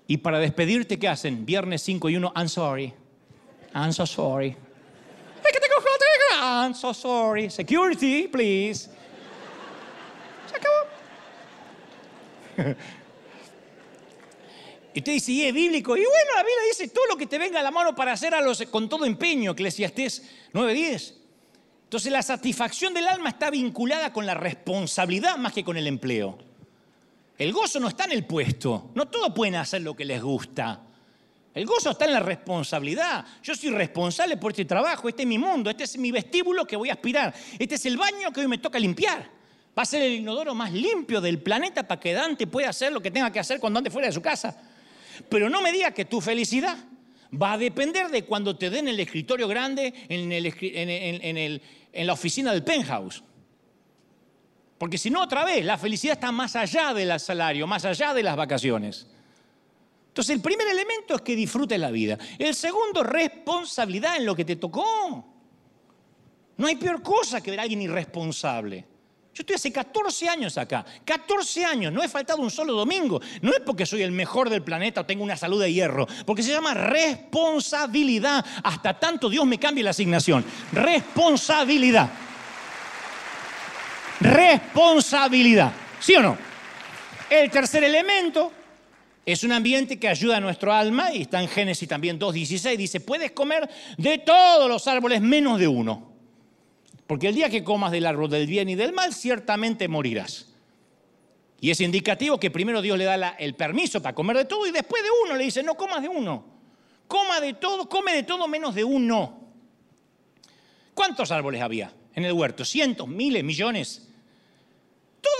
Y 0.07 0.17
para 0.17 0.39
despedirte, 0.39 0.97
¿qué 0.97 1.07
hacen? 1.07 1.45
Viernes 1.45 1.81
5 1.83 2.09
y 2.09 2.15
1, 2.15 2.33
I'm 2.35 2.47
sorry. 2.47 2.93
I'm 3.73 3.91
so 3.91 4.05
sorry. 4.05 4.55
I'm 6.41 6.73
so 6.73 6.93
sorry. 6.93 7.49
Security, 7.49 8.27
please. 8.27 8.89
Se 10.49 10.55
acabó. 10.55 10.87
Y 14.93 15.01
te 15.01 15.11
dice, 15.11 15.31
y 15.31 15.43
es 15.43 15.53
bíblico. 15.53 15.95
Y 15.95 15.99
bueno, 15.99 16.31
la 16.35 16.41
Biblia 16.41 16.63
dice, 16.69 16.87
todo 16.87 17.05
lo 17.05 17.17
que 17.17 17.27
te 17.27 17.37
venga 17.37 17.59
a 17.59 17.63
la 17.63 17.69
mano 17.69 17.93
para 17.93 18.13
hacer 18.13 18.33
a 18.33 18.41
los, 18.41 18.63
con 18.63 18.89
todo 18.89 19.05
empeño, 19.05 19.51
Eclesiastés 19.51 20.23
9.10. 20.53 21.13
Entonces 21.83 22.11
la 22.11 22.23
satisfacción 22.23 22.95
del 22.95 23.07
alma 23.07 23.29
está 23.29 23.51
vinculada 23.51 24.11
con 24.11 24.25
la 24.25 24.33
responsabilidad 24.33 25.37
más 25.37 25.53
que 25.53 25.63
con 25.63 25.77
el 25.77 25.85
empleo. 25.85 26.39
El 27.37 27.53
gozo 27.53 27.79
no 27.79 27.87
está 27.87 28.05
en 28.05 28.13
el 28.13 28.25
puesto. 28.25 28.91
No 28.95 29.07
todos 29.07 29.31
pueden 29.33 29.55
hacer 29.55 29.81
lo 29.81 29.95
que 29.95 30.05
les 30.05 30.21
gusta. 30.21 30.81
El 31.53 31.65
gozo 31.65 31.91
está 31.91 32.05
en 32.05 32.13
la 32.13 32.19
responsabilidad. 32.19 33.25
Yo 33.43 33.55
soy 33.55 33.71
responsable 33.71 34.37
por 34.37 34.51
este 34.51 34.65
trabajo, 34.65 35.09
este 35.09 35.23
es 35.23 35.27
mi 35.27 35.37
mundo, 35.37 35.69
este 35.69 35.85
es 35.85 35.97
mi 35.97 36.11
vestíbulo 36.11 36.65
que 36.65 36.75
voy 36.75 36.89
a 36.89 36.93
aspirar, 36.93 37.33
este 37.57 37.75
es 37.75 37.85
el 37.87 37.97
baño 37.97 38.31
que 38.31 38.41
hoy 38.41 38.47
me 38.47 38.59
toca 38.59 38.77
limpiar. 38.77 39.27
Va 39.77 39.81
a 39.81 39.85
ser 39.85 40.03
el 40.03 40.13
inodoro 40.13 40.53
más 40.53 40.71
limpio 40.71 41.19
del 41.19 41.39
planeta 41.41 41.87
para 41.87 41.99
que 41.99 42.13
Dante 42.13 42.45
pueda 42.45 42.69
hacer 42.69 42.91
lo 42.91 43.01
que 43.01 43.09
tenga 43.09 43.31
que 43.31 43.39
hacer 43.39 43.59
cuando 43.59 43.79
ande 43.79 43.89
fuera 43.89 44.07
de 44.07 44.13
su 44.13 44.21
casa. 44.21 44.55
Pero 45.29 45.49
no 45.49 45.61
me 45.61 45.71
digas 45.71 45.93
que 45.93 46.05
tu 46.05 46.21
felicidad 46.21 46.77
va 47.33 47.53
a 47.53 47.57
depender 47.57 48.09
de 48.09 48.23
cuando 48.23 48.55
te 48.55 48.69
den 48.69 48.87
el 48.87 48.99
escritorio 48.99 49.47
grande 49.47 49.93
en, 50.09 50.31
en 50.31 52.07
la 52.07 52.13
oficina 52.13 52.51
del 52.51 52.63
penthouse. 52.63 53.23
Porque 54.77 54.97
si 54.97 55.09
no, 55.09 55.23
otra 55.23 55.43
vez, 55.43 55.65
la 55.65 55.77
felicidad 55.77 56.13
está 56.13 56.31
más 56.31 56.55
allá 56.55 56.93
del 56.93 57.19
salario, 57.19 57.65
más 57.65 57.83
allá 57.85 58.13
de 58.13 58.23
las 58.23 58.35
vacaciones. 58.35 59.07
Entonces, 60.09 60.35
el 60.35 60.41
primer 60.41 60.67
elemento 60.67 61.15
es 61.15 61.21
que 61.21 61.35
disfrutes 61.35 61.79
la 61.79 61.91
vida. 61.91 62.17
El 62.37 62.53
segundo, 62.53 63.03
responsabilidad 63.03 64.17
en 64.17 64.25
lo 64.25 64.35
que 64.35 64.45
te 64.45 64.55
tocó. 64.55 65.25
No 66.57 66.67
hay 66.67 66.75
peor 66.75 67.01
cosa 67.01 67.41
que 67.41 67.51
ver 67.51 67.59
a 67.59 67.63
alguien 67.63 67.81
irresponsable. 67.81 68.85
Yo 69.33 69.43
estoy 69.43 69.55
hace 69.55 69.71
14 69.71 70.27
años 70.27 70.57
acá, 70.57 70.83
14 71.05 71.63
años, 71.63 71.93
no 71.93 72.01
he 72.01 72.07
faltado 72.07 72.41
un 72.41 72.49
solo 72.49 72.73
domingo. 72.73 73.21
No 73.43 73.51
es 73.51 73.59
porque 73.59 73.85
soy 73.85 74.01
el 74.01 74.11
mejor 74.11 74.49
del 74.49 74.63
planeta 74.63 75.01
o 75.01 75.05
tengo 75.05 75.23
una 75.23 75.37
salud 75.37 75.61
de 75.61 75.71
hierro, 75.71 76.07
porque 76.25 76.41
se 76.41 76.51
llama 76.51 76.73
responsabilidad. 76.73 78.43
Hasta 78.63 78.99
tanto 78.99 79.29
Dios 79.29 79.45
me 79.45 79.59
cambie 79.59 79.83
la 79.83 79.91
asignación. 79.91 80.43
Responsabilidad. 80.71 82.09
Responsabilidad. 84.19 85.71
¿Sí 85.99 86.15
o 86.15 86.21
no? 86.21 86.37
El 87.29 87.49
tercer 87.51 87.83
elemento 87.83 88.51
es 89.25 89.43
un 89.43 89.51
ambiente 89.51 89.99
que 89.99 90.07
ayuda 90.07 90.37
a 90.37 90.39
nuestro 90.39 90.73
alma 90.73 91.13
y 91.13 91.23
está 91.23 91.41
en 91.41 91.49
Génesis 91.49 91.87
también 91.89 92.17
2.16. 92.17 92.77
Dice, 92.77 92.99
puedes 93.01 93.31
comer 93.31 93.69
de 93.97 94.19
todos 94.19 94.69
los 94.69 94.87
árboles 94.87 95.21
menos 95.21 95.59
de 95.59 95.67
uno. 95.67 96.13
Porque 97.05 97.27
el 97.27 97.35
día 97.35 97.49
que 97.49 97.63
comas 97.63 97.91
del 97.91 98.05
árbol 98.05 98.29
del 98.29 98.47
bien 98.47 98.69
y 98.69 98.75
del 98.75 98.93
mal, 98.93 99.13
ciertamente 99.13 99.87
morirás. 99.87 100.47
Y 101.59 101.71
es 101.71 101.81
indicativo 101.81 102.39
que 102.39 102.51
primero 102.51 102.81
Dios 102.81 102.97
le 102.97 103.05
da 103.05 103.29
el 103.39 103.55
permiso 103.55 104.01
para 104.01 104.15
comer 104.15 104.37
de 104.37 104.45
todo 104.45 104.67
y 104.67 104.71
después 104.71 105.03
de 105.03 105.09
uno 105.25 105.35
le 105.35 105.43
dice, 105.43 105.63
no 105.63 105.75
comas 105.75 106.01
de 106.01 106.09
uno. 106.09 106.45
Coma 107.07 107.39
de 107.39 107.53
todo, 107.53 107.89
come 107.89 108.13
de 108.13 108.23
todo 108.23 108.47
menos 108.47 108.75
de 108.75 108.83
uno. 108.83 109.41
¿Cuántos 110.93 111.31
árboles 111.31 111.61
había 111.61 111.93
en 112.13 112.25
el 112.25 112.33
huerto? 112.33 112.63
¿Cientos, 112.63 113.07
miles, 113.07 113.43
millones? 113.43 114.06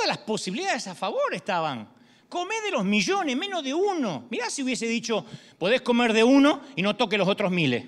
Las 0.07 0.17
posibilidades 0.19 0.87
a 0.87 0.95
favor 0.95 1.33
estaban. 1.33 1.87
Come 2.29 2.55
de 2.61 2.71
los 2.71 2.83
millones, 2.83 3.35
menos 3.37 3.63
de 3.63 3.73
uno. 3.73 4.25
Mirá 4.29 4.49
si 4.49 4.63
hubiese 4.63 4.87
dicho, 4.87 5.25
podés 5.57 5.81
comer 5.81 6.13
de 6.13 6.23
uno 6.23 6.61
y 6.75 6.81
no 6.81 6.95
toque 6.95 7.17
los 7.17 7.27
otros 7.27 7.51
miles. 7.51 7.85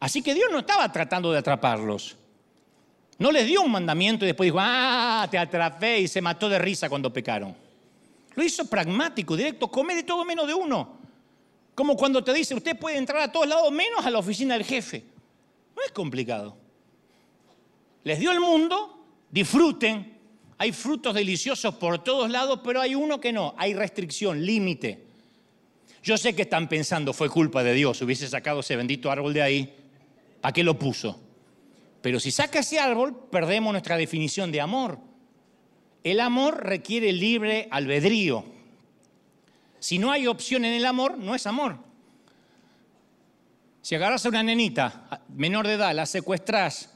Así 0.00 0.22
que 0.22 0.34
Dios 0.34 0.48
no 0.50 0.60
estaba 0.60 0.90
tratando 0.90 1.30
de 1.30 1.38
atraparlos. 1.38 2.16
No 3.18 3.30
les 3.30 3.46
dio 3.46 3.62
un 3.62 3.70
mandamiento 3.70 4.24
y 4.24 4.28
después 4.28 4.48
dijo, 4.48 4.58
ah, 4.60 5.28
te 5.30 5.38
atrapé 5.38 6.00
y 6.00 6.08
se 6.08 6.20
mató 6.20 6.48
de 6.48 6.58
risa 6.58 6.88
cuando 6.88 7.12
pecaron. 7.12 7.54
Lo 8.34 8.42
hizo 8.42 8.64
pragmático, 8.68 9.36
directo, 9.36 9.68
come 9.68 9.94
de 9.94 10.02
todo 10.02 10.24
menos 10.24 10.46
de 10.46 10.54
uno. 10.54 10.96
Como 11.74 11.96
cuando 11.96 12.24
te 12.24 12.32
dice, 12.32 12.54
usted 12.54 12.78
puede 12.78 12.98
entrar 12.98 13.22
a 13.22 13.30
todos 13.30 13.46
lados 13.46 13.70
menos 13.70 14.04
a 14.04 14.10
la 14.10 14.18
oficina 14.18 14.54
del 14.54 14.64
jefe. 14.64 15.04
No 15.76 15.82
es 15.82 15.92
complicado. 15.92 16.56
Les 18.04 18.18
dio 18.18 18.32
el 18.32 18.40
mundo, 18.40 19.04
disfruten. 19.30 20.11
Hay 20.62 20.70
frutos 20.70 21.12
deliciosos 21.12 21.74
por 21.74 22.04
todos 22.04 22.30
lados, 22.30 22.60
pero 22.62 22.80
hay 22.80 22.94
uno 22.94 23.20
que 23.20 23.32
no, 23.32 23.52
hay 23.58 23.74
restricción, 23.74 24.46
límite. 24.46 25.02
Yo 26.04 26.16
sé 26.16 26.36
que 26.36 26.42
están 26.42 26.68
pensando, 26.68 27.12
fue 27.12 27.28
culpa 27.28 27.64
de 27.64 27.74
Dios, 27.74 28.00
hubiese 28.00 28.28
sacado 28.28 28.60
ese 28.60 28.76
bendito 28.76 29.10
árbol 29.10 29.32
de 29.32 29.42
ahí 29.42 29.74
¿Para 30.40 30.52
qué 30.52 30.62
lo 30.62 30.78
puso? 30.78 31.20
Pero 32.00 32.20
si 32.20 32.30
saca 32.30 32.60
ese 32.60 32.78
árbol, 32.78 33.26
perdemos 33.28 33.72
nuestra 33.72 33.96
definición 33.96 34.52
de 34.52 34.60
amor. 34.60 35.00
El 36.04 36.20
amor 36.20 36.64
requiere 36.64 37.12
libre 37.12 37.66
albedrío. 37.68 38.44
Si 39.80 39.98
no 39.98 40.12
hay 40.12 40.28
opción 40.28 40.64
en 40.64 40.74
el 40.74 40.86
amor, 40.86 41.18
no 41.18 41.34
es 41.34 41.44
amor. 41.48 41.78
Si 43.80 43.96
agarras 43.96 44.24
a 44.24 44.28
una 44.28 44.44
nenita 44.44 45.24
menor 45.28 45.66
de 45.66 45.72
edad, 45.72 45.92
la 45.92 46.06
secuestras 46.06 46.91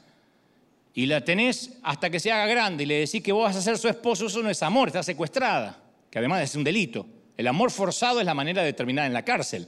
y 0.97 1.05
la 1.05 1.21
tenés 1.21 1.77
hasta 1.83 2.09
que 2.09 2.19
se 2.19 2.31
haga 2.31 2.47
grande 2.47 2.81
y 2.81 2.87
le 2.87 3.01
decís 3.01 3.21
que 3.21 3.31
vos 3.31 3.43
vas 3.43 3.55
a 3.55 3.61
ser 3.61 3.77
su 3.77 3.87
esposo, 3.87 4.25
eso 4.25 4.41
no 4.41 4.49
es 4.49 4.63
amor, 4.63 4.87
está 4.87 5.03
secuestrada, 5.03 5.79
que 6.09 6.17
además 6.17 6.41
es 6.41 6.55
un 6.55 6.63
delito. 6.63 7.05
El 7.37 7.45
amor 7.45 7.69
forzado 7.69 8.19
es 8.19 8.25
la 8.25 8.33
manera 8.33 8.63
de 8.63 8.73
terminar 8.73 9.05
en 9.05 9.13
la 9.13 9.23
cárcel. 9.23 9.67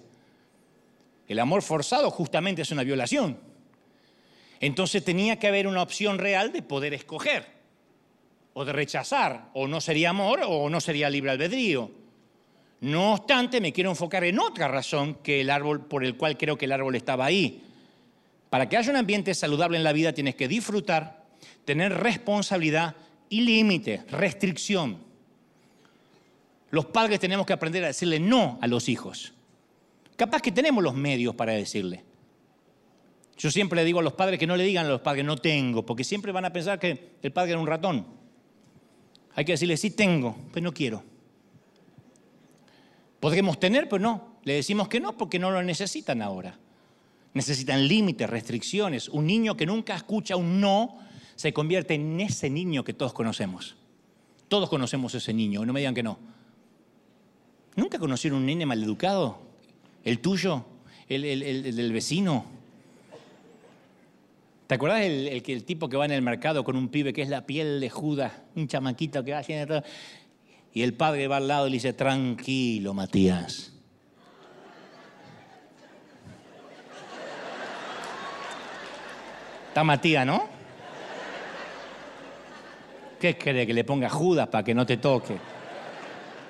El 1.27 1.37
amor 1.37 1.61
forzado 1.61 2.09
justamente 2.09 2.63
es 2.63 2.71
una 2.71 2.81
violación. 2.81 3.37
Entonces 4.59 5.05
tenía 5.05 5.37
que 5.37 5.47
haber 5.47 5.67
una 5.67 5.83
opción 5.83 6.17
real 6.17 6.51
de 6.51 6.63
poder 6.63 6.95
escoger, 6.95 7.45
o 8.53 8.65
de 8.65 8.73
rechazar, 8.73 9.51
o 9.53 9.67
no 9.67 9.81
sería 9.81 10.09
amor 10.09 10.39
o 10.47 10.67
no 10.67 10.81
sería 10.81 11.11
libre 11.11 11.29
albedrío. 11.29 11.91
No 12.81 13.13
obstante, 13.13 13.61
me 13.61 13.71
quiero 13.71 13.91
enfocar 13.91 14.23
en 14.23 14.39
otra 14.39 14.67
razón 14.67 15.19
que 15.21 15.41
el 15.41 15.51
árbol 15.51 15.85
por 15.85 16.03
el 16.03 16.17
cual 16.17 16.39
creo 16.39 16.57
que 16.57 16.65
el 16.65 16.71
árbol 16.71 16.95
estaba 16.95 17.25
ahí. 17.25 17.61
Para 18.49 18.67
que 18.67 18.77
haya 18.77 18.89
un 18.89 18.97
ambiente 18.97 19.35
saludable 19.35 19.77
en 19.77 19.83
la 19.83 19.93
vida 19.93 20.11
tienes 20.11 20.33
que 20.33 20.47
disfrutar, 20.47 21.18
tener 21.69 21.93
responsabilidad 21.93 22.95
y 23.29 23.41
límite, 23.41 24.03
restricción. 24.09 24.97
Los 26.71 26.87
padres 26.87 27.19
tenemos 27.19 27.45
que 27.45 27.53
aprender 27.53 27.83
a 27.83 27.87
decirle 27.87 28.19
no 28.19 28.57
a 28.59 28.65
los 28.65 28.89
hijos. 28.89 29.35
Capaz 30.15 30.41
que 30.41 30.51
tenemos 30.51 30.83
los 30.83 30.95
medios 30.95 31.35
para 31.35 31.53
decirle. 31.53 32.03
Yo 33.37 33.51
siempre 33.51 33.75
le 33.75 33.85
digo 33.85 33.99
a 33.99 34.01
los 34.01 34.13
padres 34.13 34.39
que 34.39 34.47
no 34.47 34.55
le 34.55 34.63
digan 34.63 34.87
a 34.87 34.89
los 34.89 35.01
padres 35.01 35.23
no 35.23 35.37
tengo, 35.37 35.85
porque 35.85 36.03
siempre 36.03 36.31
van 36.31 36.45
a 36.45 36.51
pensar 36.51 36.79
que 36.79 37.11
el 37.21 37.31
padre 37.31 37.51
era 37.51 37.59
un 37.59 37.67
ratón. 37.67 38.03
Hay 39.35 39.45
que 39.45 39.51
decirle 39.51 39.77
sí 39.77 39.91
tengo, 39.91 40.35
pero 40.51 40.63
no 40.63 40.73
quiero. 40.73 41.03
Podremos 43.19 43.59
tener, 43.59 43.87
pero 43.87 44.01
no. 44.01 44.39
Le 44.43 44.53
decimos 44.55 44.87
que 44.87 44.99
no 44.99 45.15
porque 45.15 45.37
no 45.37 45.51
lo 45.51 45.61
necesitan 45.61 46.23
ahora. 46.23 46.57
Necesitan 47.35 47.87
límites, 47.87 48.27
restricciones. 48.27 49.07
Un 49.07 49.27
niño 49.27 49.55
que 49.55 49.67
nunca 49.67 49.95
escucha 49.95 50.35
un 50.35 50.59
no 50.59 51.08
se 51.39 51.53
convierte 51.53 51.93
en 51.93 52.19
ese 52.19 52.49
niño 52.49 52.83
que 52.83 52.91
todos 52.93 53.13
conocemos. 53.13 53.77
Todos 54.49 54.67
conocemos 54.67 55.15
ese 55.15 55.33
niño, 55.33 55.65
no 55.65 55.71
me 55.71 55.79
digan 55.79 55.95
que 55.95 56.03
no. 56.03 56.19
¿Nunca 57.77 57.97
conocieron 57.97 58.39
un 58.39 58.45
nene 58.45 58.65
maleducado? 58.65 59.39
¿El 60.03 60.19
tuyo? 60.19 60.65
¿El, 61.07 61.23
el 61.23 61.75
del 61.77 61.93
vecino? 61.93 62.43
¿Te 64.67 64.75
acuerdas 64.75 65.03
el, 65.03 65.29
el, 65.29 65.63
tipo 65.63 65.87
que 65.87 65.95
va 65.95 66.03
en 66.03 66.11
el 66.11 66.21
mercado 66.21 66.65
con 66.65 66.75
un 66.75 66.89
pibe 66.89 67.13
que 67.13 67.21
es 67.21 67.29
la 67.29 67.45
piel 67.45 67.79
de 67.79 67.89
Judas, 67.89 68.33
un 68.57 68.67
chamaquito 68.67 69.23
que 69.23 69.31
va 69.31 69.37
haciendo? 69.37 69.81
Y 70.73 70.81
el 70.81 70.93
padre 70.93 71.29
va 71.29 71.37
al 71.37 71.47
lado 71.47 71.67
y 71.67 71.69
le 71.69 71.75
dice, 71.75 71.93
tranquilo, 71.93 72.93
Matías. 72.93 73.71
Está 79.69 79.85
Matías, 79.85 80.25
¿no? 80.25 80.58
¿Qué 83.19 83.37
cree 83.37 83.67
que 83.67 83.73
le 83.73 83.83
ponga 83.83 84.09
Judas 84.09 84.47
para 84.47 84.63
que 84.63 84.73
no 84.73 84.85
te 84.85 84.97
toque? 84.97 85.35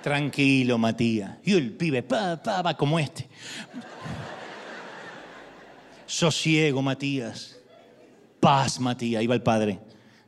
Tranquilo, 0.03 0.77
Matías. 0.77 1.37
Y 1.43 1.53
el 1.53 1.73
pibe, 1.73 2.03
pa, 2.03 2.41
pa, 2.41 2.61
va 2.61 2.77
como 2.77 2.99
este. 2.99 3.27
Sosiego, 6.05 6.81
Matías. 6.81 7.57
Paz, 8.39 8.79
Matías, 8.79 9.23
iba 9.23 9.33
el 9.33 9.41
padre. 9.41 9.79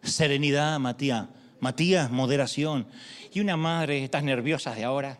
Serenidad, 0.02 0.80
Matías. 0.80 1.28
Matías, 1.60 2.10
moderación. 2.10 2.88
Y 3.34 3.40
una 3.40 3.56
madre, 3.56 4.04
estas 4.04 4.24
nerviosas 4.24 4.76
de 4.76 4.84
ahora, 4.84 5.20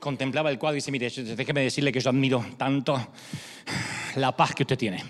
contemplaba 0.00 0.50
el 0.50 0.58
cuadro 0.58 0.76
y 0.76 0.78
dice, 0.78 0.90
mire, 0.90 1.10
déjeme 1.10 1.60
decirle 1.60 1.92
que 1.92 2.00
yo 2.00 2.10
admiro 2.10 2.44
tanto 2.56 2.98
la 4.16 4.34
paz 4.34 4.54
que 4.54 4.62
usted 4.62 4.78
tiene. 4.78 5.04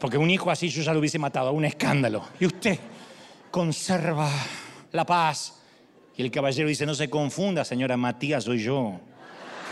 Porque 0.00 0.18
un 0.18 0.28
hijo 0.28 0.50
así 0.50 0.68
yo 0.68 0.82
ya 0.82 0.92
lo 0.92 0.98
hubiese 0.98 1.18
matado, 1.18 1.52
un 1.52 1.64
escándalo. 1.64 2.24
Y 2.40 2.46
usted 2.46 2.78
conserva 3.50 4.30
la 4.92 5.04
paz. 5.04 5.60
Y 6.16 6.22
el 6.22 6.30
caballero 6.30 6.68
dice, 6.68 6.86
no 6.86 6.94
se 6.94 7.10
confunda, 7.10 7.64
señora 7.64 7.96
Matías, 7.96 8.44
soy 8.44 8.62
yo. 8.62 9.00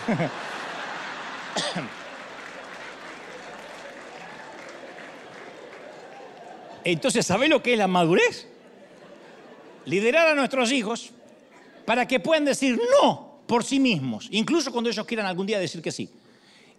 Entonces, 6.85 7.27
¿sabe 7.27 7.49
lo 7.49 7.61
que 7.63 7.73
es 7.73 7.79
la 7.79 7.89
madurez? 7.89 8.47
Liderar 9.87 10.29
a 10.29 10.35
nuestros 10.35 10.71
hijos 10.71 11.11
para 11.85 12.07
que 12.07 12.21
puedan 12.21 12.45
decir 12.45 12.81
no 13.03 13.41
por 13.49 13.65
sí 13.65 13.81
mismos, 13.81 14.29
incluso 14.31 14.71
cuando 14.73 14.91
ellos 14.91 15.07
quieran 15.07 15.27
algún 15.27 15.47
día 15.47 15.59
decir 15.59 15.83
que 15.83 15.91
sí. 15.91 16.11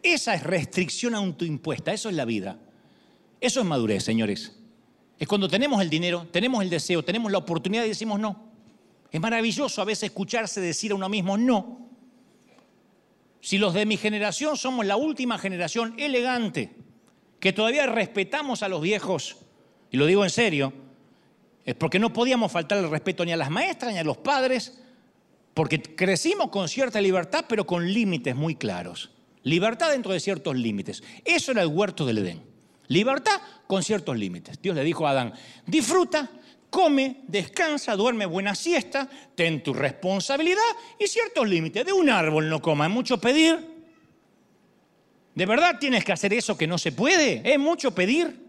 Esa 0.02 0.36
es 0.36 0.44
restricción 0.44 1.14
autoimpuesta, 1.16 1.92
eso 1.92 2.08
es 2.08 2.16
la 2.16 2.24
vida. 2.24 2.58
Eso 3.42 3.60
es 3.60 3.66
madurez, 3.66 4.04
señores. 4.04 4.54
Es 5.20 5.28
cuando 5.28 5.48
tenemos 5.48 5.82
el 5.82 5.90
dinero, 5.90 6.28
tenemos 6.32 6.62
el 6.62 6.70
deseo, 6.70 7.04
tenemos 7.04 7.32
la 7.32 7.40
oportunidad 7.40 7.86
y 7.86 7.90
decimos 7.90 8.20
no. 8.20 8.48
Es 9.12 9.20
maravilloso 9.20 9.82
a 9.82 9.86
veces 9.86 10.04
escucharse 10.04 10.62
decir 10.62 10.92
a 10.92 10.96
uno 10.96 11.10
mismo 11.10 11.38
no. 11.38 11.88
Si 13.42 13.58
los 13.58 13.74
de 13.74 13.86
mi 13.86 13.98
generación 13.98 14.58
somos 14.58 14.86
la 14.86 14.96
última 14.96 15.38
generación 15.38 15.96
elegante, 15.98 16.76
que 17.40 17.54
todavía 17.54 17.86
respetamos 17.86 18.64
a 18.64 18.70
los 18.70 18.82
viejos, 18.82 19.38
y 19.92 19.98
lo 19.98 20.06
digo 20.06 20.24
en 20.24 20.30
serio, 20.30 20.74
es 21.66 21.76
porque 21.76 22.00
no 22.00 22.14
podíamos 22.14 22.52
faltar 22.52 22.78
el 22.78 22.90
respeto 22.90 23.26
ni 23.26 23.32
a 23.32 23.38
las 23.38 23.50
maestras 23.50 23.94
ni 23.94 24.00
a 24.00 24.04
los 24.04 24.18
padres, 24.18 24.80
porque 25.54 25.82
crecimos 25.82 26.50
con 26.50 26.70
cierta 26.70 27.02
libertad, 27.02 27.46
pero 27.48 27.66
con 27.66 27.92
límites 27.92 28.36
muy 28.36 28.56
claros. 28.56 29.12
Libertad 29.44 29.92
dentro 29.92 30.12
de 30.14 30.20
ciertos 30.20 30.56
límites. 30.56 31.04
Eso 31.26 31.52
era 31.52 31.62
el 31.62 31.70
huerto 31.70 32.06
del 32.06 32.20
Edén. 32.20 32.44
Libertad 32.88 33.42
con 33.68 33.84
ciertos 33.84 34.18
límites. 34.18 34.60
Dios 34.62 34.76
le 34.76 34.84
dijo 34.84 35.06
a 35.06 35.12
Adán, 35.12 35.34
disfruta, 35.66 36.30
come, 36.70 37.22
descansa, 37.28 37.96
duerme 37.96 38.26
buena 38.26 38.56
siesta, 38.56 39.08
ten 39.36 39.62
tu 39.62 39.74
responsabilidad 39.74 40.62
y 40.98 41.08
ciertos 41.08 41.48
límites. 41.48 41.86
De 41.86 41.94
un 41.94 42.10
árbol 42.10 42.50
no 42.50 42.62
coma, 42.62 42.86
es 42.88 42.92
mucho 42.92 43.20
pedir. 43.20 43.78
¿De 45.36 45.46
verdad 45.46 45.78
tienes 45.80 46.04
que 46.04 46.14
hacer 46.14 46.34
eso 46.34 46.58
que 46.58 46.66
no 46.66 46.78
se 46.78 46.92
puede? 46.92 47.42
¿Es 47.44 47.60
mucho 47.60 47.94
pedir? 47.94 48.48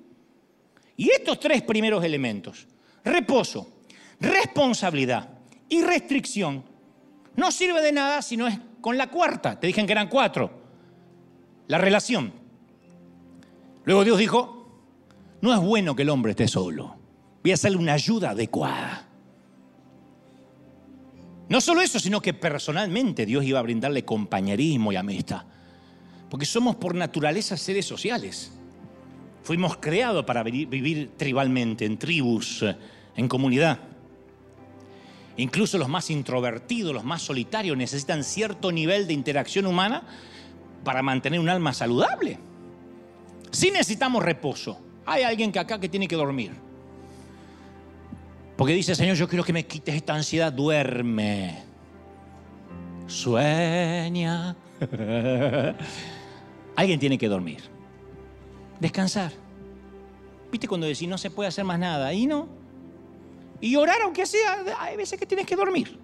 Y 0.96 1.10
estos 1.10 1.38
tres 1.38 1.62
primeros 1.62 2.02
elementos, 2.02 2.66
reposo, 3.04 3.82
responsabilidad 4.20 5.28
y 5.68 5.82
restricción, 5.82 6.64
no 7.36 7.52
sirve 7.52 7.82
de 7.82 7.92
nada 7.92 8.22
si 8.22 8.36
no 8.36 8.48
es 8.48 8.58
con 8.80 8.96
la 8.96 9.08
cuarta. 9.08 9.60
Te 9.60 9.66
dije 9.66 9.84
que 9.84 9.92
eran 9.92 10.08
cuatro. 10.08 10.50
La 11.68 11.78
relación. 11.78 12.32
Luego 13.84 14.04
Dios 14.04 14.18
dijo, 14.18 14.57
no 15.40 15.54
es 15.54 15.60
bueno 15.60 15.94
que 15.94 16.02
el 16.02 16.10
hombre 16.10 16.30
esté 16.30 16.48
solo. 16.48 16.96
Voy 17.42 17.52
a 17.52 17.54
hacerle 17.54 17.78
una 17.78 17.92
ayuda 17.92 18.30
adecuada. 18.30 19.08
No 21.48 21.60
solo 21.60 21.80
eso, 21.80 21.98
sino 21.98 22.20
que 22.20 22.34
personalmente 22.34 23.24
Dios 23.24 23.44
iba 23.44 23.58
a 23.58 23.62
brindarle 23.62 24.04
compañerismo 24.04 24.92
y 24.92 24.96
amistad. 24.96 25.44
Porque 26.28 26.44
somos 26.44 26.76
por 26.76 26.94
naturaleza 26.94 27.56
seres 27.56 27.86
sociales. 27.86 28.52
Fuimos 29.42 29.78
creados 29.78 30.24
para 30.26 30.42
vivir 30.42 31.12
tribalmente, 31.16 31.86
en 31.86 31.96
tribus, 31.96 32.64
en 33.16 33.28
comunidad. 33.28 33.78
Incluso 35.38 35.78
los 35.78 35.88
más 35.88 36.10
introvertidos, 36.10 36.92
los 36.92 37.04
más 37.04 37.22
solitarios 37.22 37.76
necesitan 37.76 38.24
cierto 38.24 38.72
nivel 38.72 39.06
de 39.06 39.14
interacción 39.14 39.66
humana 39.66 40.02
para 40.84 41.02
mantener 41.02 41.40
un 41.40 41.48
alma 41.48 41.72
saludable. 41.72 42.38
Si 43.52 43.70
necesitamos 43.70 44.22
reposo. 44.22 44.87
Hay 45.10 45.22
alguien 45.22 45.50
que 45.50 45.58
acá 45.58 45.80
que 45.80 45.88
tiene 45.88 46.06
que 46.06 46.16
dormir. 46.16 46.52
Porque 48.58 48.74
dice, 48.74 48.94
Señor, 48.94 49.16
yo 49.16 49.26
quiero 49.26 49.42
que 49.42 49.54
me 49.54 49.64
quites 49.64 49.94
esta 49.94 50.14
ansiedad. 50.14 50.52
Duerme. 50.52 51.62
Sueña. 53.06 54.54
alguien 56.76 57.00
tiene 57.00 57.16
que 57.16 57.26
dormir. 57.26 57.62
Descansar. 58.78 59.32
¿Viste 60.52 60.68
cuando 60.68 60.86
decís 60.86 61.08
no 61.08 61.16
se 61.16 61.30
puede 61.30 61.48
hacer 61.48 61.64
más 61.64 61.78
nada? 61.78 62.12
Y 62.12 62.26
no. 62.26 62.46
Y 63.62 63.76
orar 63.76 64.02
aunque 64.02 64.26
sea, 64.26 64.62
hay 64.78 64.98
veces 64.98 65.18
que 65.18 65.24
tienes 65.24 65.46
que 65.46 65.56
dormir. 65.56 65.98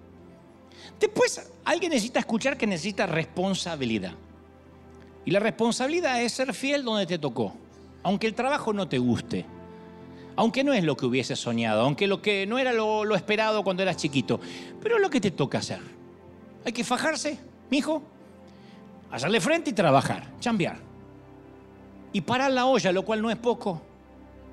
Después, 0.99 1.51
alguien 1.63 1.91
necesita 1.91 2.19
escuchar 2.19 2.57
que 2.57 2.65
necesita 2.65 3.05
responsabilidad. 3.05 4.13
Y 5.25 5.29
la 5.29 5.39
responsabilidad 5.39 6.23
es 6.23 6.31
ser 6.31 6.55
fiel 6.55 6.83
donde 6.83 7.05
te 7.05 7.19
tocó, 7.19 7.55
aunque 8.05 8.27
el 8.27 8.35
trabajo 8.35 8.71
no 8.71 8.87
te 8.87 8.99
guste, 8.99 9.47
aunque 10.35 10.63
no 10.63 10.73
es 10.73 10.83
lo 10.83 10.95
que 10.95 11.07
hubiese 11.07 11.35
soñado, 11.35 11.81
aunque 11.81 12.05
lo 12.05 12.21
que 12.21 12.45
no 12.45 12.59
era 12.59 12.71
lo, 12.71 13.15
esperado 13.15 13.63
cuando 13.63 13.81
eras 13.81 13.97
chiquito, 13.97 14.39
pero 14.79 14.97
es 14.97 15.01
lo 15.01 15.09
que 15.09 15.19
te 15.19 15.31
toca 15.31 15.57
hacer. 15.57 15.79
Hay 16.63 16.71
que 16.71 16.83
fajarse, 16.83 17.39
mijo, 17.71 18.03
hacerle 19.09 19.41
frente 19.41 19.71
y 19.71 19.73
trabajar, 19.73 20.23
chambear. 20.39 20.77
Y 22.13 22.21
parar 22.21 22.51
la 22.51 22.67
olla, 22.67 22.91
lo 22.91 23.03
cual 23.03 23.23
no 23.23 23.31
es 23.31 23.37
poco. 23.37 23.81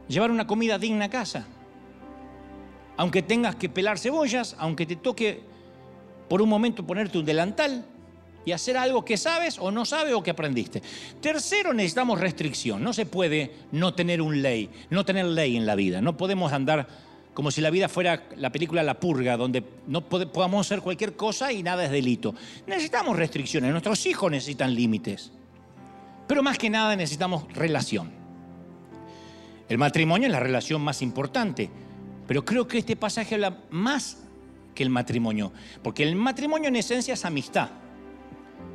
Llevar 0.08 0.30
una 0.30 0.46
comida 0.46 0.78
digna 0.78 1.04
a 1.04 1.10
casa 1.10 1.46
aunque 2.96 3.22
tengas 3.22 3.56
que 3.56 3.68
pelar 3.68 3.98
cebollas, 3.98 4.56
aunque 4.58 4.86
te 4.86 4.96
toque 4.96 5.42
por 6.28 6.40
un 6.40 6.48
momento 6.48 6.86
ponerte 6.86 7.18
un 7.18 7.24
delantal 7.24 7.84
y 8.44 8.52
hacer 8.52 8.76
algo 8.76 9.04
que 9.04 9.16
sabes 9.16 9.58
o 9.58 9.70
no 9.70 9.84
sabes 9.84 10.14
o 10.14 10.22
que 10.22 10.30
aprendiste. 10.30 10.82
Tercero, 11.20 11.72
necesitamos 11.72 12.20
restricción. 12.20 12.82
No 12.82 12.92
se 12.92 13.06
puede 13.06 13.52
no 13.72 13.94
tener 13.94 14.20
un 14.20 14.42
ley, 14.42 14.70
no 14.90 15.04
tener 15.04 15.26
ley 15.26 15.56
en 15.56 15.66
la 15.66 15.74
vida. 15.74 16.00
No 16.00 16.16
podemos 16.16 16.52
andar 16.52 16.86
como 17.34 17.50
si 17.50 17.60
la 17.60 17.70
vida 17.70 17.88
fuera 17.88 18.24
la 18.36 18.52
película 18.52 18.82
La 18.82 19.00
Purga, 19.00 19.36
donde 19.36 19.64
no 19.86 20.06
podamos 20.08 20.66
hacer 20.66 20.82
cualquier 20.82 21.16
cosa 21.16 21.52
y 21.52 21.62
nada 21.62 21.84
es 21.84 21.90
delito. 21.90 22.34
Necesitamos 22.66 23.16
restricciones, 23.16 23.70
nuestros 23.70 24.04
hijos 24.06 24.30
necesitan 24.30 24.74
límites. 24.74 25.32
Pero 26.26 26.42
más 26.42 26.58
que 26.58 26.70
nada 26.70 26.94
necesitamos 26.94 27.44
relación. 27.54 28.10
El 29.68 29.78
matrimonio 29.78 30.26
es 30.26 30.32
la 30.32 30.40
relación 30.40 30.82
más 30.82 31.00
importante. 31.00 31.70
Pero 32.26 32.44
creo 32.44 32.68
que 32.68 32.78
este 32.78 32.96
pasaje 32.96 33.34
habla 33.34 33.58
más 33.70 34.18
que 34.74 34.82
el 34.82 34.90
matrimonio, 34.90 35.52
porque 35.82 36.02
el 36.02 36.16
matrimonio 36.16 36.68
en 36.68 36.76
esencia 36.76 37.14
es 37.14 37.24
amistad. 37.24 37.68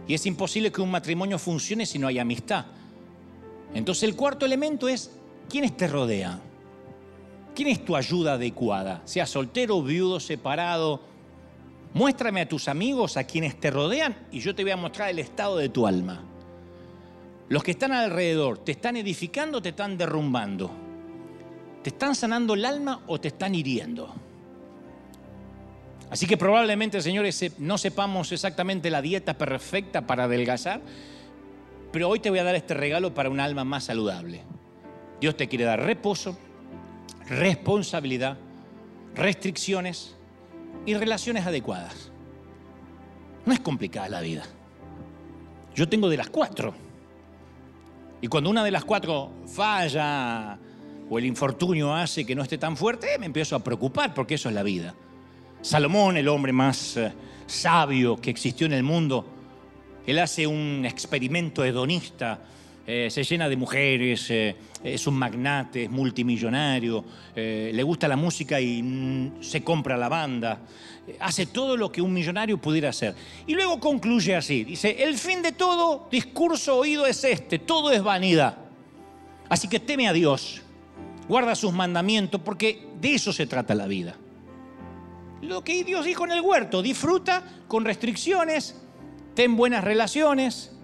Y 0.07 0.13
es 0.13 0.25
imposible 0.25 0.71
que 0.71 0.81
un 0.81 0.91
matrimonio 0.91 1.37
funcione 1.37 1.85
si 1.85 1.99
no 1.99 2.07
hay 2.07 2.19
amistad. 2.19 2.65
Entonces 3.73 4.03
el 4.03 4.15
cuarto 4.15 4.45
elemento 4.45 4.87
es, 4.87 5.11
¿quiénes 5.49 5.75
te 5.75 5.87
rodean? 5.87 6.41
¿Quién 7.53 7.69
es 7.69 7.83
tu 7.83 7.95
ayuda 7.95 8.33
adecuada? 8.33 9.01
Sea 9.05 9.25
soltero, 9.25 9.81
viudo, 9.81 10.19
separado. 10.19 11.01
Muéstrame 11.93 12.41
a 12.41 12.47
tus 12.47 12.67
amigos, 12.67 13.17
a 13.17 13.23
quienes 13.25 13.59
te 13.59 13.71
rodean, 13.71 14.15
y 14.31 14.39
yo 14.39 14.53
te 14.53 14.61
voy 14.63 14.71
a 14.71 14.77
mostrar 14.77 15.09
el 15.09 15.19
estado 15.19 15.57
de 15.57 15.69
tu 15.69 15.87
alma. 15.87 16.23
Los 17.49 17.63
que 17.63 17.71
están 17.71 17.93
alrededor, 17.93 18.59
¿te 18.59 18.73
están 18.73 18.97
edificando 18.97 19.57
o 19.57 19.61
te 19.61 19.69
están 19.69 19.97
derrumbando? 19.97 20.69
¿Te 21.81 21.89
están 21.89 22.13
sanando 22.13 22.53
el 22.53 22.65
alma 22.65 23.03
o 23.07 23.19
te 23.19 23.29
están 23.29 23.55
hiriendo? 23.55 24.13
Así 26.09 26.25
que 26.25 26.37
probablemente, 26.37 27.01
señores, 27.01 27.53
no 27.57 27.77
sepamos 27.77 28.31
exactamente 28.31 28.89
la 28.89 29.01
dieta 29.01 29.37
perfecta 29.37 30.07
para 30.07 30.23
adelgazar, 30.23 30.81
pero 31.91 32.09
hoy 32.09 32.19
te 32.19 32.29
voy 32.29 32.39
a 32.39 32.43
dar 32.43 32.55
este 32.55 32.73
regalo 32.73 33.13
para 33.13 33.29
un 33.29 33.39
alma 33.39 33.63
más 33.63 33.85
saludable. 33.85 34.43
Dios 35.19 35.35
te 35.35 35.47
quiere 35.47 35.65
dar 35.65 35.81
reposo, 35.81 36.37
responsabilidad, 37.27 38.37
restricciones 39.15 40.15
y 40.85 40.93
relaciones 40.93 41.45
adecuadas. 41.45 42.11
No 43.45 43.53
es 43.53 43.59
complicada 43.59 44.07
la 44.07 44.21
vida. 44.21 44.43
Yo 45.75 45.89
tengo 45.89 46.09
de 46.09 46.17
las 46.17 46.29
cuatro. 46.29 46.73
Y 48.21 48.27
cuando 48.27 48.49
una 48.49 48.63
de 48.63 48.71
las 48.71 48.85
cuatro 48.85 49.31
falla, 49.45 50.57
o 51.09 51.19
el 51.19 51.25
infortunio 51.25 51.93
hace 51.93 52.25
que 52.25 52.35
no 52.35 52.43
esté 52.43 52.57
tan 52.57 52.77
fuerte, 52.77 53.17
me 53.19 53.25
empiezo 53.25 53.55
a 53.55 53.63
preocupar 53.63 54.13
porque 54.13 54.35
eso 54.35 54.49
es 54.49 54.55
la 54.55 54.63
vida. 54.63 54.95
Salomón, 55.67 56.15
el 56.15 56.29
hombre 56.29 56.53
más 56.53 56.95
eh, 56.95 57.11
sabio 57.45 58.15
que 58.15 58.29
existió 58.29 58.67
en 58.67 58.71
el 58.71 58.83
mundo, 58.83 59.25
él 60.05 60.17
hace 60.17 60.47
un 60.47 60.85
experimento 60.85 61.61
hedonista, 61.65 62.39
eh, 62.87 63.09
se 63.11 63.21
llena 63.25 63.49
de 63.49 63.57
mujeres, 63.57 64.29
eh, 64.29 64.55
es 64.81 65.05
un 65.07 65.15
magnate, 65.15 65.83
es 65.83 65.89
multimillonario, 65.89 67.03
le 67.35 67.83
gusta 67.83 68.07
la 68.07 68.15
música 68.15 68.61
y 68.61 68.81
mm, 68.81 69.43
se 69.43 69.61
compra 69.61 69.97
la 69.97 70.07
banda, 70.07 70.61
hace 71.19 71.47
todo 71.47 71.75
lo 71.75 71.91
que 71.91 72.01
un 72.01 72.13
millonario 72.13 72.57
pudiera 72.59 72.87
hacer. 72.87 73.13
Y 73.45 73.53
luego 73.53 73.77
concluye 73.77 74.37
así, 74.37 74.63
dice, 74.63 75.03
el 75.03 75.17
fin 75.17 75.41
de 75.41 75.51
todo 75.51 76.07
discurso 76.09 76.77
oído 76.77 77.05
es 77.05 77.25
este, 77.25 77.59
todo 77.59 77.91
es 77.91 78.01
vanidad. 78.01 78.55
Así 79.49 79.67
que 79.67 79.81
teme 79.81 80.07
a 80.07 80.13
Dios 80.13 80.61
guarda 81.27 81.55
sus 81.55 81.73
mandamientos, 81.73 82.39
porque 82.39 82.87
de 83.01 83.15
eso 83.15 83.33
se 83.33 83.47
trata 83.47 83.75
la 83.75 83.85
vida. 83.85 84.15
Lo 85.41 85.63
que 85.63 85.83
Dios 85.83 86.05
dijo 86.05 86.25
en 86.25 86.31
el 86.31 86.41
huerto, 86.41 86.81
disfruta 86.81 87.43
con 87.67 87.85
restricciones, 87.85 88.75
ten 89.35 89.55
buenas 89.55 89.83
relaciones, 89.83 90.75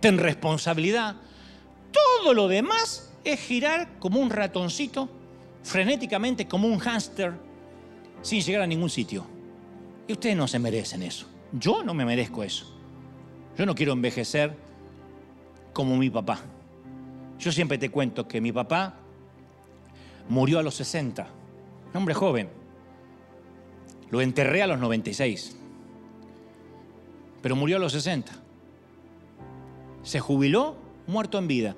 ten 0.00 0.18
responsabilidad. 0.18 1.16
Todo 1.92 2.34
lo 2.34 2.46
demás 2.46 3.12
es 3.24 3.40
girar 3.40 3.98
como 3.98 4.20
un 4.20 4.30
ratoncito, 4.30 5.08
frenéticamente 5.62 6.46
como 6.46 6.68
un 6.68 6.78
hámster, 6.78 7.34
sin 8.22 8.40
llegar 8.40 8.62
a 8.62 8.66
ningún 8.66 8.90
sitio. 8.90 9.26
Y 10.06 10.12
ustedes 10.12 10.36
no 10.36 10.46
se 10.46 10.58
merecen 10.58 11.02
eso. 11.02 11.26
Yo 11.52 11.82
no 11.82 11.94
me 11.94 12.04
merezco 12.04 12.42
eso. 12.42 12.72
Yo 13.56 13.64
no 13.64 13.74
quiero 13.74 13.92
envejecer 13.92 14.54
como 15.72 15.96
mi 15.96 16.10
papá. 16.10 16.40
Yo 17.38 17.50
siempre 17.50 17.78
te 17.78 17.90
cuento 17.90 18.28
que 18.28 18.40
mi 18.40 18.52
papá 18.52 18.94
murió 20.28 20.58
a 20.58 20.62
los 20.62 20.74
60, 20.74 21.26
un 21.90 21.96
hombre 21.96 22.14
joven. 22.14 22.65
Lo 24.10 24.20
enterré 24.20 24.62
a 24.62 24.66
los 24.66 24.78
96, 24.78 25.56
pero 27.42 27.56
murió 27.56 27.76
a 27.76 27.80
los 27.80 27.92
60. 27.92 28.32
Se 30.02 30.20
jubiló 30.20 30.76
muerto 31.06 31.38
en 31.38 31.48
vida. 31.48 31.76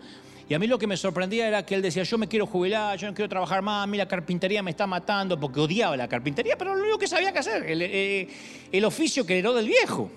Y 0.49 0.55
a 0.55 0.59
mí 0.59 0.67
lo 0.67 0.79
que 0.79 0.87
me 0.87 0.97
sorprendía 0.97 1.47
era 1.47 1.65
que 1.67 1.75
él 1.75 1.83
decía, 1.83 2.03
yo 2.05 2.17
me 2.17 2.27
quiero 2.27 2.47
jubilar, 2.47 2.97
yo 2.99 3.07
no 3.07 3.15
quiero 3.15 3.29
trabajar 3.29 3.61
más, 3.61 3.85
a 3.85 3.87
mí 3.87 3.99
la 3.99 4.09
carpintería 4.09 4.63
me 4.63 4.71
está 4.71 4.87
matando, 4.87 5.39
porque 5.39 5.61
odiaba 5.61 5.97
la 5.97 6.09
carpintería, 6.09 6.57
pero 6.57 6.75
lo 6.75 6.83
único 6.83 6.99
que 6.99 7.07
sabía 7.07 7.33
que 7.33 7.39
hacer, 7.39 7.65
el, 7.65 7.83
eh, 7.83 8.29
el 8.73 8.85
oficio 8.85 9.27
que 9.27 9.39
heredó 9.39 9.55
del 9.55 9.67
viejo. 9.67 10.11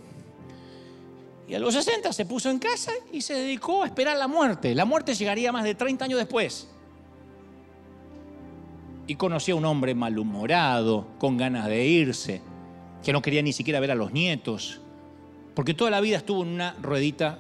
Y 1.50 1.54
a 1.54 1.60
los 1.60 1.74
60 1.74 2.14
se 2.14 2.26
puso 2.26 2.50
en 2.50 2.60
casa 2.60 2.94
y 3.12 3.20
se 3.20 3.34
dedicó 3.34 3.84
a 3.84 3.88
esperar 3.88 4.16
la 4.16 4.30
muerte. 4.30 4.74
La 4.74 4.86
muerte 4.86 5.14
llegaría 5.14 5.52
más 5.52 5.66
de 5.66 5.76
30 5.76 6.06
años 6.06 6.18
después. 6.18 6.70
Y 9.08 9.16
conocí 9.16 9.52
a 9.52 9.56
un 9.56 9.66
hombre 9.66 9.96
malhumorado, 9.96 11.08
con 11.18 11.38
ganas 11.38 11.68
de 11.68 11.86
irse, 11.86 12.42
que 13.04 13.14
no 13.14 13.22
quería 13.22 13.42
ni 13.42 13.54
siquiera 13.54 13.80
ver 13.80 13.92
a 13.92 13.96
los 13.96 14.12
nietos, 14.12 14.82
porque 15.54 15.74
toda 15.74 15.92
la 15.92 16.02
vida 16.02 16.18
estuvo 16.18 16.44
en 16.44 16.50
una 16.50 16.76
ruedita 16.82 17.40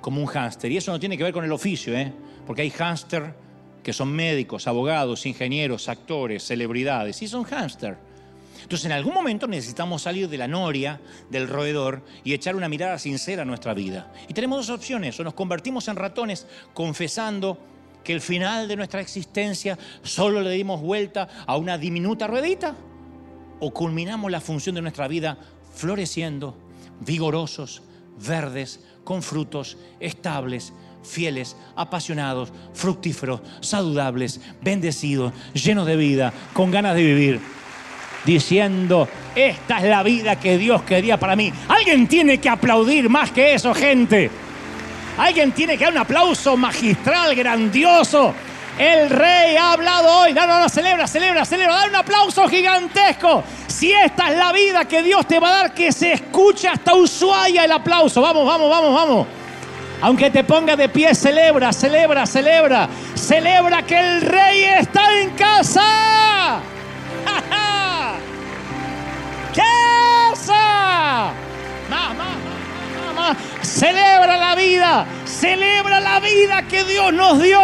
como 0.00 0.20
un 0.20 0.26
hámster. 0.26 0.70
Y 0.70 0.76
eso 0.76 0.92
no 0.92 1.00
tiene 1.00 1.16
que 1.16 1.24
ver 1.24 1.32
con 1.32 1.44
el 1.44 1.52
oficio, 1.52 1.96
¿eh? 1.96 2.12
porque 2.46 2.62
hay 2.62 2.70
hámster 2.70 3.34
que 3.82 3.92
son 3.92 4.12
médicos, 4.12 4.66
abogados, 4.66 5.26
ingenieros, 5.26 5.88
actores, 5.88 6.42
celebridades, 6.44 7.22
y 7.22 7.28
son 7.28 7.44
hámster. 7.44 7.96
Entonces 8.62 8.86
en 8.86 8.92
algún 8.92 9.14
momento 9.14 9.46
necesitamos 9.46 10.02
salir 10.02 10.28
de 10.28 10.38
la 10.38 10.48
noria, 10.48 11.00
del 11.30 11.46
roedor, 11.46 12.02
y 12.24 12.34
echar 12.34 12.56
una 12.56 12.68
mirada 12.68 12.98
sincera 12.98 13.42
a 13.42 13.44
nuestra 13.44 13.74
vida. 13.74 14.12
Y 14.28 14.34
tenemos 14.34 14.66
dos 14.66 14.76
opciones, 14.76 15.18
o 15.20 15.24
nos 15.24 15.34
convertimos 15.34 15.86
en 15.86 15.94
ratones 15.96 16.48
confesando 16.74 17.58
que 18.06 18.12
el 18.12 18.20
final 18.20 18.68
de 18.68 18.76
nuestra 18.76 19.00
existencia 19.00 19.76
solo 20.04 20.40
le 20.40 20.50
dimos 20.50 20.80
vuelta 20.80 21.28
a 21.44 21.56
una 21.56 21.76
diminuta 21.76 22.28
ruedita, 22.28 22.72
o 23.58 23.72
culminamos 23.72 24.30
la 24.30 24.40
función 24.40 24.76
de 24.76 24.82
nuestra 24.82 25.08
vida 25.08 25.36
floreciendo, 25.74 26.56
vigorosos, 27.00 27.82
verdes, 28.24 28.78
con 29.02 29.24
frutos 29.24 29.76
estables, 29.98 30.72
fieles, 31.02 31.56
apasionados, 31.74 32.52
fructíferos, 32.74 33.40
saludables, 33.60 34.40
bendecidos, 34.62 35.32
llenos 35.52 35.84
de 35.84 35.96
vida, 35.96 36.32
con 36.52 36.70
ganas 36.70 36.94
de 36.94 37.02
vivir 37.02 37.40
diciendo, 38.24 39.08
esta 39.34 39.78
es 39.78 39.84
la 39.84 40.02
vida 40.02 40.38
que 40.38 40.58
Dios 40.58 40.82
quería 40.82 41.18
para 41.18 41.36
mí. 41.36 41.52
Alguien 41.68 42.08
tiene 42.08 42.38
que 42.38 42.48
aplaudir 42.48 43.08
más 43.08 43.30
que 43.30 43.54
eso, 43.54 43.72
gente. 43.72 44.30
Alguien 45.18 45.52
tiene 45.52 45.78
que 45.78 45.84
dar 45.84 45.92
un 45.92 45.98
aplauso 45.98 46.56
magistral, 46.56 47.34
grandioso. 47.34 48.34
El 48.78 49.08
rey 49.08 49.56
ha 49.56 49.72
hablado 49.72 50.18
hoy. 50.18 50.34
No, 50.34 50.46
no, 50.46 50.60
no, 50.60 50.68
celebra, 50.68 51.06
celebra, 51.06 51.44
celebra. 51.44 51.74
Da 51.76 51.86
un 51.86 51.96
aplauso 51.96 52.46
gigantesco. 52.48 53.42
Si 53.66 53.92
esta 53.92 54.30
es 54.30 54.38
la 54.38 54.52
vida 54.52 54.84
que 54.84 55.02
Dios 55.02 55.26
te 55.26 55.38
va 55.38 55.48
a 55.48 55.52
dar, 55.52 55.74
que 55.74 55.90
se 55.92 56.12
escuche 56.12 56.68
hasta 56.68 56.94
Ushuaia 56.94 57.64
el 57.64 57.72
aplauso. 57.72 58.20
Vamos, 58.20 58.46
vamos, 58.46 58.70
vamos, 58.70 58.94
vamos. 58.94 59.26
Aunque 60.02 60.30
te 60.30 60.44
ponga 60.44 60.76
de 60.76 60.90
pie, 60.90 61.14
celebra, 61.14 61.72
celebra, 61.72 62.26
celebra. 62.26 62.86
Celebra 63.14 63.82
que 63.82 63.98
el 63.98 64.20
rey 64.20 64.64
está 64.64 65.20
en 65.20 65.30
casa. 65.30 66.60
casa. 69.54 71.32
Celebra 73.66 74.36
la 74.38 74.54
vida. 74.54 75.06
Celebra 75.26 76.00
la 76.00 76.20
vida 76.20 76.62
que 76.68 76.84
Dios 76.84 77.12
nos 77.12 77.42
dio. 77.42 77.60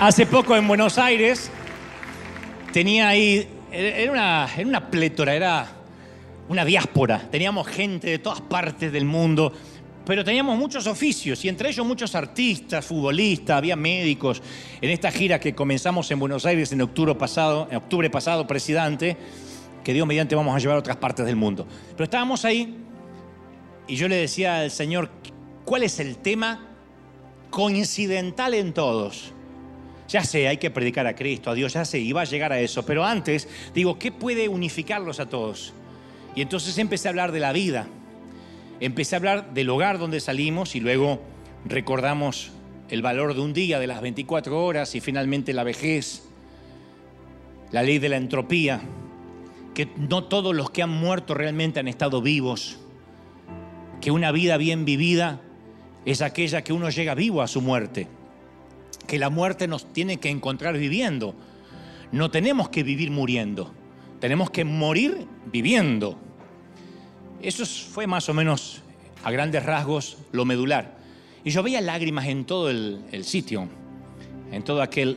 Hace 0.00 0.26
poco 0.26 0.56
en 0.56 0.66
Buenos 0.66 0.98
Aires 0.98 1.50
tenía 2.72 3.08
ahí, 3.08 3.48
era 3.70 4.10
una, 4.10 4.48
era 4.56 4.68
una 4.68 4.90
plétora, 4.90 5.34
era 5.34 5.68
una 6.48 6.64
diáspora. 6.64 7.20
Teníamos 7.30 7.68
gente 7.68 8.08
de 8.08 8.18
todas 8.18 8.40
partes 8.40 8.92
del 8.92 9.04
mundo 9.04 9.52
pero 10.10 10.24
teníamos 10.24 10.58
muchos 10.58 10.88
oficios 10.88 11.44
y 11.44 11.48
entre 11.48 11.68
ellos 11.68 11.86
muchos 11.86 12.16
artistas, 12.16 12.84
futbolistas, 12.84 13.56
había 13.56 13.76
médicos. 13.76 14.42
En 14.80 14.90
esta 14.90 15.12
gira 15.12 15.38
que 15.38 15.54
comenzamos 15.54 16.10
en 16.10 16.18
Buenos 16.18 16.44
Aires 16.46 16.72
en 16.72 16.82
octubre 16.82 17.14
pasado, 17.14 17.68
en 17.70 17.76
octubre 17.76 18.10
pasado, 18.10 18.44
presidente, 18.44 19.16
que 19.84 19.92
Dios 19.92 20.08
mediante 20.08 20.34
vamos 20.34 20.56
a 20.56 20.58
llevar 20.58 20.78
a 20.78 20.80
otras 20.80 20.96
partes 20.96 21.24
del 21.26 21.36
mundo. 21.36 21.64
Pero 21.92 22.02
estábamos 22.02 22.44
ahí 22.44 22.76
y 23.86 23.94
yo 23.94 24.08
le 24.08 24.16
decía 24.16 24.62
al 24.62 24.72
Señor, 24.72 25.12
¿cuál 25.64 25.84
es 25.84 26.00
el 26.00 26.16
tema 26.16 26.66
coincidental 27.50 28.54
en 28.54 28.72
todos? 28.72 29.32
Ya 30.08 30.24
sé, 30.24 30.48
hay 30.48 30.56
que 30.56 30.72
predicar 30.72 31.06
a 31.06 31.14
Cristo, 31.14 31.52
a 31.52 31.54
Dios, 31.54 31.74
ya 31.74 31.84
sé, 31.84 32.00
iba 32.00 32.22
a 32.22 32.24
llegar 32.24 32.52
a 32.52 32.58
eso, 32.58 32.84
pero 32.84 33.04
antes 33.04 33.46
digo, 33.72 33.96
¿qué 33.96 34.10
puede 34.10 34.48
unificarlos 34.48 35.20
a 35.20 35.26
todos? 35.26 35.72
Y 36.34 36.42
entonces 36.42 36.76
empecé 36.78 37.06
a 37.06 37.10
hablar 37.10 37.30
de 37.30 37.38
la 37.38 37.52
vida 37.52 37.86
empecé 38.80 39.14
a 39.14 39.18
hablar 39.18 39.54
del 39.54 39.70
hogar 39.70 39.98
donde 39.98 40.20
salimos 40.20 40.74
y 40.74 40.80
luego 40.80 41.20
recordamos 41.64 42.52
el 42.88 43.02
valor 43.02 43.34
de 43.34 43.40
un 43.40 43.52
día, 43.52 43.78
de 43.78 43.86
las 43.86 44.00
24 44.00 44.64
horas 44.64 44.94
y 44.94 45.00
finalmente 45.00 45.52
la 45.52 45.62
vejez, 45.62 46.24
la 47.70 47.82
ley 47.82 47.98
de 47.98 48.08
la 48.08 48.16
entropía, 48.16 48.80
que 49.74 49.88
no 49.96 50.24
todos 50.24 50.54
los 50.54 50.70
que 50.70 50.82
han 50.82 50.90
muerto 50.90 51.34
realmente 51.34 51.78
han 51.78 51.88
estado 51.88 52.20
vivos, 52.20 52.78
que 54.00 54.10
una 54.10 54.32
vida 54.32 54.56
bien 54.56 54.84
vivida 54.84 55.40
es 56.04 56.22
aquella 56.22 56.62
que 56.62 56.72
uno 56.72 56.90
llega 56.90 57.14
vivo 57.14 57.42
a 57.42 57.48
su 57.48 57.60
muerte, 57.60 58.08
que 59.06 59.18
la 59.18 59.30
muerte 59.30 59.68
nos 59.68 59.92
tiene 59.92 60.18
que 60.18 60.30
encontrar 60.30 60.76
viviendo, 60.76 61.34
no 62.10 62.30
tenemos 62.30 62.70
que 62.70 62.82
vivir 62.82 63.10
muriendo, 63.10 63.72
tenemos 64.18 64.50
que 64.50 64.64
morir 64.64 65.26
viviendo. 65.46 66.18
Eso 67.42 67.64
fue 67.64 68.06
más 68.06 68.28
o 68.28 68.34
menos, 68.34 68.82
a 69.24 69.30
grandes 69.30 69.64
rasgos, 69.64 70.18
lo 70.32 70.44
medular. 70.44 70.98
Y 71.42 71.50
yo 71.50 71.62
veía 71.62 71.80
lágrimas 71.80 72.26
en 72.26 72.44
todo 72.44 72.68
el, 72.68 73.24
sitio, 73.24 73.66
en 74.52 74.62
todo 74.62 74.82
aquel 74.82 75.16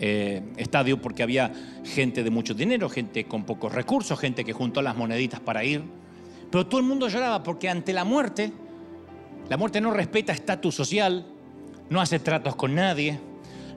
eh, 0.00 0.42
estadio, 0.56 1.00
porque 1.00 1.22
había 1.22 1.52
gente 1.84 2.24
de 2.24 2.30
mucho 2.30 2.54
dinero, 2.54 2.88
gente 2.88 3.24
con 3.24 3.44
pocos 3.44 3.72
recursos, 3.72 4.18
gente 4.18 4.44
que 4.44 4.52
juntó 4.52 4.82
las 4.82 4.96
moneditas 4.96 5.38
para 5.38 5.62
ir. 5.62 5.82
Pero 6.50 6.66
todo 6.66 6.80
el 6.80 6.86
mundo 6.86 7.08
lloraba 7.08 7.44
porque 7.44 7.68
ante 7.68 7.92
la 7.92 8.02
muerte, 8.02 8.52
la 9.48 9.56
muerte 9.56 9.80
no 9.80 9.92
respeta 9.92 10.32
estatus 10.32 10.74
social, 10.74 11.24
no 11.88 12.00
hace 12.00 12.18
tratos 12.18 12.56
con 12.56 12.74
nadie. 12.74 13.20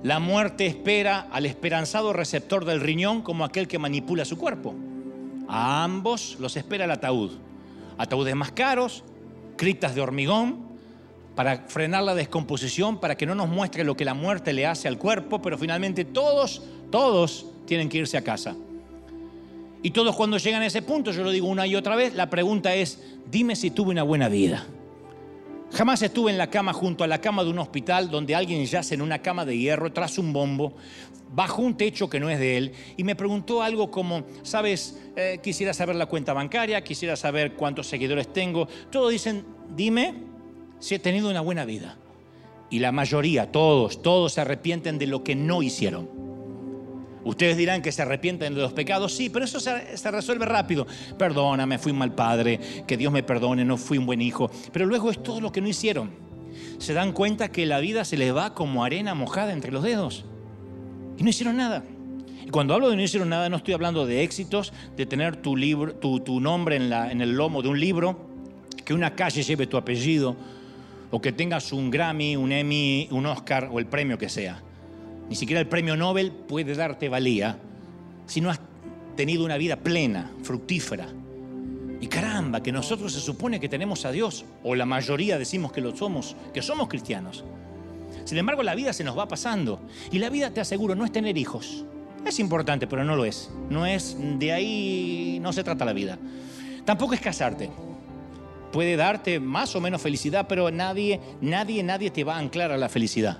La 0.01 0.19
muerte 0.19 0.65
espera 0.65 1.27
al 1.31 1.45
esperanzado 1.45 2.11
receptor 2.11 2.65
del 2.65 2.81
riñón 2.81 3.21
como 3.21 3.45
aquel 3.45 3.67
que 3.67 3.77
manipula 3.77 4.25
su 4.25 4.39
cuerpo. 4.39 4.73
A 5.47 5.83
ambos 5.83 6.37
los 6.39 6.57
espera 6.57 6.85
el 6.85 6.91
ataúd 6.91 7.33
ataúdes 7.97 8.35
más 8.35 8.51
caros, 8.51 9.03
criptas 9.57 9.95
de 9.95 10.01
hormigón, 10.01 10.73
para 11.35 11.65
frenar 11.67 12.03
la 12.03 12.15
descomposición, 12.15 12.99
para 12.99 13.15
que 13.15 13.25
no 13.25 13.35
nos 13.35 13.49
muestre 13.49 13.83
lo 13.83 13.97
que 13.97 14.05
la 14.05 14.13
muerte 14.13 14.53
le 14.53 14.67
hace 14.67 14.87
al 14.87 14.97
cuerpo, 14.97 15.41
pero 15.41 15.57
finalmente 15.57 16.05
todos, 16.05 16.61
todos 16.91 17.47
tienen 17.65 17.89
que 17.89 17.99
irse 17.99 18.17
a 18.17 18.23
casa. 18.23 18.55
Y 19.81 19.91
todos 19.91 20.15
cuando 20.15 20.37
llegan 20.37 20.61
a 20.61 20.67
ese 20.67 20.81
punto, 20.81 21.11
yo 21.11 21.23
lo 21.23 21.31
digo 21.31 21.47
una 21.47 21.67
y 21.67 21.75
otra 21.75 21.95
vez, 21.95 22.13
la 22.13 22.29
pregunta 22.29 22.73
es, 22.73 22.99
dime 23.29 23.55
si 23.55 23.71
tuve 23.71 23.91
una 23.91 24.03
buena 24.03 24.29
vida. 24.29 24.65
Jamás 25.73 26.03
estuve 26.03 26.29
en 26.29 26.37
la 26.37 26.51
cama 26.51 26.71
junto 26.71 27.03
a 27.03 27.07
la 27.07 27.19
cama 27.19 27.43
de 27.43 27.49
un 27.49 27.57
hospital 27.57 28.11
donde 28.11 28.35
alguien 28.35 28.63
yace 28.63 28.93
en 28.93 29.01
una 29.01 29.23
cama 29.23 29.43
de 29.43 29.57
hierro 29.57 29.91
tras 29.91 30.19
un 30.19 30.31
bombo, 30.31 30.75
bajo 31.31 31.63
un 31.63 31.75
techo 31.75 32.07
que 32.07 32.19
no 32.19 32.29
es 32.29 32.37
de 32.37 32.57
él, 32.57 32.73
y 32.95 33.03
me 33.03 33.15
preguntó 33.15 33.63
algo 33.63 33.89
como, 33.89 34.23
sabes, 34.43 34.99
eh, 35.15 35.39
quisiera 35.41 35.73
saber 35.73 35.95
la 35.95 36.05
cuenta 36.05 36.31
bancaria, 36.33 36.83
quisiera 36.83 37.15
saber 37.15 37.53
cuántos 37.53 37.87
seguidores 37.87 38.31
tengo. 38.31 38.67
Todos 38.91 39.11
dicen, 39.11 39.45
dime 39.75 40.13
si 40.77 40.93
he 40.93 40.99
tenido 40.99 41.31
una 41.31 41.41
buena 41.41 41.65
vida. 41.65 41.97
Y 42.69 42.77
la 42.77 42.91
mayoría, 42.91 43.51
todos, 43.51 44.03
todos 44.03 44.33
se 44.33 44.41
arrepienten 44.41 44.99
de 44.99 45.07
lo 45.07 45.23
que 45.23 45.35
no 45.35 45.63
hicieron. 45.63 46.22
Ustedes 47.25 47.55
dirán 47.55 47.81
que 47.81 47.91
se 47.91 48.01
arrepienten 48.01 48.53
de 48.53 48.61
los 48.61 48.73
pecados, 48.73 49.13
sí, 49.13 49.29
pero 49.29 49.45
eso 49.45 49.59
se, 49.59 50.11
resuelve 50.11 50.45
rápido. 50.45 50.85
Perdóname, 51.17 51.77
fui 51.77 51.91
un 51.91 51.99
mal 51.99 52.13
padre, 52.13 52.59
que 52.85 52.97
Dios 52.97 53.13
me 53.13 53.23
perdone, 53.23 53.63
no 53.63 53.77
fui 53.77 53.97
un 53.97 54.05
buen 54.05 54.21
hijo. 54.21 54.51
Pero 54.71 54.85
luego 54.85 55.09
es 55.09 55.23
todo 55.23 55.39
lo 55.39 55.51
que 55.51 55.61
no 55.61 55.67
hicieron. 55.67 56.11
Se 56.79 56.93
dan 56.93 57.13
cuenta 57.13 57.49
que 57.49 57.65
la 57.65 57.79
vida 57.79 58.03
se 58.03 58.17
les 58.17 58.35
va 58.35 58.53
como 58.53 58.83
arena 58.83 59.13
mojada 59.13 59.53
entre 59.53 59.71
los 59.71 59.83
dedos. 59.83 60.25
Y 61.17 61.23
no 61.23 61.29
hicieron 61.29 61.55
nada. 61.55 61.83
Y 62.45 62.49
cuando 62.49 62.73
hablo 62.73 62.89
de 62.89 62.97
no 62.97 63.01
hicieron 63.01 63.29
nada, 63.29 63.47
no 63.47 63.55
estoy 63.55 63.73
hablando 63.73 64.05
de 64.05 64.23
éxitos, 64.23 64.73
de 64.97 65.05
tener 65.05 65.37
tu, 65.37 65.55
nombre 66.41 66.75
en, 66.75 66.91
en 66.91 67.21
el 67.21 67.31
lomo 67.31 67.61
de 67.61 67.69
un 67.69 67.79
libro, 67.79 68.27
que 68.83 68.93
una 68.93 69.15
calle 69.15 69.43
lleve 69.43 69.65
tu 69.65 69.77
apellido, 69.77 70.35
o 71.09 71.21
que 71.21 71.31
tengas 71.31 71.71
un 71.71 71.89
Grammy, 71.89 72.35
un 72.35 72.51
Emmy, 72.51 73.07
un 73.11 73.25
Oscar 73.27 73.69
o 73.71 73.79
el 73.79 73.85
premio 73.85 74.17
que 74.17 74.27
sea. 74.27 74.61
Ni 75.29 75.35
siquiera 75.35 75.59
el 75.59 75.67
premio 75.67 75.95
Nobel 75.95 76.31
puede 76.31 76.75
darte 76.75 77.09
valía 77.09 77.57
si 78.25 78.41
no 78.41 78.49
has 78.49 78.59
tenido 79.15 79.45
una 79.45 79.57
vida 79.57 79.77
plena, 79.77 80.31
fructífera. 80.43 81.07
Y 82.01 82.07
caramba, 82.07 82.61
que 82.61 82.71
nosotros 82.71 83.13
se 83.13 83.19
supone 83.19 83.59
que 83.59 83.69
tenemos 83.69 84.05
a 84.05 84.11
Dios, 84.11 84.45
o 84.63 84.75
la 84.75 84.85
mayoría 84.85 85.37
decimos 85.37 85.71
que 85.71 85.81
lo 85.81 85.95
somos, 85.95 86.35
que 86.53 86.61
somos 86.61 86.89
cristianos. 86.89 87.43
Sin 88.25 88.37
embargo, 88.37 88.63
la 88.63 88.75
vida 88.75 88.93
se 88.93 89.03
nos 89.03 89.17
va 89.17 89.27
pasando. 89.27 89.79
Y 90.11 90.19
la 90.19 90.29
vida, 90.29 90.51
te 90.51 90.61
aseguro, 90.61 90.95
no 90.95 91.05
es 91.05 91.11
tener 91.11 91.37
hijos. 91.37 91.85
Es 92.25 92.39
importante, 92.39 92.87
pero 92.87 93.03
no 93.03 93.15
lo 93.15 93.25
es. 93.25 93.49
No 93.69 93.85
es, 93.85 94.17
de 94.19 94.51
ahí 94.51 95.39
no 95.41 95.53
se 95.53 95.63
trata 95.63 95.85
la 95.85 95.93
vida. 95.93 96.17
Tampoco 96.85 97.13
es 97.13 97.21
casarte. 97.21 97.69
Puede 98.71 98.95
darte 98.95 99.39
más 99.39 99.75
o 99.75 99.81
menos 99.81 100.01
felicidad, 100.01 100.47
pero 100.47 100.71
nadie, 100.71 101.19
nadie, 101.41 101.83
nadie 101.83 102.09
te 102.09 102.23
va 102.23 102.35
a 102.35 102.39
anclar 102.39 102.71
a 102.71 102.77
la 102.77 102.89
felicidad. 102.89 103.37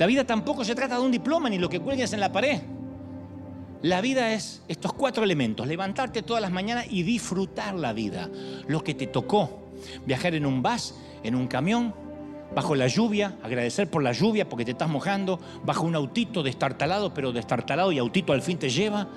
La 0.00 0.06
vida 0.06 0.24
tampoco 0.24 0.64
se 0.64 0.74
trata 0.74 0.94
de 0.94 1.02
un 1.02 1.12
diploma 1.12 1.50
ni 1.50 1.58
lo 1.58 1.68
que 1.68 1.78
cuelgues 1.78 2.14
en 2.14 2.20
la 2.20 2.32
pared. 2.32 2.62
La 3.82 4.00
vida 4.00 4.32
es 4.32 4.62
estos 4.66 4.94
cuatro 4.94 5.22
elementos, 5.22 5.66
levantarte 5.66 6.22
todas 6.22 6.40
las 6.40 6.50
mañanas 6.50 6.86
y 6.88 7.02
disfrutar 7.02 7.74
la 7.74 7.92
vida, 7.92 8.30
lo 8.66 8.82
que 8.82 8.94
te 8.94 9.06
tocó, 9.06 9.68
viajar 10.06 10.34
en 10.34 10.46
un 10.46 10.62
bus, 10.62 10.94
en 11.22 11.34
un 11.34 11.46
camión, 11.46 11.94
bajo 12.54 12.74
la 12.74 12.86
lluvia, 12.88 13.36
agradecer 13.42 13.88
por 13.88 14.02
la 14.02 14.12
lluvia 14.12 14.48
porque 14.48 14.64
te 14.64 14.72
estás 14.72 14.88
mojando, 14.88 15.38
bajo 15.64 15.84
un 15.84 15.94
autito 15.94 16.42
destartalado, 16.42 17.14
pero 17.14 17.32
destartalado 17.32 17.92
y 17.92 17.98
autito 17.98 18.32
al 18.32 18.42
fin 18.42 18.58
te 18.58 18.70
lleva, 18.70 19.08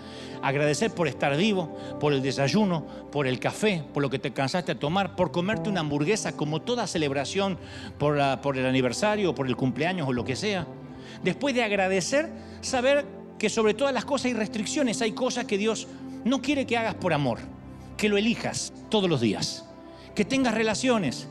agradecer 0.41 0.91
por 0.91 1.07
estar 1.07 1.35
vivo, 1.35 1.75
por 1.99 2.13
el 2.13 2.21
desayuno, 2.21 2.85
por 3.11 3.27
el 3.27 3.39
café, 3.39 3.83
por 3.93 4.03
lo 4.03 4.09
que 4.09 4.19
te 4.19 4.33
cansaste 4.33 4.73
a 4.73 4.79
tomar, 4.79 5.15
por 5.15 5.31
comerte 5.31 5.69
una 5.69 5.79
hamburguesa 5.79 6.35
como 6.35 6.61
toda 6.61 6.85
celebración 6.85 7.57
por, 7.97 8.17
el 8.17 8.65
aniversario, 8.65 9.33
por 9.33 9.47
el 9.47 9.55
cumpleaños 9.55 10.07
o 10.07 10.13
lo 10.13 10.23
que 10.23 10.35
sea. 10.35 10.67
Después 11.23 11.55
de 11.55 11.63
agradecer, 11.63 12.29
saber 12.61 13.05
que 13.39 13.49
sobre 13.49 13.73
todas 13.73 13.93
las 13.93 14.05
cosas 14.05 14.27
hay 14.27 14.33
restricciones, 14.33 15.01
hay 15.01 15.13
cosas 15.13 15.45
que 15.45 15.57
Dios 15.57 15.87
no 16.23 16.41
quiere 16.41 16.65
que 16.65 16.77
hagas 16.77 16.95
por 16.95 17.13
amor, 17.13 17.39
que 17.97 18.09
lo 18.09 18.17
elijas 18.17 18.73
todos 18.89 19.09
los 19.09 19.21
días, 19.21 19.65
que 20.15 20.25
tengas 20.25 20.53
relaciones, 20.53 21.27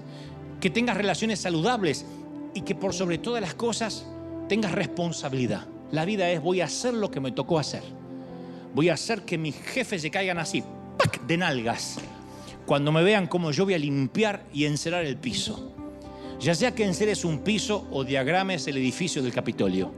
que 0.62 0.70
tengas 0.70 0.96
relaciones 0.96 1.40
saludables 1.40 2.06
y 2.54 2.60
que 2.60 2.76
por 2.76 2.94
sobre 2.94 3.18
todas 3.18 3.42
las 3.42 3.54
cosas 3.54 4.06
tengas 4.48 4.70
responsabilidad. 4.70 5.66
La 5.90 6.04
vida 6.04 6.30
es 6.30 6.40
voy 6.40 6.60
a 6.60 6.66
hacer 6.66 6.94
lo 6.94 7.10
que 7.10 7.18
me 7.18 7.32
tocó 7.32 7.58
hacer. 7.58 7.82
Voy 8.72 8.88
a 8.88 8.94
hacer 8.94 9.22
que 9.22 9.36
mis 9.36 9.56
jefes 9.56 10.02
se 10.02 10.10
caigan 10.12 10.38
así, 10.38 10.62
¡pac! 10.96 11.20
de 11.26 11.36
nalgas, 11.36 11.98
cuando 12.64 12.92
me 12.92 13.02
vean 13.02 13.26
como 13.26 13.50
yo 13.50 13.64
voy 13.64 13.74
a 13.74 13.78
limpiar 13.78 14.44
y 14.52 14.66
encerar 14.66 15.04
el 15.04 15.16
piso. 15.16 15.72
Ya 16.38 16.54
sea 16.54 16.72
que 16.76 16.84
enceres 16.84 17.24
un 17.24 17.40
piso 17.40 17.88
o 17.90 18.04
diagrames 18.04 18.68
el 18.68 18.76
edificio 18.76 19.20
del 19.20 19.32
Capitolio. 19.32 19.92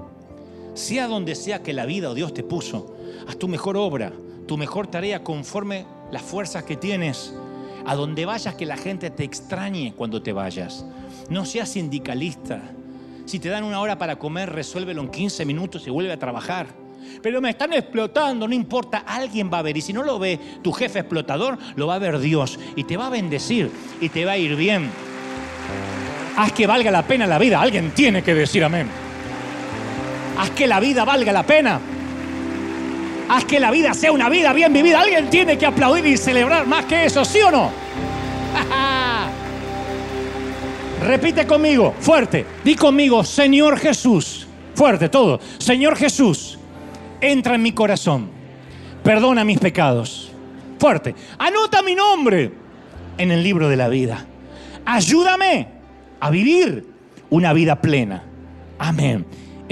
Sea 0.73 1.09
donde 1.09 1.35
sea 1.35 1.63
que 1.63 1.75
la 1.75 1.85
vida 1.85 2.09
o 2.09 2.15
Dios 2.15 2.33
te 2.33 2.43
puso, 2.43 2.97
haz 3.29 3.37
tu 3.37 3.49
mejor 3.49 3.77
obra, 3.77 4.15
tu 4.47 4.57
mejor 4.57 4.87
tarea 4.87 5.23
conforme 5.23 5.85
las 6.11 6.23
fuerzas 6.23 6.65
que 6.65 6.77
tienes 6.77 7.35
a 7.87 7.95
donde 7.95 8.25
vayas 8.25 8.55
que 8.55 8.67
la 8.67 8.77
gente 8.77 9.11
te 9.11 9.25
extrañe 9.25 9.95
cuando 9.97 10.23
te 10.23 10.33
vayas. 10.33 10.85
No 11.29 11.45
seas 11.45 11.71
sindicalista. 11.71 12.63
Si 13.27 13.39
te 13.39 13.49
dan 13.49 13.65
una 13.65 13.81
hora 13.81 13.99
para 13.99 14.17
comer, 14.17 14.51
resuélvelo 14.51 15.03
en 15.03 15.09
15 15.09 15.45
minutos 15.45 15.87
y 15.87 15.91
vuelve 15.91 16.13
a 16.13 16.19
trabajar. 16.19 16.67
Pero 17.23 17.41
me 17.41 17.51
están 17.51 17.73
explotando, 17.73 18.49
no 18.49 18.55
importa, 18.55 19.05
alguien 19.07 19.51
va 19.53 19.59
a 19.59 19.63
ver. 19.63 19.77
Y 19.77 19.81
si 19.81 19.93
no 19.93 20.03
lo 20.03 20.19
ve 20.19 20.39
tu 20.63 20.73
jefe 20.73 21.01
explotador, 21.01 21.59
lo 21.77 21.87
va 21.87 21.95
a 21.95 21.99
ver 21.99 22.19
Dios. 22.19 22.59
Y 22.77 22.85
te 22.85 22.97
va 22.97 23.07
a 23.07 23.11
bendecir 23.11 23.71
y 24.01 24.09
te 24.09 24.25
va 24.25 24.33
a 24.33 24.39
ir 24.39 24.57
bien. 24.57 24.91
Haz 26.37 26.53
que 26.53 26.67
valga 26.67 26.91
la 26.91 27.07
pena 27.07 27.27
la 27.27 27.39
vida. 27.39 27.61
Alguien 27.61 27.93
tiene 27.93 28.23
que 28.23 28.35
decir 28.35 28.65
amén. 28.65 28.89
Haz 30.39 30.51
que 30.51 30.67
la 30.67 30.81
vida 30.81 31.05
valga 31.05 31.33
la 31.33 31.45
pena. 31.45 31.81
Haz 33.29 33.45
que 33.45 33.59
la 33.59 33.71
vida 33.71 33.95
sea 33.95 34.13
una 34.13 34.29
vida 34.29 34.53
bien 34.53 34.73
vivida. 34.73 35.01
Alguien 35.01 35.31
tiene 35.31 35.57
que 35.57 35.67
aplaudir 35.67 36.07
y 36.07 36.17
celebrar 36.17 36.67
más 36.67 36.85
que 36.85 37.07
eso, 37.07 37.25
¿sí 37.25 37.41
o 37.41 37.51
no? 37.51 37.71
Repite 41.05 41.47
conmigo, 41.47 41.95
fuerte. 42.01 42.47
Di 42.65 42.75
conmigo, 42.75 43.25
Señor 43.25 43.79
Jesús. 43.79 44.47
Fuerte 44.75 45.09
todo. 45.09 45.41
Señor 45.59 45.97
Jesús, 45.97 46.59
entra 47.21 47.55
en 47.55 47.63
mi 47.63 47.73
corazón. 47.73 48.29
Perdona 49.03 49.45
mis 49.45 49.59
pecados. 49.59 50.33
Fuerte. 50.79 51.15
Anota 51.39 51.83
mi 51.83 51.95
nombre 51.95 52.53
en 53.19 53.31
el 53.31 53.43
libro 53.43 53.69
de 53.69 53.77
la 53.77 53.89
vida. 53.89 54.25
Ayúdame 54.85 55.69
a 56.21 56.31
vivir 56.31 56.87
una 57.31 57.53
vida 57.53 57.81
plena. 57.81 58.23
Amén. 58.79 59.25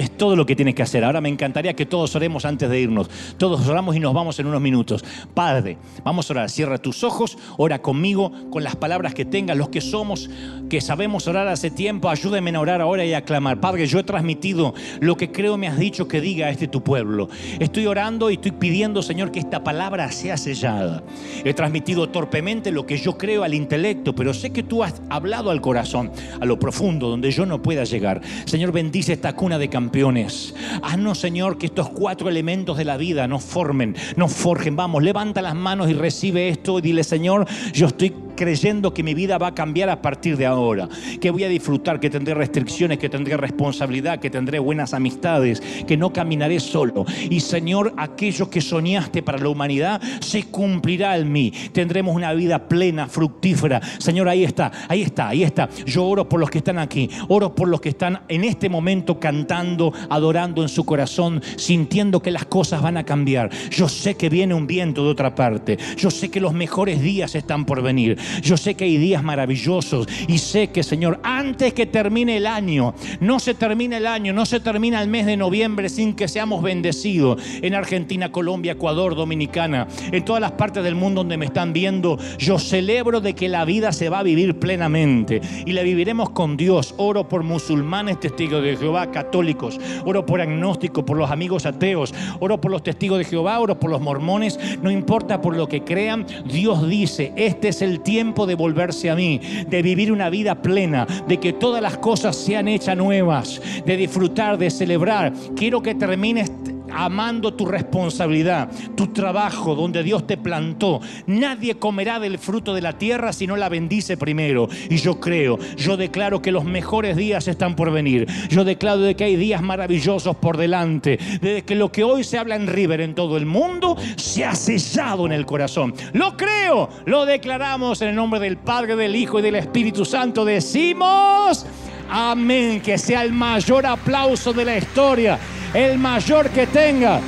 Es 0.03 0.11
todo 0.16 0.34
lo 0.34 0.44
que 0.44 0.57
tienes 0.57 0.74
que 0.74 0.82
hacer. 0.82 1.05
Ahora 1.05 1.20
me 1.20 1.28
encantaría 1.28 1.74
que 1.74 1.86
todos 1.86 2.16
oremos 2.16 2.44
antes 2.44 2.68
de 2.68 2.80
irnos. 2.80 3.09
Todos 3.38 3.68
oramos 3.68 3.94
y 3.94 4.00
nos 4.00 4.12
vamos 4.12 4.36
en 4.40 4.48
unos 4.48 4.61
minutos. 4.61 5.05
Padre, 5.32 5.78
vamos 6.03 6.28
a 6.28 6.32
orar. 6.32 6.50
Cierra 6.50 6.78
tus 6.78 7.05
ojos, 7.05 7.38
ora 7.57 7.80
conmigo 7.80 8.32
con 8.50 8.64
las 8.64 8.74
palabras 8.74 9.14
que 9.14 9.24
tengas. 9.24 9.57
Los 9.57 9.68
que 9.68 9.80
somos, 9.80 10.28
que 10.68 10.80
sabemos 10.80 11.28
orar 11.28 11.46
hace 11.46 11.70
tiempo, 11.70 12.09
ayúdenme 12.09 12.50
a 12.50 12.59
orar 12.59 12.80
ahora 12.80 13.05
y 13.05 13.14
a 13.14 13.22
clamar. 13.24 13.61
Padre, 13.61 13.86
yo 13.86 14.00
he 14.00 14.03
transmitido 14.03 14.74
lo 14.98 15.16
que 15.16 15.30
creo 15.30 15.57
me 15.57 15.68
has 15.68 15.78
dicho 15.78 16.09
que 16.09 16.20
diga 16.20 16.48
a 16.48 16.50
este 16.50 16.66
tu 16.66 16.82
pueblo. 16.82 17.28
Estoy 17.61 17.86
orando 17.86 18.28
y 18.28 18.34
estoy 18.34 18.50
pidiendo, 18.50 19.03
Señor, 19.03 19.30
que 19.30 19.38
esta 19.38 19.62
palabra 19.62 20.11
sea 20.11 20.36
sellada. 20.36 21.05
He 21.44 21.55
transmitido 21.55 22.09
torpemente 22.09 22.72
lo 22.72 22.86
que 22.86 22.96
yo 22.96 23.16
creo 23.16 23.44
al 23.44 23.55
intelecto, 23.55 24.16
pero 24.16 24.34
sé 24.34 24.50
que 24.50 24.64
tú 24.64 24.82
has 24.82 25.00
hablado 25.11 25.50
al 25.50 25.61
corazón, 25.61 26.11
a 26.40 26.44
lo 26.44 26.59
profundo, 26.59 27.09
donde 27.09 27.30
yo 27.30 27.46
no 27.46 27.62
pueda 27.62 27.84
llegar. 27.84 28.20
Señor, 28.46 28.72
bendice 28.72 29.12
esta 29.12 29.36
cuna 29.36 29.61
de 29.61 29.70
campeones. 29.93 30.55
Haznos, 30.82 31.18
Señor, 31.18 31.59
que 31.59 31.66
estos 31.66 31.90
cuatro 31.90 32.30
elementos 32.30 32.78
de 32.78 32.86
la 32.86 32.97
vida 32.97 33.28
nos 33.28 33.45
formen, 33.45 33.95
nos 34.16 34.32
forjen. 34.32 34.74
Vamos, 34.74 35.03
levanta 35.03 35.43
las 35.43 35.55
manos 35.55 35.90
y 35.90 35.93
recibe 35.93 36.49
esto 36.49 36.78
y 36.78 36.82
dile, 36.82 37.05
Señor, 37.05 37.47
yo 37.74 37.88
estoy 37.88 38.14
creyendo 38.43 38.93
que 38.93 39.05
mi 39.05 39.14
vida 39.14 39.38
va 39.38 39.47
a 39.47 39.55
cambiar 39.55 39.88
a 39.88 40.03
partir 40.03 40.36
de 40.36 40.47
ahora, 40.47 40.88
que 41.20 41.30
voy 41.30 41.45
a 41.45 41.49
disfrutar, 41.49 42.01
que 42.01 42.11
tendré 42.11 42.34
restricciones, 42.34 42.99
que 42.99 43.09
tendré 43.09 43.36
responsabilidad, 43.36 44.18
que 44.18 44.30
tendré 44.30 44.59
buenas 44.59 44.95
amistades, 44.95 45.62
que 45.86 45.97
no 45.97 46.12
caminaré 46.12 46.59
solo. 46.59 47.05
Y 47.30 47.38
Señor, 47.38 47.95
aquello 47.97 48.51
que 48.51 48.61
soñaste 48.61 49.22
para 49.22 49.38
la 49.38 49.49
humanidad 49.49 50.03
se 50.18 50.43
cumplirá 50.43 51.16
en 51.18 51.30
mí. 51.30 51.53
Tendremos 51.72 52.16
una 52.16 52.32
vida 52.32 52.66
plena, 52.66 53.07
fructífera. 53.07 53.80
Señor, 53.99 54.28
ahí 54.28 54.43
está, 54.43 54.72
ahí 54.88 55.03
está, 55.03 55.28
ahí 55.28 55.45
está. 55.45 55.68
Yo 55.86 56.05
oro 56.05 56.28
por 56.28 56.40
los 56.40 56.51
que 56.51 56.59
están 56.59 56.80
aquí, 56.80 57.09
oro 57.28 57.55
por 57.55 57.68
los 57.68 57.80
que 57.80 57.90
están 57.90 58.22
en 58.26 58.43
este 58.43 58.68
momento 58.68 59.20
cantando, 59.20 59.93
adorando 60.11 60.62
en 60.62 60.68
su 60.68 60.84
corazón, 60.84 61.40
sintiendo 61.55 62.20
que 62.20 62.32
las 62.32 62.47
cosas 62.47 62.82
van 62.82 62.97
a 62.97 63.05
cambiar. 63.05 63.51
Yo 63.70 63.88
sé 63.88 64.16
que 64.16 64.28
viene 64.28 64.53
un 64.53 64.66
viento 64.66 65.05
de 65.05 65.11
otra 65.11 65.36
parte. 65.36 65.78
Yo 65.97 66.11
sé 66.11 66.28
que 66.28 66.40
los 66.40 66.53
mejores 66.53 67.01
días 67.01 67.36
están 67.36 67.64
por 67.64 67.82
venir. 67.82 68.18
Yo 68.41 68.57
sé 68.57 68.74
que 68.74 68.85
hay 68.85 68.97
días 68.97 69.22
maravillosos 69.22 70.07
y 70.28 70.39
sé 70.39 70.68
que, 70.68 70.83
Señor, 70.83 71.20
antes 71.22 71.74
que 71.74 71.87
termine 71.87 72.37
el 72.37 72.47
año, 72.47 72.95
no 73.20 73.39
se 73.39 73.55
termina 73.55 73.97
el 73.97 74.07
año, 74.07 74.33
no 74.33 74.47
se 74.47 74.61
termina 74.61 75.03
el 75.03 75.09
mes 75.09 75.26
de 75.26 75.37
noviembre 75.37 75.89
sin 75.89 76.14
que 76.14 76.28
seamos 76.28 76.62
bendecidos 76.62 77.43
en 77.61 77.74
Argentina, 77.74 78.33
Colombia, 78.33 78.72
Ecuador, 78.72 79.14
Dominicana, 79.14 79.89
en 80.11 80.24
todas 80.24 80.41
las 80.41 80.53
partes 80.53 80.85
del 80.85 80.95
mundo 80.95 81.20
donde 81.20 81.37
me 81.37 81.47
están 81.47 81.72
viendo. 81.72 82.18
Yo 82.39 82.59
celebro 82.59 83.20
de 83.20 83.35
que 83.35 83.49
la 83.49 83.64
vida 83.64 83.93
se 83.93 84.09
va 84.09 84.20
a 84.20 84.22
vivir 84.22 84.59
plenamente 84.59 85.41
y 85.66 85.72
la 85.72 85.83
viviremos 85.83 86.30
con 86.30 86.57
Dios. 86.57 86.95
Oro 86.97 87.28
por 87.28 87.43
musulmanes, 87.43 88.20
testigos 88.20 88.62
de 88.62 88.76
Jehová, 88.76 89.11
católicos. 89.11 89.80
Oro 90.05 90.24
por 90.24 90.41
agnósticos, 90.41 91.05
por 91.05 91.16
los 91.16 91.30
amigos 91.30 91.66
ateos. 91.66 92.14
Oro 92.41 92.61
por 92.61 92.70
los 92.70 92.83
testigos 92.83 93.18
de 93.18 93.24
Jehová, 93.24 93.59
oro 93.59 93.78
por 93.78 93.91
los 93.91 94.01
mormones. 94.01 94.59
No 94.83 94.91
importa 94.91 95.41
por 95.41 95.57
lo 95.57 95.68
que 95.68 95.83
crean, 95.83 96.26
Dios 96.47 96.89
dice, 96.89 97.33
este 97.37 97.68
es 97.68 97.83
el 97.83 98.01
tiempo 98.01 98.12
tiempo 98.13 98.45
de 98.45 98.57
volverse 98.57 99.09
a 99.09 99.15
mí, 99.15 99.41
de 99.67 99.81
vivir 99.81 100.13
una 100.13 100.29
vida 100.29 100.61
plena, 100.61 101.07
de 101.27 101.39
que 101.39 101.55
todas 101.55 101.81
las 101.81 101.97
cosas 101.97 102.37
sean 102.37 102.69
hechas 102.69 102.95
nuevas, 102.95 103.63
de 103.87 103.97
disfrutar, 103.97 104.59
de 104.59 104.69
celebrar. 104.69 105.33
Quiero 105.57 105.81
que 105.81 105.95
termines 105.95 106.53
amando 106.95 107.55
tu 107.55 107.66
responsabilidad, 107.66 108.70
tu 108.97 109.09
trabajo 109.09 109.74
donde 109.74 110.03
Dios 110.03 110.26
te 110.26 110.36
plantó. 110.36 111.01
Nadie 111.26 111.76
comerá 111.76 112.18
del 112.18 112.38
fruto 112.38 112.74
de 112.74 112.82
la 112.82 112.99
tierra 112.99 113.32
si 113.32 113.47
no 113.47 113.57
la 113.57 113.68
bendice 113.68 114.16
primero. 114.16 114.68
Y 114.88 114.97
yo 114.97 115.20
creo, 115.20 115.59
yo 115.76 115.97
declaro 115.97 116.43
que 116.43 116.53
los 116.53 116.64
mejores 116.64 117.16
días 117.16 117.49
están 117.49 117.76
por 117.76 117.90
venir. 117.90 118.26
Yo 118.49 118.64
declaro 118.64 119.01
de 119.01 119.14
que 119.14 119.24
hay 119.24 119.36
días 119.36 119.62
maravillosos 119.62 120.36
por 120.36 120.57
delante. 120.57 121.18
De 121.40 121.62
que 121.62 121.74
lo 121.74 121.90
que 121.90 122.05
hoy 122.05 122.24
se 122.24 122.38
habla 122.38 122.57
en 122.57 122.66
River 122.66 123.01
en 123.01 123.14
todo 123.14 123.36
el 123.36 123.47
mundo 123.47 123.97
se 124.16 124.45
ha 124.45 124.55
sellado 124.55 125.26
en 125.26 125.32
el 125.32 125.47
corazón. 125.47 125.95
Lo 126.12 126.36
creo, 126.36 126.88
lo 127.07 127.24
declaramos 127.24 128.03
en 128.03 128.09
el 128.09 128.14
nombre 128.14 128.40
del 128.40 128.57
Padre, 128.57 128.97
del 128.97 129.16
Hijo 129.16 129.38
y 129.38 129.43
del 129.43 129.57
Espíritu 129.57 130.05
Santo. 130.05 130.45
Decimos, 130.45 131.66
amén, 132.11 132.80
que 132.80 132.99
sea 132.99 133.22
el 133.22 133.32
mayor 133.32 133.86
aplauso 133.86 134.53
de 134.53 134.64
la 134.64 134.76
historia 134.76 135.38
el 135.75 135.99
mayor 135.99 136.51
que 136.51 136.66
tenga. 136.66 137.20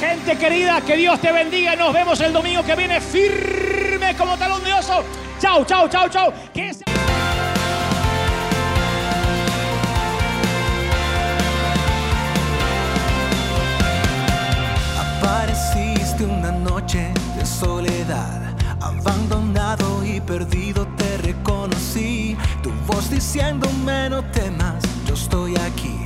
Gente 0.00 0.36
querida, 0.36 0.80
que 0.80 0.96
Dios 0.96 1.20
te 1.20 1.32
bendiga. 1.32 1.76
Nos 1.76 1.92
vemos 1.92 2.20
el 2.20 2.32
domingo 2.32 2.62
que 2.62 2.74
viene 2.74 3.00
firme 3.00 4.14
como 4.16 4.36
talón 4.36 4.62
de 4.64 4.72
oso. 4.72 5.04
Chao, 5.40 5.64
chao, 5.64 5.88
chao, 5.88 6.08
chao. 6.08 6.32
Apareciste 15.20 16.24
una 16.24 16.52
noche 16.52 17.12
de 17.36 17.44
soledad, 17.44 18.54
abandonado 18.80 20.04
y 20.04 20.20
perdido 20.20 20.86
te 20.96 21.16
reconocí. 21.18 22.36
Tu 22.62 22.70
voz 22.86 23.10
diciéndome 23.10 24.10
no 24.10 24.22
temas, 24.24 24.82
yo 25.06 25.14
estoy 25.14 25.56
aquí 25.56 26.05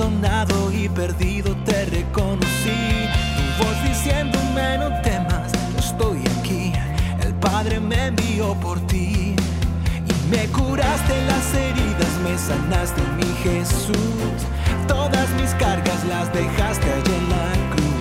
abandonado 0.00 0.72
y 0.72 0.88
perdido 0.88 1.54
te 1.64 1.84
reconocí. 1.86 3.08
Tu 3.36 3.64
voz 3.64 3.82
diciéndome 3.88 4.78
no 4.78 5.00
temas, 5.02 5.52
yo 5.72 5.78
estoy 5.78 6.18
aquí. 6.38 6.72
El 7.22 7.34
Padre 7.34 7.80
me 7.80 8.06
envió 8.06 8.54
por 8.54 8.80
ti 8.86 9.34
y 9.36 10.30
me 10.30 10.46
curaste 10.48 11.24
las 11.26 11.54
heridas, 11.54 12.09
me 12.22 12.36
sanaste 12.36 13.02
mi 13.16 13.24
Jesús. 13.42 13.96
Todas 14.86 15.28
mis 15.40 15.50
cargas 15.54 16.04
las 16.04 16.32
dejaste 16.32 16.92
allí 16.92 17.14
en 17.14 17.30
la 17.30 17.76
cruz. 17.76 17.99